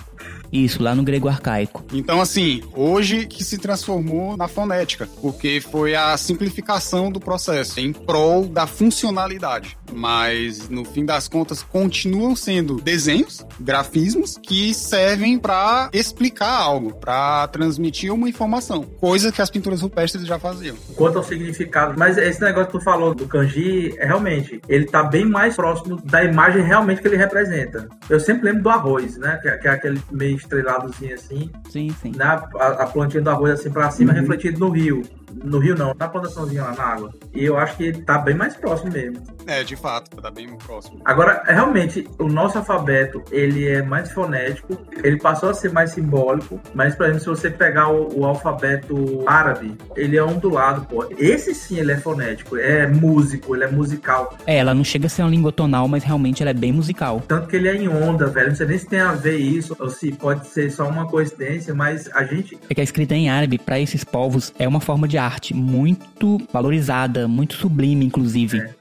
Isso, 0.53 0.83
lá 0.83 0.95
no 0.95 1.03
grego 1.03 1.29
arcaico. 1.29 1.85
Então, 1.93 2.21
assim, 2.21 2.63
hoje 2.75 3.27
que 3.27 3.43
se 3.43 3.59
transformou 3.59 4.37
na 4.37 4.49
fonética, 4.49 5.09
porque 5.21 5.61
foi 5.61 5.95
a 5.95 6.17
simplificação 6.17 7.11
do 7.11 7.21
processo 7.21 7.81
em 7.81 7.93
prol 7.93 8.47
da 8.47 8.67
funcionalidade. 8.67 9.77
Mas, 9.95 10.69
no 10.69 10.85
fim 10.85 11.05
das 11.05 11.29
contas, 11.29 11.63
continuam 11.63 12.35
sendo 12.35 12.77
desenhos, 12.81 13.45
grafismos, 13.61 14.39
que 14.43 14.73
servem 14.75 15.39
para 15.39 15.91
explicar 15.93 16.51
algo, 16.51 16.95
para 16.95 17.47
transmitir 17.49 18.13
uma 18.13 18.29
informação, 18.29 18.83
coisa 18.85 19.31
que 19.33 19.41
as 19.43 19.51
pinturas 19.51 19.81
rupestres 19.83 20.27
já 20.27 20.39
faziam. 20.39 20.77
Quanto 20.97 21.19
ao 21.19 21.25
significado, 21.25 21.95
mas 21.99 22.17
esse 22.19 22.41
negócio 22.41 22.67
que 22.73 22.79
tu 22.79 22.85
falou 22.85 23.15
do 23.15 23.27
kanji, 23.27 23.95
é 23.99 24.07
realmente, 24.07 24.61
ele 24.69 24.87
tá 24.87 25.03
bem 25.03 25.25
mais 25.25 25.55
próximo 25.57 26.01
da 26.05 26.25
imagem 26.25 26.63
realmente 26.63 27.01
que 27.01 27.09
ele 27.09 27.17
representa. 27.17 27.89
Eu 28.09 28.21
sempre 28.21 28.47
lembro 28.47 28.63
do 28.63 28.71
arroz, 28.71 29.17
né? 29.19 29.39
Que, 29.43 29.49
é- 29.49 29.57
que 29.59 29.69
é 29.69 29.71
aquele 29.71 30.03
meio 30.11 30.37
estreladozinho 30.37 31.15
assim, 31.15 31.51
Sim, 31.71 31.95
sim. 32.03 32.13
na, 32.17 32.35
a, 32.57 32.67
a 32.83 32.87
plantinha 32.87 33.23
do 33.23 33.31
arroz 33.31 33.53
assim 33.61 33.71
pra 33.71 33.91
cima, 33.91 34.13
refletido 34.13 34.59
no 34.61 34.71
rio. 34.71 35.03
No 35.45 35.59
rio 35.59 35.75
não, 35.77 35.95
na 35.99 36.09
plantaçãozinha 36.09 36.63
lá 36.63 36.75
na 36.75 36.85
água. 36.85 37.15
E 37.35 37.45
eu 37.45 37.57
acho 37.57 37.77
que 37.77 37.85
ele 37.85 38.03
tá 38.03 38.19
bem 38.19 38.35
mais 38.35 38.57
próximo 38.57 38.93
mesmo. 38.93 39.23
É, 39.47 39.65
de 39.65 39.77
fato, 39.77 40.17
tá 40.21 40.31
bem 40.31 40.49
próximo. 40.59 41.01
Agora, 41.05 41.43
realmente, 41.47 42.09
o 42.19 42.29
nosso 42.29 42.59
alfabeto, 42.59 43.23
ele 43.31 43.67
é 43.69 43.83
mais 43.83 44.11
fonético, 44.13 44.79
ele 45.03 45.19
passou 45.19 45.51
a 45.51 45.55
ser 45.55 45.73
mais 45.73 45.91
simbólico, 45.91 46.61
mas, 46.75 46.95
por 46.95 47.05
exemplo, 47.05 47.21
se 47.21 47.27
você 47.27 47.51
pegar 47.51 47.89
o, 47.89 48.21
o 48.21 48.25
alfabeto 48.25 49.23
árabe, 49.27 49.77
ele 49.97 50.17
é 50.17 50.23
ondulado, 50.23 50.87
pô. 50.87 51.07
Esse 51.19 51.55
sim, 51.55 51.79
ele 51.79 51.93
é 51.93 51.97
fonético, 51.97 52.57
é 52.57 52.87
músico, 52.87 53.55
ele 53.55 53.65
é 53.65 53.71
musical. 53.71 54.37
É, 54.47 54.59
ela 54.59 54.75
não 54.75 54.85
chega 54.85 55.07
a 55.07 55.09
ser 55.11 55.23
uma 55.23 55.31
língua 55.31 55.53
tonal, 55.53 55.89
mas 55.89 56.05
realmente 56.05 56.43
ela 56.43 56.51
é 56.51 56.55
bem 56.55 56.73
musical. 56.73 57.23
Tanto 57.27 57.49
que 57.49 57.57
ele 57.57 57.69
é 57.69 57.75
em 57.75 57.89
onda, 57.89 58.27
velho. 58.27 58.49
Não 58.49 58.57
sei 58.57 58.67
nem 58.67 58.79
se 58.79 58.87
tem 58.87 59.01
a 59.01 59.13
ver 59.13 59.37
isso, 59.37 59.77
ou 59.79 59.91
se 59.91 60.13
pode 60.13 60.47
ser 60.47 60.71
só 60.71 60.89
uma 60.89 61.07
coincidência, 61.07 61.75
mas 61.75 62.09
a 62.15 62.25
gente 62.25 62.59
É 62.69 62.75
que 62.75 62.81
a 62.81 62.85
escrita 62.85 63.15
em 63.15 63.29
árabe, 63.29 63.59
para 63.59 63.79
esses 63.81 64.05
povos, 64.05 64.53
é 64.59 64.67
uma 64.67 64.81
forma 64.81 65.09
de 65.09 65.19
arte 65.27 65.55
muito 65.55 66.39
valorizada, 66.53 67.27
muito 67.27 67.55
sublime, 67.55 68.05
inclusive. 68.05 68.59
É. 68.59 68.75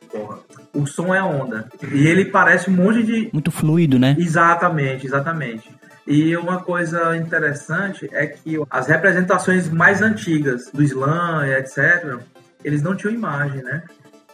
O 0.73 0.85
som 0.85 1.13
é 1.13 1.21
onda. 1.21 1.67
E 1.91 2.07
ele 2.07 2.25
parece 2.25 2.69
um 2.69 2.73
monte 2.73 3.03
de. 3.03 3.29
Muito 3.33 3.51
fluido, 3.51 3.99
né? 3.99 4.15
Exatamente, 4.17 5.05
exatamente. 5.05 5.69
E 6.07 6.35
uma 6.35 6.61
coisa 6.61 7.15
interessante 7.15 8.09
é 8.11 8.25
que 8.25 8.57
as 8.69 8.87
representações 8.87 9.69
mais 9.69 10.01
antigas 10.01 10.69
do 10.73 10.81
Islã 10.81 11.45
e 11.45 11.53
etc., 11.53 12.19
eles 12.63 12.81
não 12.81 12.95
tinham 12.95 13.13
imagem, 13.13 13.61
né? 13.63 13.83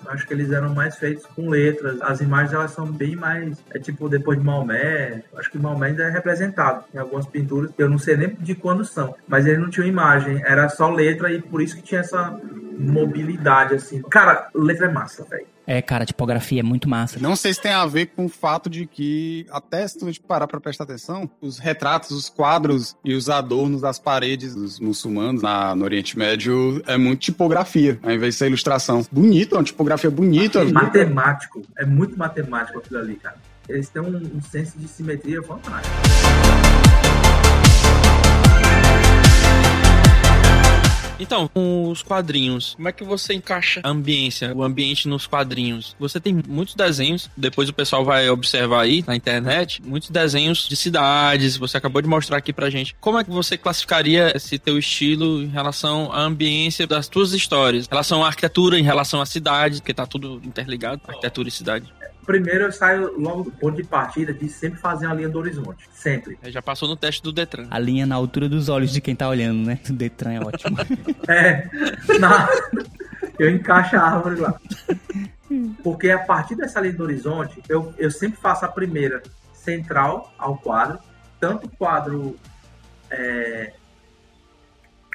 Acho 0.07 0.25
que 0.27 0.33
eles 0.33 0.51
eram 0.51 0.73
mais 0.73 0.95
feitos 0.97 1.25
com 1.25 1.49
letras. 1.49 2.01
As 2.01 2.21
imagens 2.21 2.53
elas 2.53 2.71
são 2.71 2.91
bem 2.91 3.15
mais. 3.15 3.57
É 3.71 3.79
tipo 3.79 4.09
depois 4.09 4.37
de 4.37 4.45
Maomé. 4.45 5.23
Acho 5.35 5.51
que 5.51 5.57
Maomé 5.57 5.87
ainda 5.87 6.03
é 6.03 6.09
representado 6.09 6.83
em 6.93 6.97
algumas 6.97 7.25
pinturas. 7.25 7.71
Eu 7.77 7.89
não 7.89 7.97
sei 7.97 8.17
nem 8.17 8.29
de 8.35 8.55
quando 8.55 8.83
são. 8.85 9.15
Mas 9.27 9.45
ele 9.45 9.57
não 9.57 9.69
tinha 9.69 9.85
imagem. 9.85 10.41
Era 10.45 10.69
só 10.69 10.89
letra 10.89 11.31
e 11.31 11.41
por 11.41 11.61
isso 11.61 11.75
que 11.75 11.81
tinha 11.81 12.01
essa 12.01 12.39
mobilidade 12.77 13.75
assim. 13.75 14.01
Cara, 14.03 14.49
letra 14.53 14.85
é 14.85 14.91
massa, 14.91 15.23
velho. 15.23 15.56
É, 15.67 15.81
cara, 15.81 16.03
a 16.03 16.07
tipografia 16.07 16.61
é 16.61 16.63
muito 16.63 16.87
massa. 16.87 17.19
Não 17.19 17.35
sei 17.35 17.53
se 17.53 17.61
tem 17.61 17.73
a 17.73 17.85
ver 17.85 18.05
com 18.07 18.25
o 18.25 18.29
fato 18.29 18.69
de 18.69 18.85
que, 18.85 19.45
até 19.51 19.85
se 19.85 19.99
tu 19.99 20.07
parar 20.25 20.47
pra 20.47 20.61
prestar 20.61 20.85
atenção, 20.85 21.29
os 21.41 21.59
retratos, 21.59 22.11
os 22.11 22.29
quadros 22.29 22.95
e 23.03 23.13
os 23.13 23.29
adornos 23.29 23.81
das 23.81 23.99
paredes 23.99 24.55
dos 24.55 24.79
muçulmanos 24.79 25.41
na, 25.41 25.75
no 25.75 25.83
Oriente 25.83 26.17
Médio 26.17 26.81
é 26.87 26.97
muito 26.97 27.19
tipografia, 27.19 27.99
ao 28.01 28.11
invés 28.11 28.35
de 28.35 28.39
ser 28.39 28.47
ilustração. 28.47 29.05
Bonito, 29.11 29.55
é 29.55 29.57
uma 29.57 29.63
tipografia 29.65 30.09
bonita. 30.09 30.63
Matemático. 30.63 31.61
É 31.77 31.85
muito 31.85 32.17
matemático 32.17 32.79
aquilo 32.79 32.99
ali, 32.99 33.15
cara. 33.15 33.35
Eles 33.67 33.89
têm 33.89 34.01
um, 34.01 34.37
um 34.37 34.41
senso 34.41 34.79
de 34.79 34.87
simetria 34.87 35.43
fantástico. 35.43 35.93
Então, 41.19 41.47
com 41.47 41.89
os 41.89 42.03
quadrinhos, 42.03 42.75
como 42.75 42.87
é 42.87 42.91
que 42.91 43.03
você 43.03 43.33
encaixa 43.33 43.81
a 43.83 43.89
ambiência, 43.89 44.55
o 44.55 44.63
ambiente 44.63 45.07
nos 45.07 45.25
quadrinhos? 45.25 45.95
Você 45.99 46.19
tem 46.19 46.41
muitos 46.47 46.75
desenhos, 46.75 47.29
depois 47.35 47.69
o 47.69 47.73
pessoal 47.73 48.05
vai 48.05 48.29
observar 48.29 48.81
aí 48.81 49.03
na 49.05 49.15
internet, 49.15 49.81
muitos 49.83 50.09
desenhos 50.09 50.67
de 50.67 50.75
cidades, 50.75 51.57
você 51.57 51.77
acabou 51.77 52.01
de 52.01 52.07
mostrar 52.07 52.37
aqui 52.37 52.53
pra 52.53 52.69
gente. 52.69 52.95
Como 52.99 53.17
é 53.17 53.23
que 53.23 53.31
você 53.31 53.57
classificaria 53.57 54.31
esse 54.35 54.59
teu 54.59 54.77
estilo 54.77 55.41
em 55.41 55.47
relação 55.47 56.11
à 56.11 56.21
ambiência 56.21 56.85
das 56.85 57.07
tuas 57.07 57.33
histórias? 57.33 57.85
Em 57.85 57.89
relação 57.89 58.23
à 58.23 58.27
arquitetura, 58.27 58.77
em 58.77 58.83
relação 58.83 59.19
à 59.19 59.25
cidade, 59.25 59.77
porque 59.77 59.93
tá 59.93 60.05
tudo 60.05 60.39
interligado, 60.43 61.01
arquitetura 61.07 61.49
e 61.49 61.51
cidade. 61.51 61.96
Primeiro 62.27 62.65
eu 62.65 62.71
saio 62.73 63.17
logo 63.17 63.43
do 63.43 63.51
ponto 63.51 63.77
de 63.77 63.85
partida 63.85 64.33
de 64.33 64.49
sempre 64.49 64.77
fazer 64.77 65.05
uma 65.05 65.15
linha 65.15 65.29
do 65.29 65.39
horizonte. 65.39 65.87
Sempre. 65.93 66.37
É, 66.43 66.51
Já 66.51 66.61
passou 66.61 66.85
no 66.85 66.97
teste 66.97 67.23
do 67.23 67.31
Detran. 67.31 67.67
A 67.71 67.79
linha 67.79 68.05
na 68.05 68.15
altura 68.15 68.49
dos 68.49 68.67
olhos 68.67 68.91
de 68.91 68.99
quem 68.99 69.15
tá 69.15 69.29
olhando, 69.29 69.65
né? 69.65 69.79
O 69.89 69.93
Detran 69.93 70.33
é 70.33 70.39
ótimo. 70.41 70.75
É. 71.29 71.69
Na... 72.19 72.49
Eu 73.39 73.49
encaixo 73.49 73.95
a 73.95 74.01
árvore 74.01 74.41
lá. 74.41 74.59
Porque 75.81 76.11
a 76.11 76.19
partir 76.19 76.55
dessa 76.55 76.81
linha 76.81 76.93
do 76.93 77.03
horizonte, 77.03 77.63
eu, 77.69 77.93
eu 77.97 78.11
sempre 78.11 78.37
faço 78.41 78.65
a 78.65 78.67
primeira 78.67 79.23
central 79.53 80.33
ao 80.37 80.57
quadro. 80.57 80.99
Tanto 81.39 81.67
o 81.67 81.69
quadro. 81.77 82.35
É... 83.09 83.71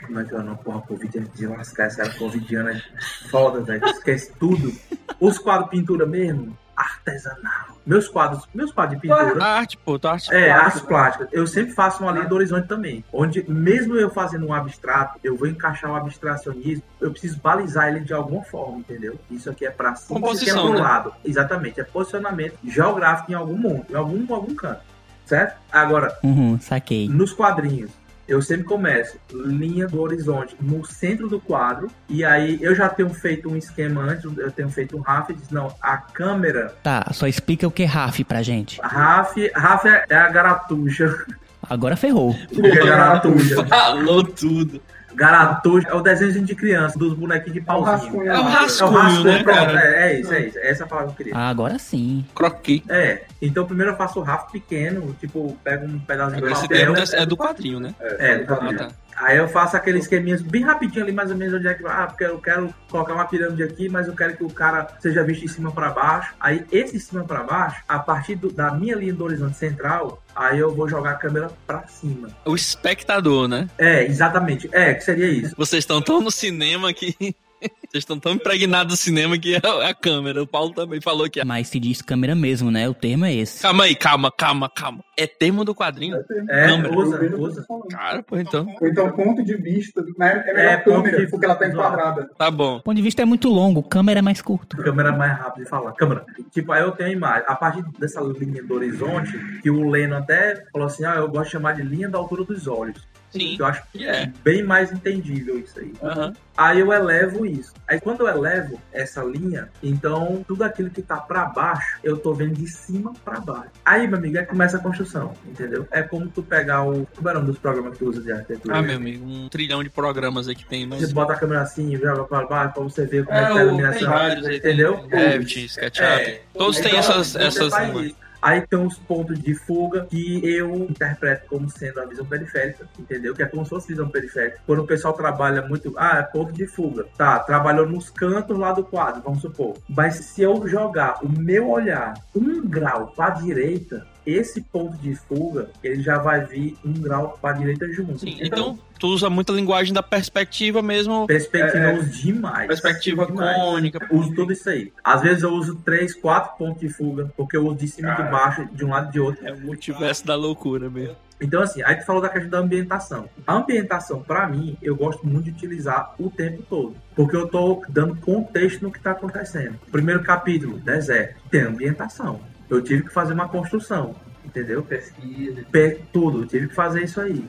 Como 0.07 0.19
é 0.19 0.25
que 0.25 0.35
é 0.35 0.39
o 0.39 0.43
nome? 0.43 0.59
Porra, 0.65 0.81
Covidiana 0.81 1.29
de 1.35 1.47
lascar 1.47 1.89
essa 1.89 2.03
era 2.05 2.15
Covidiana. 2.15 2.73
é 2.73 2.83
Foda, 3.29 3.61
velho. 3.61 3.85
Esquece 3.85 4.33
tudo. 4.39 4.73
Os 5.21 5.39
quadros 5.39 5.69
pintura 5.71 6.07
mesmo, 6.07 6.57
artesanal. 7.07 7.77
Meus 7.85 8.09
quadros, 8.09 8.49
meus 8.55 8.73
quadros 8.73 8.97
de 9.01 9.03
pintura. 9.03 9.45
Arte, 9.45 9.77
pô, 9.77 9.99
tua 9.99 10.13
arte. 10.13 10.33
É, 10.33 10.51
artes 10.51 10.81
plásticas. 10.83 11.29
Eu 11.33 11.47
sempre 11.47 11.73
faço 11.73 12.03
uma 12.03 12.13
linha 12.13 12.27
do 12.27 12.35
horizonte 12.35 12.69
também. 12.69 13.05
Onde, 13.13 13.45
mesmo 13.51 13.97
eu 13.97 14.09
fazendo 14.11 14.47
um 14.47 14.55
abstrato, 14.55 15.19
eu 15.23 15.37
vou 15.37 15.49
encaixar 15.49 15.91
o 15.91 15.97
abstracionismo, 15.97 16.83
eu 17.01 17.11
preciso 17.11 17.39
balizar 17.41 17.89
ele 17.89 18.01
de 18.01 18.13
alguma 18.15 18.43
forma, 18.45 18.79
entendeu? 18.79 19.19
Isso 19.31 19.51
aqui 19.51 19.67
é 19.67 19.71
pra 19.71 19.95
cima, 19.95 19.97
isso 19.97 20.13
aqui 20.13 20.13
é 20.13 20.21
Composição, 20.29 20.67
pro 20.67 20.75
né? 20.75 20.81
lado. 20.81 21.13
Exatamente. 21.25 21.81
É 21.81 21.85
posicionamento 21.85 22.55
geográfico 22.65 23.33
em 23.33 23.35
algum 23.35 23.57
mundo, 23.57 23.87
em 23.91 23.95
algum, 23.95 24.33
algum 24.35 24.55
canto. 24.55 24.81
Certo? 25.27 25.57
Agora, 25.71 26.17
Uhum, 26.23 26.59
saquei. 26.61 27.09
nos 27.09 27.33
quadrinhos, 27.33 27.91
eu 28.33 28.43
sempre 28.43 28.65
começo 28.65 29.17
linha 29.33 29.87
do 29.87 30.01
horizonte 30.01 30.57
no 30.61 30.85
centro 30.85 31.29
do 31.29 31.41
quadro, 31.41 31.89
e 32.09 32.25
aí 32.25 32.59
eu 32.63 32.75
já 32.75 32.89
tenho 32.89 33.11
feito 33.11 33.49
um 33.51 33.57
esquema 33.57 34.03
antes, 34.03 34.25
eu 34.37 34.51
tenho 34.51 34.71
feito 34.71 34.97
um 34.97 35.01
RAF, 35.01 35.31
e 35.33 35.35
diz, 35.37 35.51
não, 35.51 35.73
a 35.81 35.97
câmera, 35.97 36.75
Tá, 36.83 37.07
só 37.13 37.27
explica 37.27 37.67
o 37.67 37.71
que 37.71 37.83
é 37.83 37.87
RAF 37.87 38.25
pra 38.25 38.43
gente. 38.43 38.81
a 38.83 38.89
RAF, 38.89 39.51
RAF 39.55 39.87
é 39.89 40.05
é 40.09 40.17
a 40.17 40.29
garatuja, 40.31 41.25
Agora 41.71 41.97
ferrou. 41.97 42.31
o 42.31 42.47
que 42.49 42.67
é 42.67 42.85
garatuja? 42.87 43.65
Falou 43.67 44.25
tudo. 44.25 44.81
Garatuja 45.15 45.89
é 45.89 45.95
o 45.95 46.01
desenho 46.01 46.45
de 46.45 46.55
criança, 46.55 46.99
dos 46.99 47.15
bonequinhos 47.15 47.55
de 47.55 47.61
pauzinho. 47.61 47.93
rascunho. 47.97 48.31
É 48.31 48.33
um 48.33 48.37
É 48.37 48.41
o 48.41 48.43
rascunho, 48.45 48.91
rascunho, 48.93 49.25
né, 49.25 49.43
pronto, 49.43 49.57
cara? 49.59 49.81
é, 49.81 50.13
é 50.13 50.21
isso, 50.21 50.33
é 50.33 50.41
isso. 50.47 50.59
Essa 50.59 50.83
é 50.83 50.85
a 50.85 50.89
palavra 50.89 51.09
que 51.09 51.13
eu 51.23 51.25
queria. 51.27 51.37
Ah, 51.39 51.49
agora 51.49 51.79
sim. 51.79 52.25
Croqui. 52.35 52.83
É, 52.89 53.23
então 53.41 53.65
primeiro 53.67 53.93
eu 53.93 53.97
faço 53.97 54.21
o 54.21 54.23
RAF 54.23 54.51
pequeno, 54.53 55.15
tipo, 55.21 55.57
pego 55.63 55.87
um 55.87 55.99
pedaço 56.01 56.37
de 56.37 56.45
esse 56.45 56.63
papel. 56.63 56.95
termo 56.95 56.97
é 57.13 57.27
do 57.27 57.37
quadrinho, 57.37 57.81
né? 57.81 57.95
É, 58.01 58.39
do 58.39 58.53
Ah, 58.53 58.57
quadrinho. 58.57 58.79
tá. 58.79 58.89
Aí 59.17 59.37
eu 59.37 59.49
faço 59.49 59.77
aquele 59.77 59.99
esqueminha 59.99 60.39
bem 60.43 60.63
rapidinho 60.63 61.05
ali, 61.05 61.13
mais 61.13 61.31
ou 61.31 61.37
menos 61.37 61.55
onde 61.55 61.69
é 61.69 61.75
que 61.75 61.83
vai. 61.83 61.93
Ah, 62.03 62.07
porque 62.07 62.25
eu 62.25 62.39
quero 62.39 62.75
colocar 62.91 63.15
uma 63.15 63.27
pirâmide 63.27 63.63
aqui, 63.63 63.89
mas 63.89 64.07
eu 64.09 64.15
quero 64.15 64.37
que 64.37 64.45
o 64.45 64.51
cara 64.51 64.89
seja 65.01 65.23
visto 65.23 65.43
de 65.43 65.49
cima 65.49 65.71
para 65.71 65.91
baixo. 65.91 66.35
Aí 66.41 66.65
esse 66.73 66.95
de 66.95 67.01
cima 67.01 67.25
para 67.25 67.43
baixo, 67.43 67.83
a 67.89 67.99
partir 67.99 68.35
do- 68.37 68.53
da 68.53 68.71
minha 68.73 68.97
linha 68.97 69.13
do 69.15 69.25
horizonte 69.25 69.57
central, 69.57 70.23
aí 70.35 70.59
eu 70.59 70.75
vou 70.75 70.89
jogar 70.89 71.13
a 71.13 71.15
câmera 71.17 71.51
para 71.67 71.87
cima. 71.87 72.29
O 72.45 72.55
espectador, 72.55 73.47
né? 73.49 73.69
É, 73.79 74.05
exatamente. 74.05 74.69
É, 74.73 74.95
que 74.95 75.03
seria 75.05 75.27
isso. 75.29 75.55
Vocês 75.57 75.83
estão 75.83 76.01
tão 76.03 76.21
no 76.21 76.31
cinema 76.31 76.93
que. 76.93 77.35
Vocês 77.63 78.03
estão 78.03 78.19
tão 78.19 78.33
impregnados 78.33 78.95
do 78.95 78.97
cinema 78.97 79.37
que 79.39 79.55
é 79.55 79.61
a 79.89 79.95
câmera. 79.95 80.43
O 80.43 80.47
Paulo 80.47 80.73
também 80.73 81.01
falou 81.01 81.29
que 81.29 81.41
é. 81.41 81.45
Mas 81.45 81.69
se 81.69 81.79
diz 81.79 82.01
câmera 82.01 82.35
mesmo, 82.35 82.71
né? 82.71 82.89
O 82.89 82.95
termo 82.95 83.25
é 83.27 83.35
esse. 83.35 83.61
Calma 83.63 83.85
aí, 83.85 83.95
calma, 83.95 84.33
calma, 84.33 84.71
calma. 84.71 85.05
É 85.17 85.27
termo 85.27 85.65
do 85.65 85.75
quadrinho? 85.75 86.17
É, 86.49 86.67
Câmera. 86.69 86.97
usa, 86.99 87.19
vejo 87.19 87.37
usa. 87.39 87.61
você 87.61 87.67
falando. 87.67 87.89
Cara, 87.89 88.23
pô, 88.23 88.39
então. 88.39 88.67
Então, 88.83 89.11
ponto 89.13 89.45
de 89.45 89.57
vista, 89.57 90.03
né? 90.19 90.43
É 90.47 90.55
melhor 90.55 90.73
É, 90.73 90.77
câmera, 90.79 91.29
porque 91.31 91.45
ela 91.45 91.55
tá 91.55 91.67
enquadrada. 91.69 92.31
Tá 92.39 92.51
bom. 92.51 92.77
O 92.79 92.83
ponto 92.83 92.97
de 92.97 93.03
vista 93.03 93.21
é 93.23 93.25
muito 93.27 93.49
longo, 93.49 93.83
câmera 93.83 94.21
é 94.21 94.23
mais 94.23 94.41
curto. 94.41 94.77
Câmera 94.79 95.11
é 95.11 95.17
mais 95.17 95.39
rápido 95.39 95.65
de 95.65 95.69
falar. 95.69 95.93
Câmera. 95.93 96.25
Tipo, 96.51 96.73
aí 96.73 96.83
eu 96.83 96.93
tenho 96.93 97.11
a 97.11 97.13
imagem. 97.13 97.45
A 97.47 97.55
partir 97.55 97.85
dessa 97.99 98.21
linha 98.23 98.63
do 98.63 98.75
horizonte, 98.75 99.33
que 99.63 99.71
o 99.71 99.89
Leno 99.91 100.17
até 100.17 100.65
falou 100.73 100.87
assim: 100.87 101.05
ah, 101.05 101.17
eu 101.17 101.29
gosto 101.29 101.45
de 101.47 101.51
chamar 101.53 101.75
de 101.75 101.83
linha 101.83 102.09
da 102.09 102.17
altura 102.19 102.43
dos 102.45 102.67
olhos. 102.67 103.03
Sim. 103.33 103.57
Eu 103.59 103.67
acho 103.67 103.83
que 103.93 104.07
É. 104.07 104.31
bem 104.45 104.63
mais 104.63 104.93
entendível 104.93 105.59
isso 105.59 105.79
aí. 105.79 105.93
Aham. 106.03 106.33
Aí 106.55 106.81
eu 106.81 106.93
elevo 106.93 107.47
isso. 107.47 107.73
Aí 107.89 107.99
quando 107.99 108.21
eu 108.21 108.29
elevo 108.29 108.79
essa 108.93 109.23
linha, 109.25 109.71
então 109.83 110.45
tudo 110.47 110.63
aquilo 110.65 110.91
que 110.91 111.01
tá 111.01 111.17
pra 111.17 111.47
baixo, 111.47 111.99
eu 112.05 112.19
tô 112.19 112.35
vendo 112.35 112.55
de 112.55 112.69
cima 112.69 113.13
pra 113.25 113.41
baixo. 113.41 113.71
Aí, 113.85 114.07
meu 114.07 114.19
amigo, 114.19 114.37
é 114.37 114.45
começa 114.45 114.77
a 114.77 114.81
construção, 114.81 115.33
entendeu? 115.47 115.89
É 115.91 116.03
como 116.03 116.29
tu 116.29 116.43
pegar 116.43 116.83
o. 116.83 117.07
Como 117.17 117.39
um 117.39 117.45
dos 117.47 117.59
programas 117.59 117.95
que 117.95 118.01
tu 118.01 118.11
usa 118.11 118.21
de 118.21 118.31
arquitetura? 118.33 118.77
Ah, 118.77 118.83
meu 118.83 118.97
amigo, 118.97 119.25
um 119.25 119.49
trilhão 119.49 119.83
de 119.83 119.89
programas 119.89 120.47
aí 120.47 120.55
que 120.55 120.67
tem, 120.67 120.87
mas. 120.87 121.01
Você 121.01 121.15
bota 121.15 121.33
a 121.33 121.37
câmera 121.37 121.63
assim, 121.63 121.97
joga 121.97 122.25
pra 122.25 122.45
baixo 122.47 122.75
pra 122.75 122.83
você 122.83 123.07
ver 123.07 123.25
como 123.25 123.39
é, 123.39 123.43
É, 123.43 123.47
que 123.47 123.53
tá 123.55 123.59
a 123.59 123.63
iluminação. 123.65 124.11
vários 124.11 124.49
entendeu? 124.49 125.07
Revit, 125.11 125.65
SketchUp. 125.65 126.05
É. 126.05 126.43
Todos 126.53 126.77
têm 126.81 126.89
Então, 126.89 126.99
essas. 127.01 127.27
você 127.33 127.39
essas 127.39 127.73
isso. 128.05 128.17
Aí 128.43 128.61
tem 128.67 128.85
os 128.85 128.99
pontos 128.99 129.41
de 129.41 129.55
fuga 129.55 130.05
que 130.11 130.45
eu 130.45 130.75
interpreto 130.75 131.47
como 131.49 131.71
sendo 131.71 132.01
a 132.01 132.05
visão 132.05 132.27
periférica, 132.27 132.89
entendeu? 132.99 133.35
Que 133.35 133.45
é 133.45 133.47
como 133.47 133.63
se 133.65 133.71
fosse 133.71 133.89
visão 133.89 134.09
periférica. 134.09 134.59
Quando 134.67 134.81
o 134.81 134.87
pessoal 134.87 135.15
trabalha 135.15 135.63
muito, 135.63 135.95
ah, 135.97 136.19
é 136.19 136.23
ponto 136.23 136.53
de 136.53 136.67
fuga. 136.67 137.07
Tá, 137.17 137.39
trabalhou 137.39 137.89
nos 137.89 138.11
cantos 138.11 138.59
lá 138.59 138.73
do 138.73 138.83
quadro, 138.83 139.23
vamos 139.23 139.41
supor. 139.41 139.77
Mas 139.89 140.17
se 140.17 140.43
eu 140.43 140.67
jogar 140.67 141.25
o 141.25 141.29
meu 141.29 141.71
olhar 141.71 142.15
um 142.35 142.67
grau 142.69 143.13
para 143.15 143.31
direita, 143.31 144.05
esse 144.27 144.61
ponto 144.61 144.97
de 144.99 145.15
fuga, 145.15 145.71
ele 145.83 146.03
já 146.03 146.19
vai 146.19 146.45
vir 146.45 146.77
um 146.85 146.93
grau 146.93 147.39
para 147.41 147.57
a 147.57 147.59
direita 147.59 147.91
junto. 147.93 148.19
Sim, 148.19 148.39
então, 148.41 148.73
então, 148.73 148.79
tu 148.99 149.09
usa 149.09 149.29
muita 149.29 149.53
linguagem 149.53 149.93
da 149.93 150.03
perspectiva 150.03 150.83
mesmo. 150.83 151.27
Perspectiva 151.27 151.85
é, 151.85 151.93
eu 151.93 152.01
uso 152.01 152.11
demais. 152.11 152.67
Perspectiva 152.69 153.27
demais. 153.27 153.57
cônica. 153.57 154.07
Uso 154.11 154.35
tudo 154.35 154.53
isso 154.53 154.69
aí. 154.69 154.93
Às 155.03 155.23
vezes 155.23 155.43
eu 155.43 155.51
uso 155.51 155.77
três, 155.85 156.15
quatro 156.15 156.57
pontos 156.57 156.81
de 156.81 156.89
fuga, 156.89 157.33
porque 157.37 157.57
eu 157.57 157.67
uso 157.67 157.77
de 157.77 157.89
cima 157.89 158.13
e 158.13 158.17
de 158.17 158.31
baixo, 158.31 158.69
de 158.73 158.85
um 158.85 158.91
lado 158.91 159.09
e 159.09 159.13
de 159.13 159.21
outro. 159.21 159.47
É 159.47 159.53
o 159.53 159.61
multiverso 159.61 160.27
da 160.27 160.35
loucura 160.35 160.89
mesmo. 160.89 161.17
Então, 161.41 161.61
assim, 161.61 161.83
aí 161.83 161.97
tu 161.97 162.07
falou 162.07 162.23
da 162.23 162.29
questão 162.29 162.51
da 162.51 162.59
ambientação. 162.59 163.29
A 163.45 163.55
ambientação, 163.55 164.23
para 164.23 164.47
mim, 164.47 164.77
eu 164.81 164.95
gosto 164.95 165.27
muito 165.27 165.47
de 165.47 165.51
utilizar 165.51 166.15
o 166.17 166.31
tempo 166.31 166.63
todo. 166.63 166.95
Porque 167.17 167.35
eu 167.35 167.49
tô 167.49 167.85
dando 167.89 168.15
contexto 168.15 168.83
no 168.83 168.93
que 168.93 169.01
tá 169.01 169.11
acontecendo. 169.11 169.77
Primeiro 169.91 170.23
capítulo, 170.23 170.79
deserto. 170.79 171.43
Tem 171.51 171.63
ambientação 171.63 172.52
eu 172.75 172.83
tive 172.83 173.05
que 173.05 173.13
fazer 173.13 173.35
uma 173.35 173.49
construção, 173.49 174.15
entendeu? 174.45 174.83
Pesquisa. 174.83 175.65
tudo, 176.13 176.43
eu 176.43 176.47
tive 176.47 176.69
que 176.69 176.75
fazer 176.75 177.05
isso 177.05 177.21
aí. 177.21 177.45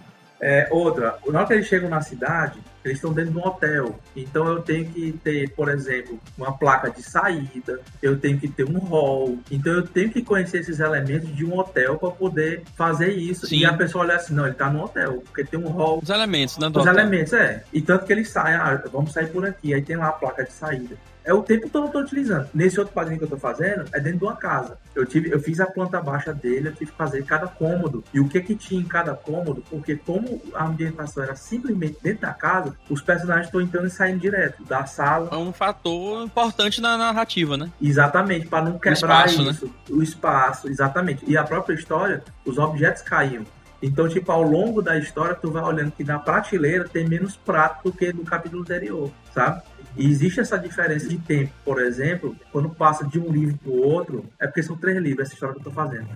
É, 0.45 0.67
outra, 0.71 1.17
na 1.28 1.39
hora 1.39 1.47
que 1.47 1.53
eles 1.53 1.67
chegam 1.67 1.89
na 1.89 2.01
cidade, 2.01 2.59
eles 2.84 2.97
estão 2.97 3.13
dentro 3.13 3.32
de 3.32 3.38
um 3.38 3.47
hotel. 3.47 3.97
Então 4.13 4.45
eu 4.45 4.61
tenho 4.61 4.86
que 4.86 5.13
ter, 5.24 5.49
por 5.51 5.69
exemplo, 5.69 6.19
uma 6.38 6.51
placa 6.51 6.91
de 6.91 7.01
saída, 7.01 7.80
eu 8.01 8.19
tenho 8.19 8.38
que 8.38 8.49
ter 8.49 8.65
um 8.65 8.78
hall. 8.78 9.39
Então 9.49 9.71
eu 9.71 9.88
tenho 9.88 10.09
que 10.09 10.21
conhecer 10.21 10.59
esses 10.59 10.82
elementos 10.82 11.34
de 11.34 11.45
um 11.45 11.57
hotel 11.57 11.97
para 11.97 12.11
poder 12.11 12.63
fazer 12.76 13.13
isso. 13.13 13.47
Sim. 13.47 13.59
E 13.59 13.65
a 13.65 13.71
pessoa 13.71 14.03
olha 14.03 14.17
assim, 14.17 14.34
não, 14.34 14.43
ele 14.43 14.51
está 14.51 14.69
no 14.69 14.84
hotel, 14.84 15.24
porque 15.26 15.45
tem 15.45 15.57
um 15.57 15.69
hall. 15.69 16.01
Os 16.03 16.09
elementos, 16.09 16.57
né? 16.57 16.67
Os 16.67 16.76
hotel. 16.76 16.93
elementos, 16.93 17.32
é. 17.32 17.63
E 17.71 17.82
tanto 17.82 18.05
que 18.05 18.11
eles 18.11 18.30
saem, 18.30 18.55
ah, 18.55 18.84
vamos 18.91 19.13
sair 19.13 19.28
por 19.28 19.45
aqui. 19.45 19.74
Aí 19.74 19.82
tem 19.82 19.95
lá 19.95 20.09
a 20.09 20.11
placa 20.11 20.43
de 20.43 20.51
saída 20.51 20.97
é 21.24 21.34
o 21.34 21.41
tempo 21.41 21.69
todo 21.69 21.84
que 21.84 21.97
eu 21.97 22.01
tô 22.01 22.05
utilizando. 22.05 22.49
Nesse 22.53 22.80
outro 22.80 22.93
quadrinho 22.93 23.17
que 23.17 23.26
eu 23.26 23.30
tô 23.30 23.38
fazendo, 23.38 23.86
é 23.93 23.99
dentro 23.99 24.19
de 24.19 24.26
uma 24.26 24.36
casa. 24.36 24.78
Eu 24.95 25.05
tive, 25.05 25.32
eu 25.32 25.39
fiz 25.39 25.59
a 25.59 25.65
planta 25.65 26.01
baixa 26.01 26.34
dele, 26.34 26.69
eu 26.69 26.74
tive 26.74 26.91
que 26.91 26.97
fazer 26.97 27.24
cada 27.24 27.47
cômodo. 27.47 28.03
E 28.13 28.19
o 28.19 28.28
que 28.28 28.41
que 28.41 28.55
tinha 28.55 28.82
em 28.82 28.86
cada 28.86 29.13
cômodo, 29.15 29.63
porque 29.69 29.95
como 29.95 30.41
a 30.53 30.65
ambientação 30.65 31.24
era 31.24 31.36
simplesmente 31.36 31.97
dentro 32.01 32.21
da 32.21 32.34
casa, 32.34 32.76
os 32.89 33.01
personagens 33.01 33.47
estão 33.47 33.61
entrando 33.61 33.88
e 33.88 33.89
saindo 33.89 34.19
direto 34.19 34.63
da 34.63 34.86
sala. 34.86 35.30
É 35.32 35.38
um 35.38 35.53
fator 35.53 36.24
importante 36.26 36.82
na 36.82 36.97
narrativa, 36.97 37.57
né? 37.57 37.71
Exatamente, 37.82 38.47
para 38.47 38.65
não 38.65 38.78
quebrar 38.78 39.24
o 39.24 39.26
espaço, 39.26 39.43
né? 39.43 39.51
isso. 39.51 39.65
Né? 39.65 39.71
O 39.89 40.03
espaço, 40.03 40.69
exatamente. 40.69 41.24
E 41.28 41.38
a 41.38 41.43
própria 41.43 41.76
história, 41.76 42.24
os 42.45 42.57
objetos 42.57 43.01
caíam. 43.01 43.45
Então, 43.84 44.07
tipo, 44.07 44.32
ao 44.32 44.41
longo 44.41 44.82
da 44.82 44.97
história, 44.97 45.36
tu 45.36 45.51
vai 45.51 45.61
olhando 45.61 45.91
que 45.91 46.05
na 46.05 46.17
prateleira 46.17 46.88
tem 46.88 47.05
menos 47.05 47.36
prato 47.36 47.84
do 47.84 47.91
que 47.91 48.13
no 48.13 48.24
capítulo 48.24 48.61
anterior, 48.61 49.11
sabe? 49.34 49.61
E 49.95 50.07
existe 50.07 50.39
essa 50.39 50.57
diferença 50.57 51.07
de 51.07 51.17
tempo, 51.17 51.53
por 51.63 51.81
exemplo, 51.81 52.35
quando 52.51 52.69
passa 52.69 53.07
de 53.07 53.19
um 53.19 53.31
livro 53.31 53.57
para 53.57 53.71
o 53.71 53.81
outro, 53.81 54.25
é 54.39 54.47
porque 54.47 54.63
são 54.63 54.75
três 54.75 54.97
livros 54.97 55.27
essa 55.27 55.33
história 55.33 55.53
que 55.53 55.59
eu 55.59 55.69
estou 55.69 55.73
fazendo. 55.73 56.07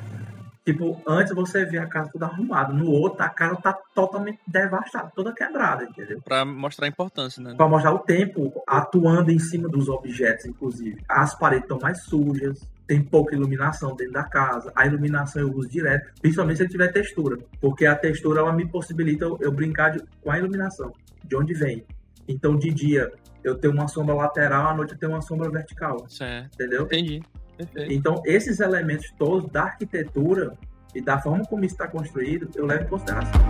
Tipo, 0.67 1.01
antes 1.07 1.34
você 1.34 1.63
vê 1.63 1.78
a 1.78 1.86
casa 1.86 2.09
toda 2.11 2.25
arrumada, 2.25 2.73
no 2.73 2.91
outro 2.91 3.23
a 3.23 3.30
casa 3.30 3.55
tá 3.55 3.71
totalmente 3.95 4.39
devastada, 4.45 5.09
toda 5.15 5.32
quebrada, 5.32 5.86
entendeu? 5.86 6.21
Pra 6.21 6.43
mostrar 6.43 6.88
a 6.88 6.89
importância, 6.89 7.41
né? 7.41 7.53
Pra 7.55 7.69
mostrar 7.69 7.93
o 7.93 7.99
tempo 7.99 8.51
atuando 8.67 9.32
em 9.32 9.39
cima 9.39 9.69
dos 9.69 9.88
objetos, 9.88 10.45
inclusive. 10.45 11.01
As 11.07 11.34
paredes 11.34 11.63
estão 11.63 11.80
mais 11.80 12.01
sujas, 12.01 12.67
tem 12.86 13.01
pouca 13.01 13.34
iluminação 13.34 13.95
dentro 13.95 14.11
da 14.11 14.25
casa. 14.25 14.69
A 14.75 14.86
iluminação 14.86 15.41
eu 15.41 15.53
uso 15.53 15.69
direto, 15.69 16.11
principalmente 16.21 16.57
se 16.57 16.63
ele 16.63 16.71
tiver 16.71 16.91
textura, 16.91 17.38
porque 17.61 17.86
a 17.86 17.95
textura 17.95 18.41
ela 18.41 18.51
me 18.51 18.67
possibilita 18.67 19.23
eu, 19.23 19.38
eu 19.39 19.53
brincar 19.53 19.91
de, 19.91 20.03
com 20.21 20.32
a 20.32 20.38
iluminação, 20.38 20.91
de 21.23 21.34
onde 21.38 21.53
vem. 21.53 21.86
Então, 22.28 22.57
de 22.57 22.73
dia 22.73 23.09
eu 23.48 23.56
tenho 23.56 23.74
uma 23.74 23.88
sombra 23.88 24.14
lateral, 24.16 24.68
à 24.68 24.74
noite 24.76 24.93
eu 24.93 24.98
tenho 24.98 25.12
uma 25.12 25.22
sombra 25.22 25.50
vertical. 25.50 26.08
Certo. 26.10 26.54
Entendeu? 26.56 26.84
Entendi. 26.84 27.24
Perfeito. 27.58 27.91
Então, 27.91 28.22
esses 28.26 28.60
elementos 28.60 29.12
todos 29.18 29.50
da 29.52 29.64
arquitetura 29.64 30.54
e 30.93 31.02
da 31.02 31.20
forma 31.20 31.43
como 31.45 31.66
está 31.66 31.88
construído, 31.88 32.50
eu 32.56 32.66
levo 32.66 32.84
em 32.84 32.88
consideração. 32.88 33.41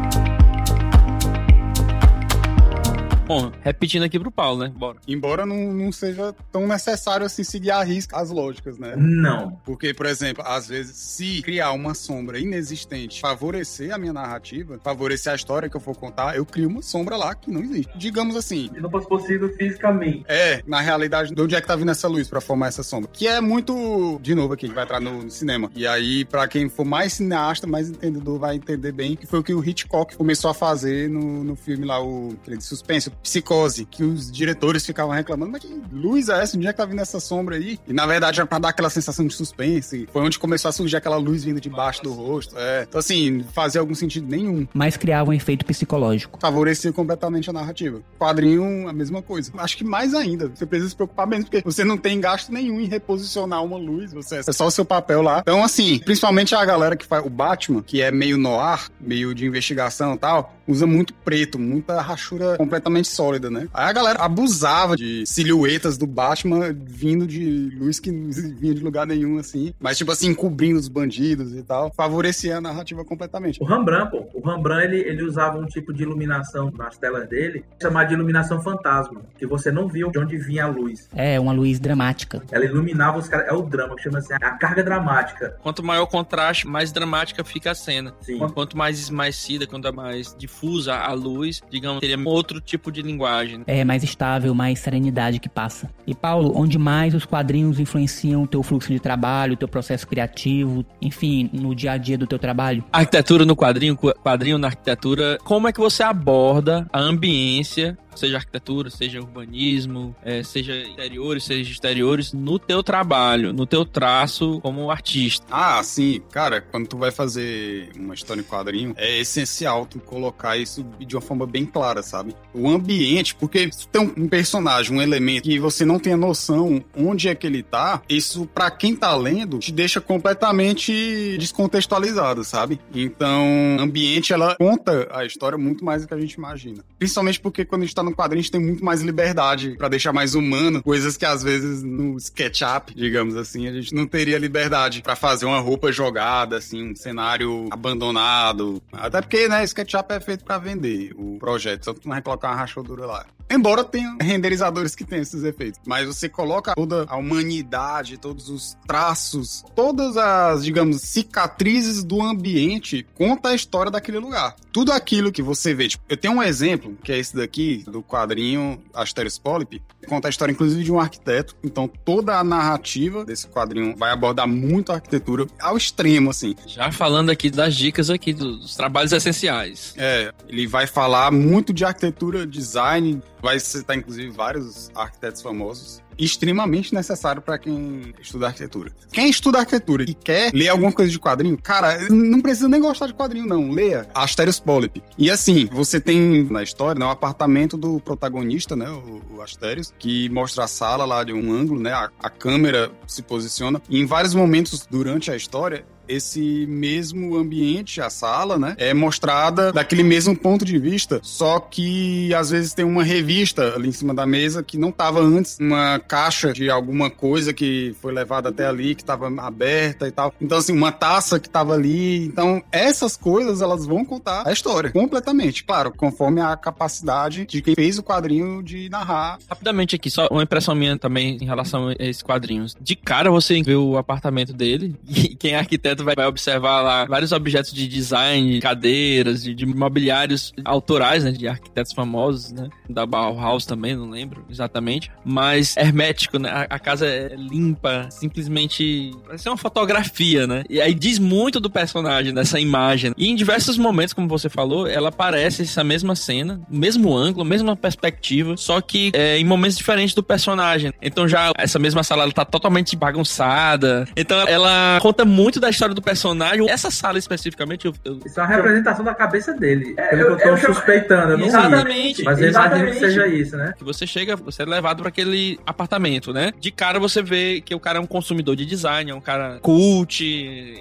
Bom, 3.27 3.51
repetindo 3.61 4.03
aqui 4.03 4.17
pro 4.17 4.31
Paulo, 4.31 4.59
né? 4.63 4.73
Bora. 4.73 4.99
Embora 5.05 5.45
não, 5.45 5.73
não 5.73 5.91
seja 5.91 6.33
tão 6.49 6.65
necessário 6.65 7.25
assim 7.25 7.43
seguir 7.43 7.71
a 7.71 7.83
risca 7.83 8.17
as 8.17 8.29
lógicas, 8.29 8.77
né? 8.77 8.93
Não. 8.95 9.59
Porque, 9.65 9.93
por 9.93 10.05
exemplo, 10.05 10.41
às 10.47 10.69
vezes, 10.69 10.95
se 10.95 11.41
criar 11.41 11.73
uma 11.73 11.93
sombra 11.93 12.39
inexistente 12.39 13.19
favorecer 13.19 13.93
a 13.93 13.97
minha 13.97 14.13
narrativa, 14.13 14.79
favorecer 14.81 15.33
a 15.33 15.35
história 15.35 15.69
que 15.69 15.75
eu 15.75 15.81
for 15.81 15.95
contar, 15.95 16.37
eu 16.37 16.45
crio 16.45 16.69
uma 16.69 16.81
sombra 16.81 17.17
lá 17.17 17.35
que 17.35 17.51
não 17.51 17.61
existe. 17.61 17.91
Digamos 17.97 18.37
assim. 18.37 18.69
Se 18.73 18.79
não 18.79 18.89
fosse 18.89 19.09
possível 19.09 19.53
fisicamente. 19.53 20.23
É, 20.29 20.63
na 20.65 20.79
realidade, 20.79 21.35
de 21.35 21.41
onde 21.41 21.53
é 21.53 21.59
que 21.59 21.67
tá 21.67 21.75
vindo 21.75 21.91
essa 21.91 22.07
luz 22.07 22.29
para 22.29 22.39
formar 22.39 22.67
essa 22.67 22.81
sombra? 22.81 23.09
Que 23.11 23.27
é 23.27 23.41
muito, 23.41 24.19
de 24.21 24.33
novo 24.33 24.53
aqui, 24.53 24.69
que 24.69 24.73
vai 24.73 24.85
entrar 24.85 25.01
no, 25.01 25.23
no 25.23 25.29
cinema. 25.29 25.69
E 25.75 25.85
aí, 25.85 26.23
para 26.23 26.47
quem 26.47 26.69
for 26.69 26.85
mais 26.85 27.13
cineasta, 27.13 27.67
mais 27.67 27.89
entendedor, 27.89 28.39
vai 28.39 28.55
entender 28.55 28.93
bem 28.93 29.17
que 29.17 29.27
foi 29.27 29.39
o 29.39 29.43
que 29.43 29.53
o 29.53 29.61
Hitchcock 29.61 30.15
começou 30.15 30.49
a 30.49 30.53
fazer 30.53 31.09
no, 31.09 31.43
no 31.43 31.55
filme 31.57 31.85
lá, 31.85 32.01
o 32.01 32.37
aquele 32.41 32.57
de 32.57 32.63
suspense, 32.63 33.11
Psicose, 33.21 33.85
que 33.85 34.03
os 34.03 34.31
diretores 34.31 34.85
ficavam 34.85 35.13
reclamando, 35.13 35.51
mas 35.51 35.61
que 35.61 35.81
luz 35.91 36.29
é 36.29 36.41
essa? 36.41 36.57
Onde 36.57 36.67
é 36.67 36.71
que 36.71 36.77
tá 36.77 36.85
vindo 36.85 37.01
essa 37.01 37.19
sombra 37.19 37.55
aí? 37.55 37.79
E 37.87 37.93
na 37.93 38.05
verdade 38.05 38.39
era 38.39 38.47
pra 38.47 38.59
dar 38.59 38.69
aquela 38.69 38.89
sensação 38.89 39.25
de 39.27 39.33
suspense. 39.33 40.07
Foi 40.11 40.21
onde 40.21 40.39
começou 40.39 40.69
a 40.69 40.71
surgir 40.71 40.95
aquela 40.95 41.17
luz 41.17 41.43
vindo 41.43 41.59
de 41.59 41.69
baixo 41.69 42.03
do 42.03 42.13
rosto. 42.13 42.55
É. 42.57 42.85
Então, 42.87 42.99
assim, 42.99 43.43
fazia 43.53 43.81
algum 43.81 43.95
sentido 43.95 44.27
nenhum. 44.27 44.67
Mas 44.73 44.97
criava 44.97 45.29
um 45.29 45.33
efeito 45.33 45.65
psicológico. 45.65 46.39
Favorecia 46.39 46.91
completamente 46.93 47.49
a 47.49 47.53
narrativa. 47.53 48.01
Quadrinho, 48.19 48.87
a 48.87 48.93
mesma 48.93 49.21
coisa. 49.21 49.51
Acho 49.57 49.77
que 49.77 49.83
mais 49.83 50.13
ainda. 50.13 50.49
Você 50.53 50.65
precisa 50.65 50.89
se 50.89 50.95
preocupar 50.95 51.27
menos, 51.27 51.45
porque 51.45 51.61
você 51.63 51.83
não 51.83 51.97
tem 51.97 52.19
gasto 52.19 52.51
nenhum 52.51 52.79
em 52.79 52.85
reposicionar 52.85 53.63
uma 53.63 53.77
luz. 53.77 54.13
Você 54.13 54.37
é 54.37 54.53
só 54.53 54.67
o 54.67 54.71
seu 54.71 54.85
papel 54.85 55.21
lá. 55.21 55.39
Então, 55.41 55.63
assim, 55.63 55.99
principalmente 55.99 56.55
a 56.55 56.63
galera 56.63 56.95
que 56.95 57.05
faz 57.05 57.25
o 57.25 57.29
Batman, 57.29 57.81
que 57.81 58.01
é 58.01 58.11
meio 58.11 58.37
no 58.37 58.59
ar, 58.59 58.87
meio 58.99 59.33
de 59.33 59.45
investigação 59.45 60.15
e 60.15 60.17
tal, 60.17 60.53
usa 60.67 60.85
muito 60.85 61.13
preto, 61.13 61.57
muita 61.57 62.01
rachura 62.01 62.57
completamente 62.57 63.06
sólida, 63.07 63.49
né? 63.49 63.67
Aí 63.73 63.89
a 63.89 63.93
galera 63.93 64.19
abusava 64.19 64.95
de 64.95 65.25
silhuetas 65.25 65.97
do 65.97 66.05
Batman 66.05 66.73
vindo 66.73 67.25
de 67.25 67.69
luz 67.77 67.99
que 67.99 68.11
não 68.11 68.31
vinha 68.31 68.73
de 68.73 68.83
lugar 68.83 69.05
nenhum, 69.05 69.37
assim. 69.37 69.73
Mas, 69.79 69.97
tipo 69.97 70.11
assim, 70.11 70.33
cobrindo 70.33 70.79
os 70.79 70.87
bandidos 70.87 71.55
e 71.55 71.63
tal. 71.63 71.91
Favorecia 71.95 72.57
a 72.57 72.61
narrativa 72.61 73.03
completamente. 73.03 73.61
O 73.61 73.65
Rembrandt, 73.65 74.11
pô. 74.11 74.27
O 74.33 74.47
Rembrandt, 74.47 74.85
ele, 74.85 74.99
ele 74.99 75.23
usava 75.23 75.57
um 75.57 75.65
tipo 75.65 75.93
de 75.93 76.03
iluminação 76.03 76.71
nas 76.77 76.97
telas 76.97 77.27
dele, 77.27 77.63
chamado 77.81 78.07
de 78.09 78.13
iluminação 78.13 78.61
fantasma, 78.61 79.21
que 79.37 79.45
você 79.45 79.71
não 79.71 79.87
viu 79.87 80.11
de 80.11 80.19
onde 80.19 80.37
vinha 80.37 80.65
a 80.65 80.67
luz. 80.67 81.09
É, 81.13 81.39
uma 81.39 81.53
luz 81.53 81.79
dramática. 81.79 82.43
Ela 82.51 82.65
iluminava 82.65 83.17
os 83.17 83.27
caras. 83.27 83.47
É 83.47 83.53
o 83.53 83.61
drama, 83.61 83.95
que 83.95 84.03
chama 84.03 84.19
assim, 84.19 84.33
a 84.33 84.51
carga 84.51 84.83
dramática. 84.83 85.57
Quanto 85.61 85.83
maior 85.83 86.03
o 86.03 86.07
contraste, 86.07 86.67
mais 86.67 86.91
dramática 86.91 87.43
fica 87.43 87.71
a 87.71 87.75
cena. 87.75 88.13
Sim. 88.21 88.39
Quanto 88.53 88.77
mais 88.77 88.99
esmaecida, 88.99 89.67
quanto 89.67 89.87
é 89.87 89.91
mais 89.91 90.35
difusa 90.37 90.95
a 90.95 91.13
luz, 91.13 91.61
digamos, 91.69 91.99
teria 91.99 92.17
outro 92.25 92.59
tipo 92.59 92.91
de 92.91 92.96
linguagem. 93.01 93.63
É 93.67 93.83
mais 93.83 94.03
estável, 94.03 94.53
mais 94.53 94.79
serenidade 94.79 95.39
que 95.39 95.49
passa. 95.49 95.89
E 96.05 96.13
Paulo, 96.13 96.53
onde 96.55 96.77
mais 96.77 97.13
os 97.13 97.25
quadrinhos 97.25 97.79
influenciam 97.79 98.43
o 98.43 98.47
teu 98.47 98.63
fluxo 98.63 98.91
de 98.91 98.99
trabalho, 98.99 99.53
o 99.53 99.57
teu 99.57 99.67
processo 99.67 100.07
criativo, 100.07 100.85
enfim, 101.01 101.49
no 101.53 101.73
dia 101.73 101.93
a 101.93 101.97
dia 101.97 102.17
do 102.17 102.27
teu 102.27 102.39
trabalho? 102.39 102.83
Arquitetura 102.91 103.45
no 103.45 103.55
quadrinho, 103.55 103.95
quadrinho 103.95 104.57
na 104.57 104.67
arquitetura, 104.67 105.37
como 105.43 105.67
é 105.67 105.73
que 105.73 105.79
você 105.79 106.03
aborda 106.03 106.87
a 106.91 106.99
ambiência 106.99 107.97
seja 108.17 108.37
arquitetura, 108.37 108.89
seja 108.89 109.19
urbanismo, 109.19 110.15
é, 110.23 110.43
seja 110.43 110.75
interiores, 110.75 111.43
seja 111.43 111.71
exteriores, 111.71 112.33
no 112.33 112.59
teu 112.59 112.83
trabalho, 112.83 113.53
no 113.53 113.65
teu 113.65 113.85
traço 113.85 114.59
como 114.61 114.89
artista. 114.91 115.45
Ah, 115.49 115.81
sim. 115.83 116.21
Cara, 116.31 116.61
quando 116.61 116.87
tu 116.87 116.97
vai 116.97 117.11
fazer 117.11 117.89
uma 117.95 118.13
história 118.13 118.41
em 118.41 118.43
quadrinho, 118.43 118.93
é 118.97 119.19
essencial 119.19 119.85
tu 119.85 119.99
colocar 119.99 120.57
isso 120.57 120.85
de 120.99 121.15
uma 121.15 121.21
forma 121.21 121.45
bem 121.45 121.65
clara, 121.65 122.01
sabe? 122.01 122.35
O 122.53 122.67
ambiente, 122.67 123.35
porque 123.35 123.69
se 123.71 123.87
tem 123.87 124.01
um 124.01 124.27
personagem, 124.27 124.95
um 124.95 125.01
elemento 125.01 125.43
que 125.43 125.59
você 125.59 125.85
não 125.85 125.99
tem 125.99 126.13
a 126.13 126.17
noção 126.17 126.83
onde 126.95 127.29
é 127.29 127.35
que 127.35 127.45
ele 127.45 127.63
tá, 127.63 128.01
isso 128.09 128.45
para 128.47 128.69
quem 128.71 128.95
tá 128.95 129.15
lendo 129.15 129.59
te 129.59 129.71
deixa 129.71 130.01
completamente 130.01 131.37
descontextualizado, 131.37 132.43
sabe? 132.43 132.79
Então, 132.93 133.77
ambiente 133.79 134.33
ela 134.33 134.55
conta 134.55 135.07
a 135.11 135.25
história 135.25 135.57
muito 135.57 135.83
mais 135.83 136.01
do 136.01 136.07
que 136.07 136.13
a 136.13 136.19
gente 136.19 136.33
imagina. 136.33 136.83
Principalmente 136.97 137.39
porque 137.39 137.65
quando 137.65 137.83
a 137.83 137.85
gente 137.85 137.95
tá 137.95 138.03
no 138.09 138.15
quadrinho 138.15 138.39
a 138.39 138.43
gente 138.43 138.51
tem 138.51 138.61
muito 138.61 138.83
mais 138.83 139.01
liberdade 139.01 139.75
para 139.77 139.87
deixar 139.87 140.13
mais 140.13 140.35
humano, 140.35 140.81
coisas 140.83 141.17
que 141.17 141.25
às 141.25 141.43
vezes 141.43 141.83
no 141.83 142.17
SketchUp, 142.17 142.93
digamos 142.95 143.35
assim, 143.35 143.67
a 143.67 143.73
gente 143.73 143.93
não 143.93 144.07
teria 144.07 144.37
liberdade 144.37 145.01
para 145.01 145.15
fazer 145.15 145.45
uma 145.45 145.59
roupa 145.59 145.91
jogada, 145.91 146.57
assim, 146.57 146.91
um 146.91 146.95
cenário 146.95 147.67
abandonado. 147.71 148.81
Até 148.91 149.21
porque, 149.21 149.47
né, 149.47 149.63
SketchUp 149.63 150.11
é 150.11 150.19
feito 150.19 150.43
para 150.43 150.57
vender 150.57 151.13
o 151.15 151.37
projeto, 151.39 151.85
só 151.85 151.93
tu 151.93 152.01
não 152.05 152.13
vai 152.13 152.21
colocar 152.21 152.49
uma 152.49 152.55
rachadura 152.55 153.05
lá. 153.05 153.25
Embora 153.49 153.83
tenha 153.83 154.17
renderizadores 154.21 154.93
que 154.95 155.05
tenham 155.05 155.21
esses 155.21 155.43
efeitos. 155.43 155.79
Mas 155.85 156.05
você 156.05 156.27
coloca 156.27 156.75
toda 156.75 157.05
a 157.07 157.15
humanidade, 157.15 158.17
todos 158.17 158.49
os 158.49 158.77
traços, 158.85 159.63
todas 159.75 160.17
as, 160.17 160.63
digamos, 160.63 161.01
cicatrizes 161.01 162.03
do 162.03 162.21
ambiente, 162.21 163.05
conta 163.15 163.49
a 163.49 163.55
história 163.55 163.91
daquele 163.91 164.19
lugar. 164.19 164.55
Tudo 164.71 164.91
aquilo 164.91 165.31
que 165.31 165.41
você 165.41 165.73
vê. 165.73 165.87
Tipo, 165.87 166.03
eu 166.09 166.17
tenho 166.17 166.35
um 166.35 166.43
exemplo, 166.43 166.97
que 167.03 167.11
é 167.11 167.17
esse 167.17 167.35
daqui, 167.35 167.83
do 167.87 168.03
quadrinho 168.03 168.81
Asterios 168.93 169.39
Polyp, 169.39 169.81
conta 170.07 170.27
a 170.27 170.29
história, 170.29 170.51
inclusive, 170.51 170.83
de 170.83 170.91
um 170.91 170.99
arquiteto. 170.99 171.55
Então, 171.63 171.87
toda 171.87 172.37
a 172.37 172.43
narrativa 172.43 173.25
desse 173.25 173.47
quadrinho 173.47 173.95
vai 173.95 174.11
abordar 174.11 174.47
muito 174.47 174.91
a 174.91 174.95
arquitetura 174.95 175.47
ao 175.59 175.77
extremo, 175.77 176.29
assim. 176.29 176.55
Já 176.65 176.91
falando 176.91 177.29
aqui 177.29 177.49
das 177.49 177.75
dicas 177.75 178.09
aqui, 178.09 178.33
dos 178.33 178.75
trabalhos 178.75 179.11
essenciais. 179.11 179.93
É, 179.97 180.33
ele 180.47 180.67
vai 180.67 180.85
falar 180.85 181.31
muito 181.31 181.73
de 181.73 181.85
arquitetura, 181.85 182.45
design, 182.45 183.21
vai 183.41 183.59
citar, 183.59 183.97
inclusive, 183.97 184.29
vários 184.29 184.89
arquitetos 184.95 185.41
famosos 185.41 186.01
extremamente 186.17 186.93
necessário 186.93 187.41
para 187.41 187.57
quem 187.57 188.13
estuda 188.19 188.47
arquitetura. 188.47 188.91
Quem 189.11 189.29
estuda 189.29 189.59
arquitetura 189.59 190.03
e 190.03 190.13
quer 190.13 190.51
ler 190.53 190.69
alguma 190.69 190.91
coisa 190.91 191.11
de 191.11 191.19
quadrinho, 191.19 191.57
cara, 191.57 192.09
não 192.09 192.41
precisa 192.41 192.67
nem 192.67 192.81
gostar 192.81 193.07
de 193.07 193.13
quadrinho, 193.13 193.45
não. 193.45 193.69
Leia 193.69 194.07
Asterios 194.13 194.59
Polyp. 194.59 195.01
E 195.17 195.29
assim, 195.29 195.69
você 195.71 195.99
tem 195.99 196.43
na 196.45 196.63
história 196.63 196.99
né, 196.99 197.05
o 197.05 197.09
apartamento 197.09 197.77
do 197.77 197.99
protagonista, 197.99 198.75
né, 198.75 198.89
o, 198.89 199.21
o 199.35 199.41
Asterios, 199.41 199.93
que 199.97 200.29
mostra 200.29 200.63
a 200.63 200.67
sala 200.67 201.05
lá 201.05 201.23
de 201.23 201.33
um 201.33 201.51
ângulo, 201.51 201.79
né, 201.79 201.91
a, 201.91 202.09
a 202.19 202.29
câmera 202.29 202.91
se 203.05 203.21
posiciona. 203.21 203.81
E 203.89 203.99
em 203.99 204.05
vários 204.05 204.33
momentos 204.33 204.87
durante 204.89 205.29
a 205.29 205.35
história, 205.35 205.85
esse 206.07 206.65
mesmo 206.67 207.35
ambiente, 207.35 208.01
a 208.01 208.09
sala, 208.09 208.57
né, 208.57 208.75
é 208.77 208.93
mostrada 208.93 209.71
daquele 209.71 210.03
mesmo 210.03 210.35
ponto 210.35 210.65
de 210.65 210.77
vista, 210.77 211.19
só 211.23 211.59
que 211.59 212.33
às 212.33 212.49
vezes 212.49 212.73
tem 212.73 212.85
uma 212.85 213.03
revista 213.03 213.75
ali 213.75 213.89
em 213.89 213.91
cima 213.91 214.13
da 214.13 214.25
mesa 214.25 214.63
que 214.63 214.77
não 214.77 214.89
estava 214.89 215.19
antes, 215.19 215.57
uma 215.59 215.99
caixa 215.99 216.53
de 216.53 216.69
alguma 216.69 217.09
coisa 217.09 217.53
que 217.53 217.95
foi 218.01 218.13
levada 218.13 218.49
até 218.49 218.65
ali, 218.65 218.95
que 218.95 219.01
estava 219.01 219.27
aberta 219.41 220.07
e 220.07 220.11
tal. 220.11 220.33
Então, 220.39 220.57
assim, 220.57 220.73
uma 220.73 220.91
taça 220.91 221.39
que 221.39 221.47
estava 221.47 221.73
ali. 221.73 222.25
Então, 222.25 222.61
essas 222.71 223.17
coisas, 223.17 223.61
elas 223.61 223.85
vão 223.85 224.05
contar 224.05 224.47
a 224.47 224.51
história 224.51 224.91
completamente. 224.91 225.63
Claro, 225.63 225.91
conforme 225.91 226.41
a 226.41 226.55
capacidade 226.55 227.45
de 227.45 227.61
quem 227.61 227.75
fez 227.75 227.97
o 227.97 228.03
quadrinho 228.03 228.61
de 228.63 228.89
narrar. 228.89 229.39
Rapidamente 229.49 229.95
aqui, 229.95 230.09
só 230.09 230.27
uma 230.31 230.43
impressão 230.43 230.75
minha 230.75 230.97
também 230.97 231.37
em 231.41 231.45
relação 231.45 231.89
a 231.89 231.93
esses 231.99 232.21
quadrinhos. 232.21 232.75
De 232.79 232.95
cara, 232.95 233.31
você 233.31 233.61
vê 233.61 233.75
o 233.75 233.97
apartamento 233.97 234.53
dele 234.53 234.95
e 235.07 235.35
quem 235.35 235.53
é 235.53 235.57
arquiteto 235.57 235.96
vai, 236.03 236.15
vai 236.15 236.27
observar 236.27 236.81
lá 236.81 237.05
vários 237.05 237.31
objetos 237.31 237.71
de 237.71 237.87
design, 237.87 238.59
cadeiras, 238.59 239.43
de, 239.43 239.53
de 239.53 239.65
mobiliários 239.65 240.53
autorais, 240.63 241.23
né? 241.23 241.31
De 241.31 241.47
arquitetos 241.47 241.93
famosos, 241.93 242.51
né? 242.51 242.69
Da 242.89 243.05
Bauhaus 243.05 243.65
também, 243.65 243.95
não 243.95 244.09
lembro 244.09 244.45
exatamente. 244.49 245.11
Mas 245.23 245.75
hermético, 245.77 246.39
né? 246.39 246.49
A, 246.49 246.75
a 246.75 246.79
casa 246.79 247.05
é 247.05 247.35
limpa, 247.35 248.07
simplesmente. 248.09 249.11
Parece 249.25 249.49
uma 249.49 249.57
fotografia, 249.57 250.47
né? 250.47 250.63
E 250.69 250.81
aí 250.81 250.93
diz 250.93 251.19
muito 251.19 251.59
do 251.59 251.69
personagem 251.69 252.33
nessa 252.33 252.59
imagem. 252.59 253.13
E 253.17 253.27
em 253.27 253.35
diversos 253.35 253.77
momentos, 253.77 254.13
como 254.13 254.27
você 254.27 254.49
falou, 254.49 254.87
ela 254.87 255.09
aparece 255.09 255.63
essa 255.63 255.83
mesma 255.83 256.15
cena, 256.15 256.59
mesmo 256.69 257.15
ângulo, 257.15 257.45
mesma 257.45 257.75
perspectiva, 257.75 258.55
só 258.57 258.81
que 258.81 259.11
é, 259.13 259.37
em 259.37 259.43
momentos 259.43 259.77
diferentes 259.77 260.13
do 260.13 260.23
personagem. 260.23 260.93
Então 261.01 261.27
já 261.27 261.51
essa 261.57 261.79
mesma 261.79 262.03
sala 262.03 262.23
ela 262.23 262.31
tá 262.31 262.45
totalmente 262.45 262.95
bagunçada. 262.95 264.07
Então 264.15 264.37
ela 264.47 264.99
conta 265.01 265.25
muito 265.25 265.59
da 265.59 265.69
história 265.69 265.86
história 265.87 265.95
do 265.95 266.01
personagem. 266.01 266.69
Essa 266.69 266.91
sala 266.91 267.17
especificamente. 267.17 267.85
Eu, 267.85 267.93
eu... 268.03 268.19
Isso 268.25 268.39
é 268.39 268.43
uma 268.43 268.49
representação 268.49 269.05
da 269.05 269.15
cabeça 269.15 269.53
dele. 269.53 269.93
É, 269.97 270.09
pelo 270.09 270.21
eu, 270.21 270.37
que 270.37 270.47
eu 270.47 270.57
tô 270.57 270.67
eu, 270.67 270.73
suspeitando, 270.73 271.33
eu 271.33 271.37
não 271.37 271.47
Exatamente. 271.47 272.17
Vi, 272.17 272.23
mas 272.23 272.41
eu 272.41 272.49
imagino 272.49 272.85
que 272.87 272.93
seja 272.93 273.27
isso, 273.27 273.57
né? 273.57 273.73
Que 273.77 273.83
você 273.83 274.05
chega, 274.05 274.35
você 274.35 274.63
é 274.63 274.65
levado 274.65 274.99
para 274.99 275.09
aquele 275.09 275.59
apartamento, 275.65 276.33
né? 276.33 276.51
De 276.59 276.71
cara 276.71 276.99
você 276.99 277.21
vê 277.21 277.61
que 277.61 277.73
o 277.73 277.79
cara 277.79 277.99
é 277.99 278.01
um 278.01 278.05
consumidor 278.05 278.55
de 278.55 278.65
design, 278.65 279.11
é 279.11 279.15
um 279.15 279.21
cara 279.21 279.59
cult, 279.61 280.23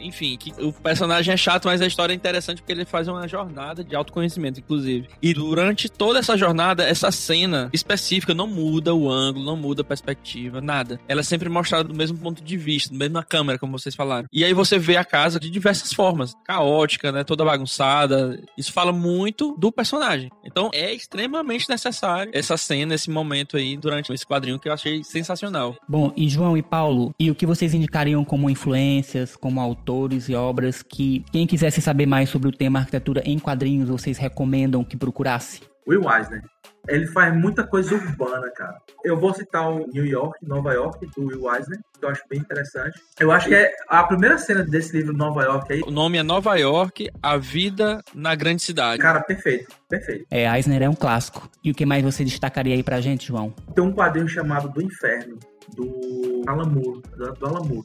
enfim, 0.03 0.37
que 0.37 0.53
o 0.63 0.73
personagem 0.73 1.33
é 1.33 1.37
chato, 1.37 1.67
mas 1.67 1.81
a 1.81 1.87
história 1.87 2.13
é 2.13 2.17
interessante 2.17 2.63
porque 2.63 2.73
ele 2.73 2.85
faz 2.85 3.09
uma 3.09 3.27
jornada 3.29 3.85
de 3.85 3.95
autoconhecimento, 3.95 4.61
inclusive. 4.61 5.09
E 5.23 5.33
durante 5.33 5.89
toda 5.89 6.19
essa 6.19 6.37
jornada, 6.37 6.85
essa 6.85 7.11
cena 7.11 7.69
específica 7.73 8.35
não 8.35 8.47
muda 8.47 8.95
o 8.95 9.11
ângulo, 9.11 9.45
não 9.45 9.57
muda 9.57 9.83
a 9.83 9.85
perspectiva, 9.85 10.61
nada. 10.61 10.99
Ela 11.09 11.21
é 11.21 11.25
sempre 11.25 11.49
mostrada 11.49 11.85
do 11.85 11.95
mesmo 11.95 12.19
ponto 12.19 12.43
de 12.43 12.57
vista, 12.57 12.91
do 12.91 12.99
mesmo 12.99 13.15
na 13.15 13.23
câmera, 13.23 13.59
como 13.59 13.79
vocês 13.79 13.95
falaram. 13.95 14.27
E 14.33 14.45
aí 14.45 14.53
você 14.53 14.79
vê 14.79 14.95
a 14.97 15.05
casa 15.05 15.38
de 15.38 15.51
diversas 15.51 15.92
formas. 15.92 16.34
Caótica, 16.44 17.12
né? 17.12 17.24
Toda 17.24 17.44
bagunçada. 17.44 18.40
Isso 18.57 18.72
fala 18.72 18.92
muito 18.92 19.57
do 19.59 19.72
personagem. 19.72 20.30
Então 20.44 20.70
é 20.72 20.92
extremamente 20.92 21.68
necessário 21.68 22.30
essa 22.34 22.57
cena, 22.57 22.94
esse 22.94 23.11
momento 23.11 23.57
aí 23.57 23.76
durante 23.76 24.12
esse 24.12 24.26
quadrinho 24.26 24.59
que 24.59 24.68
eu 24.68 24.72
achei 24.72 25.03
sensacional. 25.05 25.76
Bom, 25.88 26.12
e 26.16 26.28
João 26.28 26.57
e 26.57 26.62
Paulo, 26.62 27.14
e 27.18 27.30
o 27.30 27.34
que 27.34 27.47
vocês 27.47 27.74
indicariam 27.74 28.24
como 28.24 28.51
influências, 28.51 29.36
como 29.36 29.61
autores 29.61 30.28
e 30.28 30.34
obras 30.34 30.82
que 30.82 31.24
quem 31.32 31.47
quisesse 31.47 31.80
saber 31.80 32.07
mais 32.07 32.28
sobre 32.28 32.49
o 32.49 32.53
tema 32.53 32.80
arquitetura 32.80 33.22
em 33.24 33.38
quadrinhos, 33.38 33.88
vocês 33.88 34.18
recomendam 34.18 34.84
que 34.84 34.97
procurasse? 34.97 35.61
Will 35.86 36.03
Eisner. 36.11 36.42
Ele 36.89 37.07
faz 37.07 37.34
muita 37.37 37.64
coisa 37.64 37.95
urbana, 37.95 38.51
cara. 38.51 38.76
Eu 39.05 39.18
vou 39.18 39.34
citar 39.34 39.70
o 39.70 39.87
New 39.89 40.07
York, 40.07 40.39
Nova 40.47 40.72
York, 40.72 41.07
do 41.16 41.26
Will 41.26 41.53
Eisner, 41.55 41.78
que 41.99 42.05
eu 42.05 42.09
acho 42.09 42.22
bem 42.28 42.39
interessante. 42.39 43.01
Eu 43.18 43.30
acho 43.32 43.49
que 43.49 43.55
é 43.55 43.72
a 43.89 44.05
primeira 44.05 44.39
cena 44.39 44.64
desse 44.64 44.97
livro, 44.97 45.12
Nova 45.12 45.43
York, 45.43 45.72
aí. 45.72 45.82
O 45.87 45.91
nome 45.91 46.18
é 46.18 46.22
Nova 46.22 46.57
York, 46.57 47.11
A 47.22 47.37
Vida 47.37 48.03
na 48.14 48.34
Grande 48.34 48.62
Cidade. 48.62 49.01
Cara, 49.01 49.20
perfeito, 49.20 49.74
perfeito. 49.89 50.26
É, 50.30 50.47
Eisner 50.57 50.82
é 50.82 50.89
um 50.89 50.95
clássico. 50.95 51.49
E 51.62 51.70
o 51.70 51.74
que 51.74 51.84
mais 51.84 52.03
você 52.05 52.24
destacaria 52.24 52.74
aí 52.74 52.82
pra 52.82 53.01
gente, 53.01 53.28
João? 53.28 53.53
Tem 53.74 53.82
um 53.82 53.93
quadrinho 53.93 54.28
chamado 54.28 54.68
Do 54.68 54.82
Inferno, 54.82 55.39
do 55.74 56.43
Alan 56.47 56.66
Moore, 56.68 57.03
do 57.16 57.47
Alan 57.47 57.64
Moore 57.64 57.84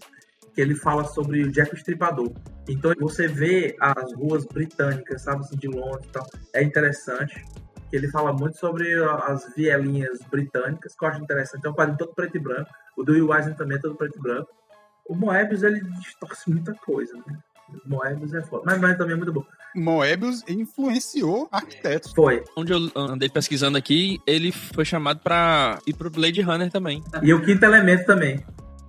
que 0.54 0.62
ele 0.62 0.76
fala 0.76 1.06
sobre 1.06 1.44
o 1.44 1.52
Jack 1.52 1.74
o 1.74 1.78
Estripador. 1.78 2.32
Então 2.68 2.94
você 3.00 3.28
vê 3.28 3.76
as 3.80 4.14
ruas 4.14 4.46
britânicas, 4.46 5.24
sabe, 5.24 5.42
assim, 5.42 5.58
de 5.58 5.68
Londres 5.68 6.06
e 6.08 6.12
tal. 6.12 6.28
É 6.54 6.64
interessante 6.64 7.42
ele 7.92 8.10
fala 8.10 8.34
muito 8.34 8.58
sobre 8.58 8.94
as 9.28 9.54
vielinhas 9.56 10.20
britânicas, 10.30 10.96
que 10.96 11.04
eu 11.04 11.10
acho 11.10 11.22
interessante. 11.22 11.66
É 11.66 11.70
um 11.70 11.74
quadrinho 11.74 11.98
todo 11.98 12.14
preto 12.14 12.38
e 12.38 12.40
branco. 12.40 12.70
O 12.98 13.04
do 13.04 13.14
Will 13.14 13.28
também 13.56 13.78
é 13.78 13.82
todo 13.82 13.96
preto 13.96 14.18
e 14.18 14.22
branco. 14.22 14.50
O 15.08 15.16
Moebius, 15.16 15.64
ele 15.64 15.82
distorce 16.00 16.50
muita 16.50 16.74
coisa, 16.74 17.14
né? 17.28 17.38
Moebius 17.86 18.34
é 18.34 18.42
foda. 18.42 18.64
Mas, 18.66 18.80
mas 18.80 18.98
também 18.98 19.14
é 19.14 19.18
muito 19.18 19.34
bom. 19.34 19.44
Moebius 19.76 20.44
influenciou 20.48 21.48
arquitetos. 21.52 22.12
Foi. 22.14 22.44
Onde 22.56 22.74
eu 22.74 22.92
andei 22.96 23.30
pesquisando 23.30 23.78
aqui, 23.78 24.20
ele 24.28 24.52
foi 24.52 24.84
chamado 24.84 25.20
para 25.20 25.80
ir 25.88 25.94
pro 25.94 26.10
Blade 26.10 26.42
Runner 26.42 26.70
também. 26.70 27.04
E 27.22 27.34
o 27.34 27.44
Quinto 27.44 27.64
Elemento 27.66 28.06
também. 28.06 28.44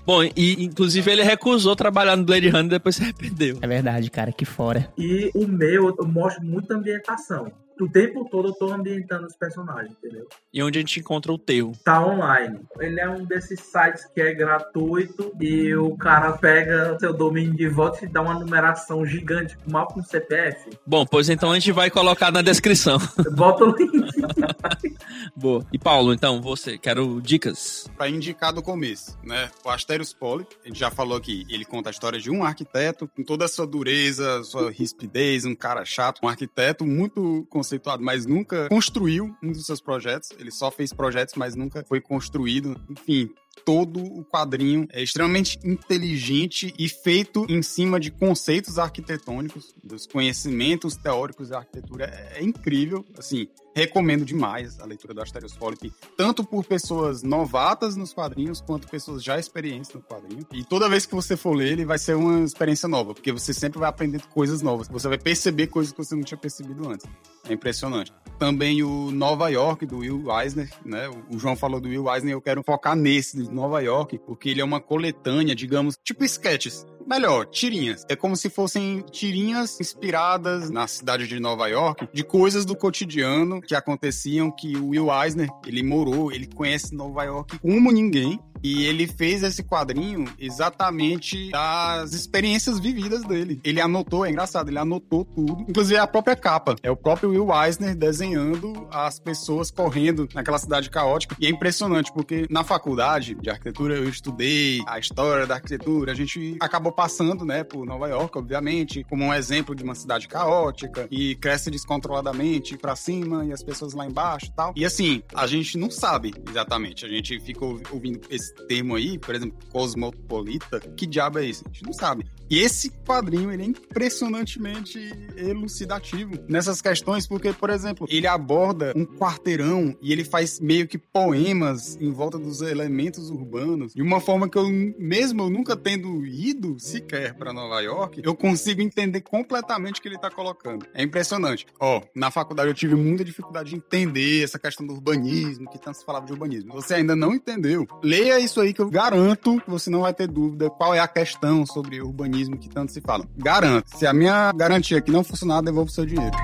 Bom, 0.05 0.25
e 0.25 0.65
inclusive 0.65 1.09
ele 1.13 1.23
recusou 1.23 1.77
trabalhar 1.77 2.17
no 2.17 2.25
Blade 2.25 2.49
Runner 2.49 2.67
e 2.67 2.71
depois 2.71 2.97
se 2.97 3.03
arrependeu. 3.03 3.59
É 3.63 3.67
verdade, 3.69 4.11
cara, 4.11 4.33
que 4.33 4.45
fora. 4.45 4.93
E 4.99 5.31
o 5.35 5.47
meu, 5.47 5.95
eu 5.97 6.07
mostro 6.07 6.45
muita 6.45 6.75
ambientação 6.75 7.53
o 7.81 7.89
tempo 7.89 8.29
todo 8.31 8.49
eu 8.49 8.53
tô 8.53 8.73
ambientando 8.73 9.27
os 9.27 9.37
personagens, 9.37 9.93
entendeu? 9.93 10.27
E 10.53 10.63
onde 10.63 10.79
a 10.79 10.81
gente 10.81 11.01
encontra 11.01 11.33
o 11.33 11.39
teu? 11.39 11.73
Tá 11.85 12.05
online. 12.05 12.61
Ele 12.79 13.01
é 13.01 13.09
um 13.09 13.25
desses 13.25 13.61
sites 13.61 14.05
que 14.07 14.21
é 14.21 14.35
gratuito 14.35 15.33
e 15.41 15.75
o 15.75 15.97
cara 15.97 16.33
pega 16.33 16.97
seu 16.99 17.13
domínio 17.13 17.55
de 17.55 17.69
volta 17.69 18.05
e 18.05 18.09
dá 18.09 18.21
uma 18.21 18.35
numeração 18.35 19.05
gigante, 19.05 19.57
mal 19.71 19.87
com 19.89 20.03
CPF. 20.03 20.71
Bom, 20.87 21.05
pois 21.07 21.29
então 21.29 21.51
a 21.51 21.55
gente 21.55 21.73
vai 21.73 21.91
colocar 21.91 22.31
na 22.31 22.43
descrição. 22.43 22.99
Bota 23.35 23.65
o 23.65 23.77
link. 23.77 24.13
Boa. 25.37 25.67
E 25.73 25.79
Paulo, 25.79 26.13
então, 26.13 26.41
você, 26.41 26.79
quero 26.79 27.21
dicas. 27.21 27.89
Para 27.97 28.09
indicar 28.09 28.53
do 28.53 28.63
começo, 28.63 29.19
né? 29.23 29.51
O 29.65 29.71
Asterios 29.71 30.13
Poli, 30.13 30.47
a 30.65 30.69
gente 30.69 30.79
já 30.79 30.91
falou 30.91 31.17
aqui, 31.17 31.45
ele 31.49 31.65
conta 31.65 31.91
a 31.91 31.93
história 31.93 32.19
de 32.19 32.31
um 32.31 32.45
arquiteto 32.45 33.09
com 33.09 33.23
toda 33.23 33.45
a 33.45 33.49
sua 33.49 33.67
dureza, 33.67 34.43
sua 34.45 34.71
rispidez, 34.71 35.45
um 35.45 35.55
cara 35.55 35.85
chato, 35.85 36.21
um 36.23 36.29
arquiteto 36.29 36.87
muito 36.87 37.47
conceituado, 37.51 38.03
mas 38.03 38.27
nunca 38.27 38.69
construiu 38.69 39.35
um 39.43 39.53
dos 39.53 39.67
seus 39.67 39.81
projetos. 39.81 40.31
Ele 40.39 40.51
só 40.51 40.71
fez 40.71 40.93
projetos, 40.93 41.35
mas 41.37 41.55
nunca 41.55 41.85
foi 41.89 42.01
construído. 42.01 42.81
Enfim, 42.89 43.31
todo 43.65 44.01
o 44.01 44.25
quadrinho 44.25 44.87
é 44.91 45.03
extremamente 45.03 45.59
inteligente 45.65 46.75
e 46.79 46.89
feito 46.89 47.47
em 47.49 47.63
cima 47.63 48.01
de 48.01 48.11
conceitos 48.11 48.79
arquitetônicos, 48.79 49.75
dos 49.83 50.07
conhecimentos 50.07 50.97
teóricos 50.97 51.51
da 51.51 51.59
arquitetura. 51.59 52.07
É 52.35 52.43
incrível, 52.43 53.05
assim, 53.17 53.49
recomendo 53.75 54.25
demais 54.25 54.79
a 54.81 54.85
leitura 54.85 55.15
do 55.15 55.23
Asterios 55.23 55.57
Polyp, 55.57 55.93
tanto 56.17 56.45
por 56.45 56.65
pessoas 56.65 57.23
novatas 57.23 57.97
nos 57.97 58.13
quadrinhos, 58.13 58.61
quanto 58.61 58.89
pessoas 58.89 59.23
já 59.23 59.39
experientes 59.39 59.93
no 59.93 60.03
quadrinho. 60.03 60.47
E 60.53 60.65
toda 60.65 60.89
vez 60.89 61.07
que 61.07 61.15
você 61.15 61.37
for 61.37 61.55
ler, 61.55 61.73
ele 61.73 61.85
vai 61.85 61.99
ser 61.99 62.15
uma 62.17 62.41
experiência 62.41 62.89
nova, 62.89 63.15
porque 63.15 63.33
você 63.33 63.55
sempre 63.55 63.79
vai 63.79 63.89
aprender 63.89 64.23
coisas 64.27 64.63
novas. 64.63 64.89
Você 64.89 65.09
vai 65.09 65.19
perceber 65.19 65.69
coisas 65.69 65.93
que 65.93 65.99
você 65.99 66.15
não 66.15 66.23
tinha 66.23 66.39
percebido 66.39 66.89
antes. 66.89 67.07
É 67.49 67.53
impressionante. 67.53 68.13
Também 68.39 68.83
o 68.83 69.11
Nova 69.11 69.49
York, 69.49 69.87
do 69.87 69.99
Will 69.99 70.25
Eisner, 70.41 70.69
né? 70.85 71.09
O 71.31 71.39
João 71.39 71.55
falou 71.55 71.81
do 71.81 71.89
Will 71.89 72.13
Eisner, 72.13 72.33
eu 72.33 72.41
quero 72.41 72.63
focar 72.63 72.97
nesse, 72.97 73.37
de 73.37 73.53
Nova 73.53 73.81
York, 73.81 74.19
porque 74.27 74.49
ele 74.49 74.61
é 74.61 74.65
uma 74.65 74.81
coletânea, 74.81 75.55
digamos, 75.55 75.97
tipo 76.03 76.25
sketches 76.25 76.85
melhor, 77.07 77.47
tirinhas. 77.47 78.05
É 78.09 78.17
como 78.17 78.37
se 78.37 78.49
fossem 78.49 79.05
tirinhas 79.11 79.81
inspiradas 79.81 80.71
na 80.71 80.87
cidade 80.87 81.27
de 81.27 81.39
Nova 81.39 81.69
York, 81.69 82.09
de 82.13 82.25
coisas 82.25 82.65
do 82.65 82.77
cotidiano 82.77 83.61
que 83.61 83.75
aconteciam 83.75 84.51
que 84.51 84.77
o 84.77 84.89
Will 84.89 85.09
Eisner, 85.13 85.49
ele 85.67 85.83
morou, 85.83 86.33
ele 86.33 86.47
conhece 86.47 86.95
Nova 86.95 87.25
York 87.25 87.59
como 87.59 87.91
ninguém. 87.91 88.41
E 88.63 88.85
ele 88.85 89.07
fez 89.07 89.43
esse 89.43 89.63
quadrinho 89.63 90.27
exatamente 90.39 91.51
das 91.51 92.13
experiências 92.13 92.79
vividas 92.79 93.23
dele. 93.23 93.61
Ele 93.65 93.81
anotou, 93.81 94.25
é 94.25 94.31
engraçado, 94.31 94.69
ele 94.69 94.79
anotou 94.79 95.25
tudo, 95.25 95.65
inclusive 95.69 95.99
a 95.99 96.07
própria 96.07 96.37
capa. 96.37 96.77
É 96.83 96.91
o 96.91 96.97
próprio 96.97 97.31
Will 97.31 97.49
Eisner 97.53 97.95
desenhando 97.95 98.87
as 98.91 99.19
pessoas 99.19 99.71
correndo 99.71 100.29
naquela 100.35 100.59
cidade 100.59 100.91
caótica. 100.91 101.37
E 101.39 101.47
é 101.47 101.51
impressionante, 101.51 102.13
porque 102.13 102.47
na 102.49 102.63
faculdade 102.63 103.35
de 103.35 103.51
arquitetura 103.51 103.97
eu 103.97 104.09
estudei 104.09 104.81
a 104.87 104.99
história 104.99 105.47
da 105.47 105.55
arquitetura, 105.55 106.13
a 106.13 106.15
gente 106.15 106.57
acabou 106.61 106.93
passando, 106.93 107.45
né, 107.45 107.65
por 107.65 107.85
Nova 107.85 108.09
York, 108.09 108.37
obviamente, 108.39 109.05
como 109.09 109.25
um 109.25 109.35
exemplo 109.35 109.75
de 109.75 109.83
uma 109.83 109.95
cidade 109.95 110.29
caótica 110.29 111.07
e 111.11 111.35
cresce 111.37 111.71
descontroladamente 111.71 112.77
para 112.77 112.95
cima 112.95 113.45
e 113.45 113.53
as 113.53 113.63
pessoas 113.63 113.95
lá 113.95 114.07
embaixo 114.07 114.47
e 114.47 114.53
tal. 114.53 114.73
E 114.77 114.85
assim, 114.85 115.23
a 115.35 115.47
gente 115.47 115.77
não 115.77 115.91
sabe 115.91 116.33
exatamente. 116.49 117.05
A 117.05 117.09
gente 117.09 117.39
fica 117.41 117.65
ouvindo 117.65 118.21
esse 118.31 118.52
termo 118.67 118.95
aí, 118.95 119.19
por 119.19 119.35
exemplo, 119.35 119.59
cosmopolita, 119.71 120.81
que 120.81 121.07
diabo 121.07 121.39
é 121.39 121.45
isso? 121.45 121.65
A 121.67 121.73
gente 121.73 121.85
não 121.85 121.93
sabe. 121.93 122.27
E 122.51 122.59
esse 122.59 122.91
quadrinho, 122.91 123.51
ele 123.51 123.63
é 123.63 123.67
impressionantemente 123.67 124.99
elucidativo 125.37 126.35
nessas 126.47 126.83
questões, 126.83 127.27
porque, 127.27 127.53
por 127.53 127.71
exemplo, 127.71 128.07
ele 128.11 128.27
aborda 128.27 128.93
um 128.95 129.07
quarteirão 129.07 129.97
e 130.03 130.13
ele 130.13 130.23
faz 130.23 130.61
meio 130.61 130.87
que 130.87 130.99
poemas 130.99 131.97
em 132.01 132.11
volta 132.11 132.39
dos 132.39 132.61
elementos 132.61 133.31
urbanos, 133.31 133.95
de 133.95 134.03
uma 134.03 134.21
forma 134.21 134.51
que 134.51 134.59
eu, 134.59 134.69
mesmo 134.99 135.45
eu 135.45 135.51
nunca 135.51 135.75
tendo 135.75 136.27
ido 136.27 136.79
sequer 136.79 137.35
para 137.35 137.53
Nova 137.55 137.81
York, 137.81 138.21
eu 138.23 138.35
consigo 138.35 138.83
entender 138.83 139.23
completamente 139.23 139.99
o 139.99 140.03
que 140.03 140.09
ele 140.09 140.19
tá 140.19 140.31
colocando. 140.31 140.87
É 140.93 141.03
impressionante. 141.03 141.67
Ó, 141.81 141.99
oh, 141.99 142.09
na 142.15 142.31
faculdade 142.31 142.69
eu 142.69 142.75
tive 142.75 142.95
muita 142.95 143.25
dificuldade 143.25 143.71
de 143.71 143.77
entender 143.77 144.45
essa 144.45 144.59
questão 144.59 144.87
do 144.87 144.93
urbanismo, 144.93 145.71
que 145.71 145.79
tanto 145.79 145.99
se 145.99 146.05
falava 146.05 146.27
de 146.27 146.33
urbanismo. 146.33 146.75
Você 146.75 146.95
ainda 146.95 147.17
não 147.17 147.35
entendeu? 147.35 147.87
Leia 148.03 148.39
isso 148.45 148.61
aí 148.61 148.73
que 148.73 148.81
eu 148.81 148.91
garanto 148.91 149.61
que 149.61 149.71
você 149.71 149.91
não 149.91 150.01
vai 150.01 150.13
ter 150.13 150.27
dúvida 150.27 150.71
qual 150.71 150.95
é 150.95 151.01
a 151.01 151.09
questão 151.09 151.65
sobre 151.65 152.01
urbanismo 152.01 152.59
que 152.59 152.69
tanto 152.69 152.93
se 152.93 153.01
fala. 153.01 153.25
Garanto. 153.37 153.87
Se 153.97 154.07
a 154.07 154.13
minha 154.13 154.53
garantia 154.53 154.99
aqui 154.99 155.11
não 155.11 155.25
funcionar, 155.25 155.63
devolvo 155.63 155.91
o 155.91 155.93
seu 155.93 156.07
dinheiro. 156.07 156.37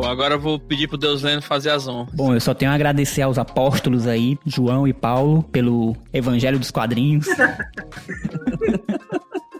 Bom, 0.00 0.06
agora 0.06 0.34
eu 0.34 0.40
vou 0.40 0.58
pedir 0.58 0.88
pro 0.88 0.96
Deus 0.96 1.22
Lendo 1.22 1.42
fazer 1.42 1.70
as 1.70 1.86
honras. 1.86 2.14
Bom, 2.14 2.32
eu 2.32 2.40
só 2.40 2.54
tenho 2.54 2.70
a 2.70 2.74
agradecer 2.74 3.22
aos 3.22 3.38
apóstolos 3.38 4.06
aí, 4.06 4.38
João 4.46 4.88
e 4.88 4.92
Paulo, 4.92 5.42
pelo 5.42 5.94
Evangelho 6.12 6.58
dos 6.58 6.70
Quadrinhos. 6.70 7.26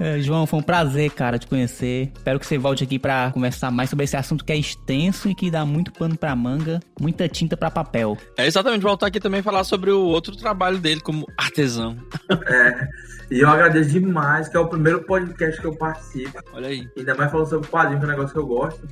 É, 0.01 0.19
João, 0.19 0.47
foi 0.47 0.61
um 0.61 0.63
prazer, 0.63 1.11
cara, 1.11 1.39
te 1.39 1.47
conhecer. 1.47 2.11
Espero 2.17 2.41
que 2.41 2.47
você 2.47 2.57
volte 2.57 2.83
aqui 2.83 2.99
para 2.99 3.31
conversar 3.33 3.71
mais 3.71 3.91
sobre 3.91 4.05
esse 4.07 4.17
assunto 4.17 4.43
que 4.43 4.53
é 4.53 4.57
extenso 4.57 5.29
e 5.29 5.35
que 5.35 5.51
dá 5.51 5.67
muito 5.67 5.93
pano 5.93 6.17
para 6.17 6.35
manga, 6.35 6.81
muita 6.99 7.29
tinta 7.29 7.55
para 7.55 7.71
papel. 7.71 8.17
É 8.39 8.47
exatamente, 8.47 8.81
voltar 8.81 9.09
aqui 9.09 9.21
também 9.21 9.43
falar 9.43 9.63
sobre 9.63 9.91
o 9.91 10.01
outro 10.01 10.35
trabalho 10.35 10.79
dele 10.79 11.03
como 11.03 11.27
artesão. 11.37 11.99
É. 12.49 12.89
E 13.31 13.41
eu 13.41 13.49
agradeço 13.49 13.91
demais, 13.91 14.49
que 14.49 14.57
é 14.57 14.61
o 14.61 14.67
primeiro 14.67 15.03
podcast 15.03 15.61
que 15.61 15.67
eu 15.67 15.77
participo. 15.77 16.43
Olha 16.53 16.69
aí. 16.69 16.89
Ainda 16.97 17.15
mais 17.15 17.31
falando 17.31 17.49
sobre 17.49 17.69
quadrinho, 17.69 18.01
que 18.01 18.05
é 18.07 18.09
um 18.09 18.11
negócio 18.11 18.33
que 18.33 18.39
eu 18.39 18.47
gosto. 18.47 18.89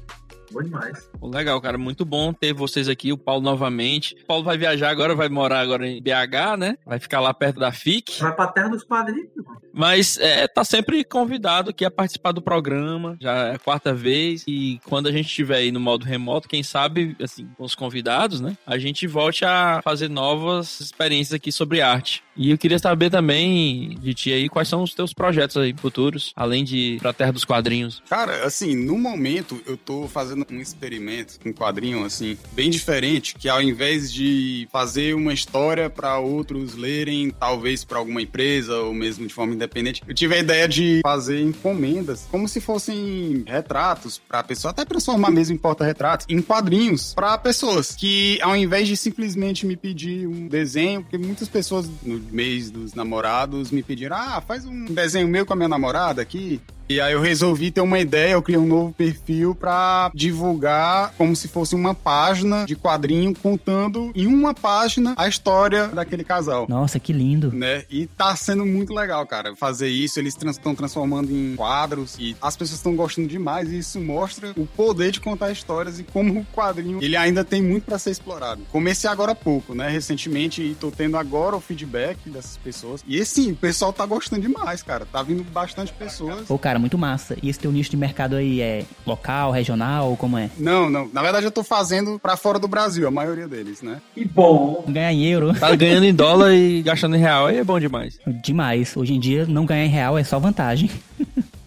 Bom 0.51 0.62
demais. 0.62 1.11
Legal, 1.22 1.61
cara. 1.61 1.78
Muito 1.78 2.05
bom 2.05 2.32
ter 2.32 2.53
vocês 2.53 2.88
aqui, 2.88 3.12
o 3.12 3.18
Paulo 3.18 3.42
novamente. 3.42 4.14
O 4.22 4.26
Paulo 4.26 4.44
vai 4.44 4.57
viajar 4.57 4.90
agora, 4.90 5.14
vai 5.14 5.28
morar 5.28 5.61
agora 5.61 5.86
em 5.86 6.03
BH, 6.03 6.57
né? 6.59 6.76
Vai 6.86 6.99
ficar 6.99 7.20
lá 7.20 7.32
perto 7.34 7.61
da 7.61 7.72
FIC. 7.72 8.20
Vai 8.20 8.34
pra 8.34 8.46
terra 8.46 8.68
dos 8.68 8.84
quadrinhos. 8.84 9.28
Mas 9.72 10.18
é, 10.18 10.49
tá 10.49 10.64
sempre 10.64 11.05
convidado 11.05 11.70
aqui 11.70 11.84
a 11.84 11.90
participar 11.90 12.32
do 12.32 12.42
programa. 12.42 13.16
Já 13.20 13.49
é 13.49 13.55
a 13.55 13.59
quarta 13.59 13.94
vez. 13.94 14.44
E 14.46 14.80
quando 14.84 15.09
a 15.09 15.12
gente 15.12 15.26
estiver 15.26 15.57
aí 15.57 15.72
no 15.72 15.80
modo 15.80 16.05
remoto, 16.05 16.49
quem 16.49 16.62
sabe, 16.62 17.16
assim, 17.22 17.46
com 17.57 17.64
os 17.64 17.74
convidados, 17.74 18.40
né? 18.40 18.57
A 18.66 18.78
gente 18.78 19.07
volte 19.07 19.44
a 19.44 19.80
fazer 19.82 20.09
novas 20.09 20.80
experiências 20.80 21.34
aqui 21.34 21.53
sobre 21.53 21.80
arte. 21.80 22.22
E 22.36 22.51
eu 22.51 22.59
queria 22.59 22.78
saber 22.78 23.11
também 23.11 23.99
de 24.01 24.14
ti 24.14 24.32
aí 24.32 24.49
quais 24.49 24.68
são 24.68 24.82
os 24.82 24.94
teus 24.94 25.12
projetos 25.12 25.57
aí 25.57 25.74
futuros, 25.76 26.32
além 26.36 26.64
de 26.64 26.76
ir 26.76 27.01
pra 27.01 27.12
Terra 27.12 27.32
dos 27.32 27.44
Quadrinhos. 27.44 28.01
Cara, 28.09 28.44
assim, 28.46 28.76
no 28.76 28.96
momento 28.96 29.61
eu 29.66 29.76
tô 29.76 30.07
fazendo 30.07 30.38
um 30.51 30.61
experimento, 30.61 31.39
um 31.45 31.53
quadrinho 31.53 32.05
assim, 32.05 32.39
bem 32.53 32.70
diferente, 32.70 33.34
que 33.34 33.49
ao 33.49 33.62
invés 33.62 34.12
de 34.12 34.68
fazer 34.70 35.14
uma 35.14 35.32
história 35.32 35.89
para 35.91 36.18
outros 36.18 36.74
lerem, 36.74 37.30
talvez 37.30 37.84
para 37.84 37.99
alguma 37.99 38.22
empresa 38.22 38.76
ou 38.76 38.95
mesmo 38.95 39.26
de 39.26 39.34
forma 39.34 39.55
independente, 39.55 40.03
eu 40.07 40.14
tive 40.14 40.34
a 40.34 40.39
ideia 40.39 40.68
de 40.68 41.01
fazer 41.03 41.41
encomendas, 41.41 42.26
como 42.30 42.49
se 42.49 42.61
fossem 42.61 43.45
retratos 43.47 44.18
para 44.18 44.43
pessoa, 44.43 44.70
até 44.70 44.84
transformar 44.84 45.30
mesmo 45.30 45.55
em 45.55 45.59
porta-retratos, 45.59 46.26
em 46.28 46.41
quadrinhos 46.41 47.14
para 47.14 47.36
pessoas 47.39 47.95
que 47.95 48.39
ao 48.43 48.57
invés 48.57 48.89
de 48.89 48.97
simplesmente 48.97 49.66
me 49.66 49.76
pedir 49.76 50.26
um 50.26 50.49
desenho, 50.49 51.03
porque 51.03 51.18
muitas 51.18 51.49
pessoas 51.49 51.89
no 52.03 52.18
mês 52.30 52.70
dos 52.70 52.95
namorados 52.95 53.70
me 53.70 53.82
pediram: 53.82 54.16
ah, 54.16 54.41
faz 54.41 54.64
um 54.64 54.86
desenho 54.86 55.28
meu 55.28 55.45
com 55.45 55.53
a 55.53 55.57
minha 55.57 55.68
namorada 55.68 56.22
aqui. 56.22 56.61
E 56.89 57.01
aí 57.03 57.12
eu 57.12 57.20
resolvi 57.20 57.70
ter 57.70 57.82
uma 57.82 57.99
ideia, 57.99 58.32
eu 58.32 58.43
criei 58.43 58.59
um 58.59 58.66
novo 58.66 58.95
perfil 58.95 59.55
para 59.55 60.11
divulgar 60.14 61.12
como 61.18 61.36
se 61.36 61.47
fosse 61.47 61.74
uma 61.74 61.95
página 61.95 62.64
de 62.64 62.74
quadrinho 62.74 63.34
contando 63.34 64.11
em 64.14 64.26
uma 64.26 64.55
página 64.55 65.12
a 65.16 65.28
história 65.28 65.89
daquele 65.89 66.24
casal. 66.24 66.66
Nossa, 66.66 66.99
que 66.99 67.12
lindo. 67.12 67.53
Né? 67.53 67.84
E 67.91 68.07
tá 68.07 68.34
sendo 68.34 68.64
muito 68.64 68.95
legal, 68.95 69.26
cara, 69.26 69.55
fazer 69.55 69.89
isso. 69.89 70.18
Eles 70.18 70.34
estão 70.34 70.74
transformando 70.74 71.30
em 71.30 71.55
quadros 71.57 72.16
e 72.18 72.34
as 72.41 72.57
pessoas 72.57 72.78
estão 72.78 72.97
gostando 72.97 73.28
demais 73.28 73.70
e 73.70 73.78
isso 73.78 74.01
mostra 74.01 74.53
o 74.57 74.64
poder 74.64 75.11
de 75.11 75.20
contar 75.20 75.51
histórias 75.51 76.01
e 76.01 76.05
como 76.05 76.41
o 76.41 76.47
quadrinho, 76.55 77.03
ele 77.03 77.16
ainda 77.16 77.45
tem 77.45 77.61
muito 77.62 77.84
para 77.84 77.99
ser 77.99 78.12
explorado. 78.12 78.62
Comecei 78.72 79.11
agora 79.11 79.32
há 79.32 79.34
pouco, 79.34 79.74
né, 79.74 79.91
recentemente 79.91 80.62
e 80.62 80.74
tô 80.74 80.91
tendo 80.91 81.18
agora 81.18 81.55
o 81.55 81.61
feedback 81.61 82.30
dessas 82.30 82.57
pessoas. 82.57 83.05
E 83.07 83.20
assim, 83.20 83.53
o 83.53 83.57
pessoal 83.57 83.93
tá 83.93 84.07
gostando 84.07 84.41
demais, 84.41 84.82
cara. 84.82 85.05
Tá 85.05 85.22
vindo 85.22 85.45
bastante 85.45 85.93
pessoas. 85.93 86.47
Pô, 86.47 86.59
cara, 86.59 86.78
muito 86.79 86.99
massa. 86.99 87.37
E 87.43 87.49
esse 87.49 87.59
teu 87.59 87.72
nicho 87.72 87.91
de 87.91 87.97
mercado 87.97 88.37
aí 88.37 88.61
é 88.61 88.85
local, 89.07 89.51
regional, 89.51 90.11
ou 90.11 90.16
como 90.16 90.39
é? 90.39 90.51
Não, 90.59 90.89
não. 90.89 91.09
Na 91.12 91.22
verdade, 91.22 91.47
eu 91.47 91.51
tô 91.51 91.62
fazendo 91.62 92.18
para 92.18 92.37
fora 92.37 92.59
do 92.59 92.68
Brasil, 92.68 93.07
a 93.07 93.11
maioria 93.11 93.49
deles, 93.49 93.83
né? 93.83 94.01
Que 94.14 94.24
bom. 94.24 94.85
Ganhar 94.89 95.12
em 95.12 95.24
euro. 95.26 95.55
Tá 95.55 95.74
ganhando 95.74 96.05
em 96.05 96.14
dólar 96.14 96.55
e 96.55 96.83
gastando 96.83 97.16
em 97.16 97.20
real, 97.20 97.47
aí 97.47 97.59
é 97.59 97.64
bom 97.64 97.79
demais. 97.79 98.18
Demais. 98.43 98.97
Hoje 98.97 99.14
em 99.14 99.20
dia, 99.20 99.47
não 99.47 99.66
ganhar 99.66 99.85
em 99.85 99.91
real 99.91 100.18
é 100.18 100.24
só 100.24 100.39
vantagem. 100.39 100.91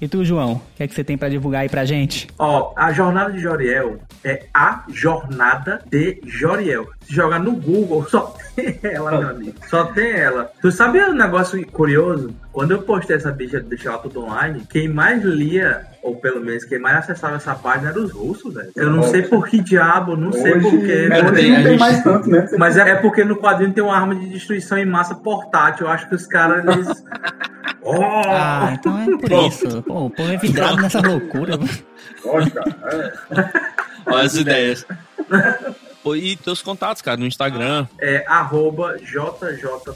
E 0.01 0.07
tu, 0.07 0.25
João, 0.25 0.53
o 0.53 0.61
que 0.75 0.81
é 0.81 0.87
que 0.87 0.95
você 0.95 1.03
tem 1.03 1.15
para 1.15 1.29
divulgar 1.29 1.61
aí 1.61 1.69
pra 1.69 1.85
gente? 1.85 2.27
Ó, 2.39 2.73
a 2.75 2.91
jornada 2.91 3.31
de 3.31 3.37
Joriel 3.37 3.99
é 4.23 4.45
a 4.51 4.83
jornada 4.89 5.79
de 5.91 6.19
Joriel. 6.25 6.87
Se 7.01 7.13
jogar 7.13 7.39
no 7.39 7.51
Google, 7.51 8.03
só 8.09 8.35
tem 8.55 8.79
ela, 8.81 9.11
meu 9.11 9.29
amigo. 9.29 9.53
Só 9.69 9.85
tem 9.85 10.11
ela. 10.11 10.51
Tu 10.59 10.71
sabe 10.71 10.99
um 11.03 11.13
negócio 11.13 11.63
curioso? 11.67 12.33
Quando 12.51 12.71
eu 12.71 12.81
postei 12.81 13.15
essa 13.15 13.31
bicha 13.31 13.61
de 13.61 13.87
ela 13.87 13.99
tudo 13.99 14.23
online, 14.23 14.65
quem 14.67 14.87
mais 14.87 15.23
lia, 15.23 15.85
ou 16.01 16.15
pelo 16.15 16.43
menos 16.43 16.65
quem 16.65 16.79
mais 16.79 16.97
acessava 16.97 17.35
essa 17.35 17.53
página 17.53 17.91
eram 17.91 18.03
os 18.03 18.11
russos, 18.11 18.55
velho. 18.55 18.71
Eu 18.75 18.89
não 18.89 19.03
sei 19.03 19.21
por 19.21 19.47
que 19.47 19.61
diabo, 19.61 20.17
não 20.17 20.33
sei 20.33 20.59
por 20.59 20.79
quê. 20.79 21.09
Hoje 21.11 21.51
não 21.51 21.63
tem 21.63 21.77
mais 21.77 22.03
tanto, 22.03 22.27
né? 22.27 22.49
Mas 22.57 22.75
é 22.75 22.95
porque 22.95 23.23
no 23.23 23.37
quadrinho 23.37 23.71
tem 23.71 23.83
uma 23.83 23.95
arma 23.95 24.15
de 24.15 24.27
destruição 24.29 24.79
em 24.79 24.85
massa 24.85 25.13
portátil. 25.13 25.85
Eu 25.85 25.91
acho 25.91 26.09
que 26.09 26.15
os 26.15 26.25
caras, 26.25 26.65
eles... 26.65 26.87
Oh! 27.83 28.01
Ah, 28.03 28.73
então 28.73 28.99
é 28.99 29.17
por 29.17 29.31
isso. 29.47 29.81
Pô, 29.83 30.05
o 30.05 30.09
povo 30.09 30.31
é 30.31 30.37
vidrado 30.37 30.81
nessa 30.81 30.99
loucura. 31.01 31.59
Lógico, 32.23 32.55
cara. 32.55 33.13
Olha 34.05 34.23
as 34.23 34.35
ideias. 34.35 34.85
E 36.15 36.35
teus 36.35 36.61
contatos, 36.61 37.01
cara, 37.01 37.17
no 37.17 37.25
Instagram. 37.25 37.87
É 37.99 38.23
arroba 38.27 38.97
JJ 38.97 39.95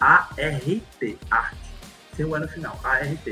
ART, 0.00 1.16
arte. 1.30 1.56
Sem 2.16 2.24
o 2.24 2.36
E 2.36 2.40
no 2.40 2.48
final, 2.48 2.78
ART. 2.82 3.26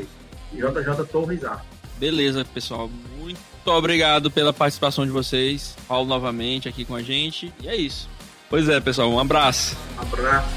JJ 0.52 1.06
Torres 1.10 1.44
Arte. 1.44 1.66
Beleza, 1.98 2.44
pessoal. 2.44 2.90
Muito 3.18 3.38
obrigado 3.66 4.30
pela 4.30 4.52
participação 4.52 5.04
de 5.04 5.12
vocês. 5.12 5.76
Paulo 5.86 6.08
novamente 6.08 6.68
aqui 6.68 6.84
com 6.84 6.94
a 6.94 7.02
gente. 7.02 7.52
E 7.60 7.68
é 7.68 7.76
isso. 7.76 8.08
Pois 8.50 8.68
é, 8.68 8.80
pessoal. 8.80 9.10
Um 9.10 9.20
abraço. 9.20 9.76
Um 9.96 10.02
abraço. 10.02 10.48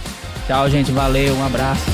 Tchau, 0.47 0.69
gente. 0.69 0.91
Valeu. 0.91 1.35
Um 1.35 1.45
abraço. 1.45 1.85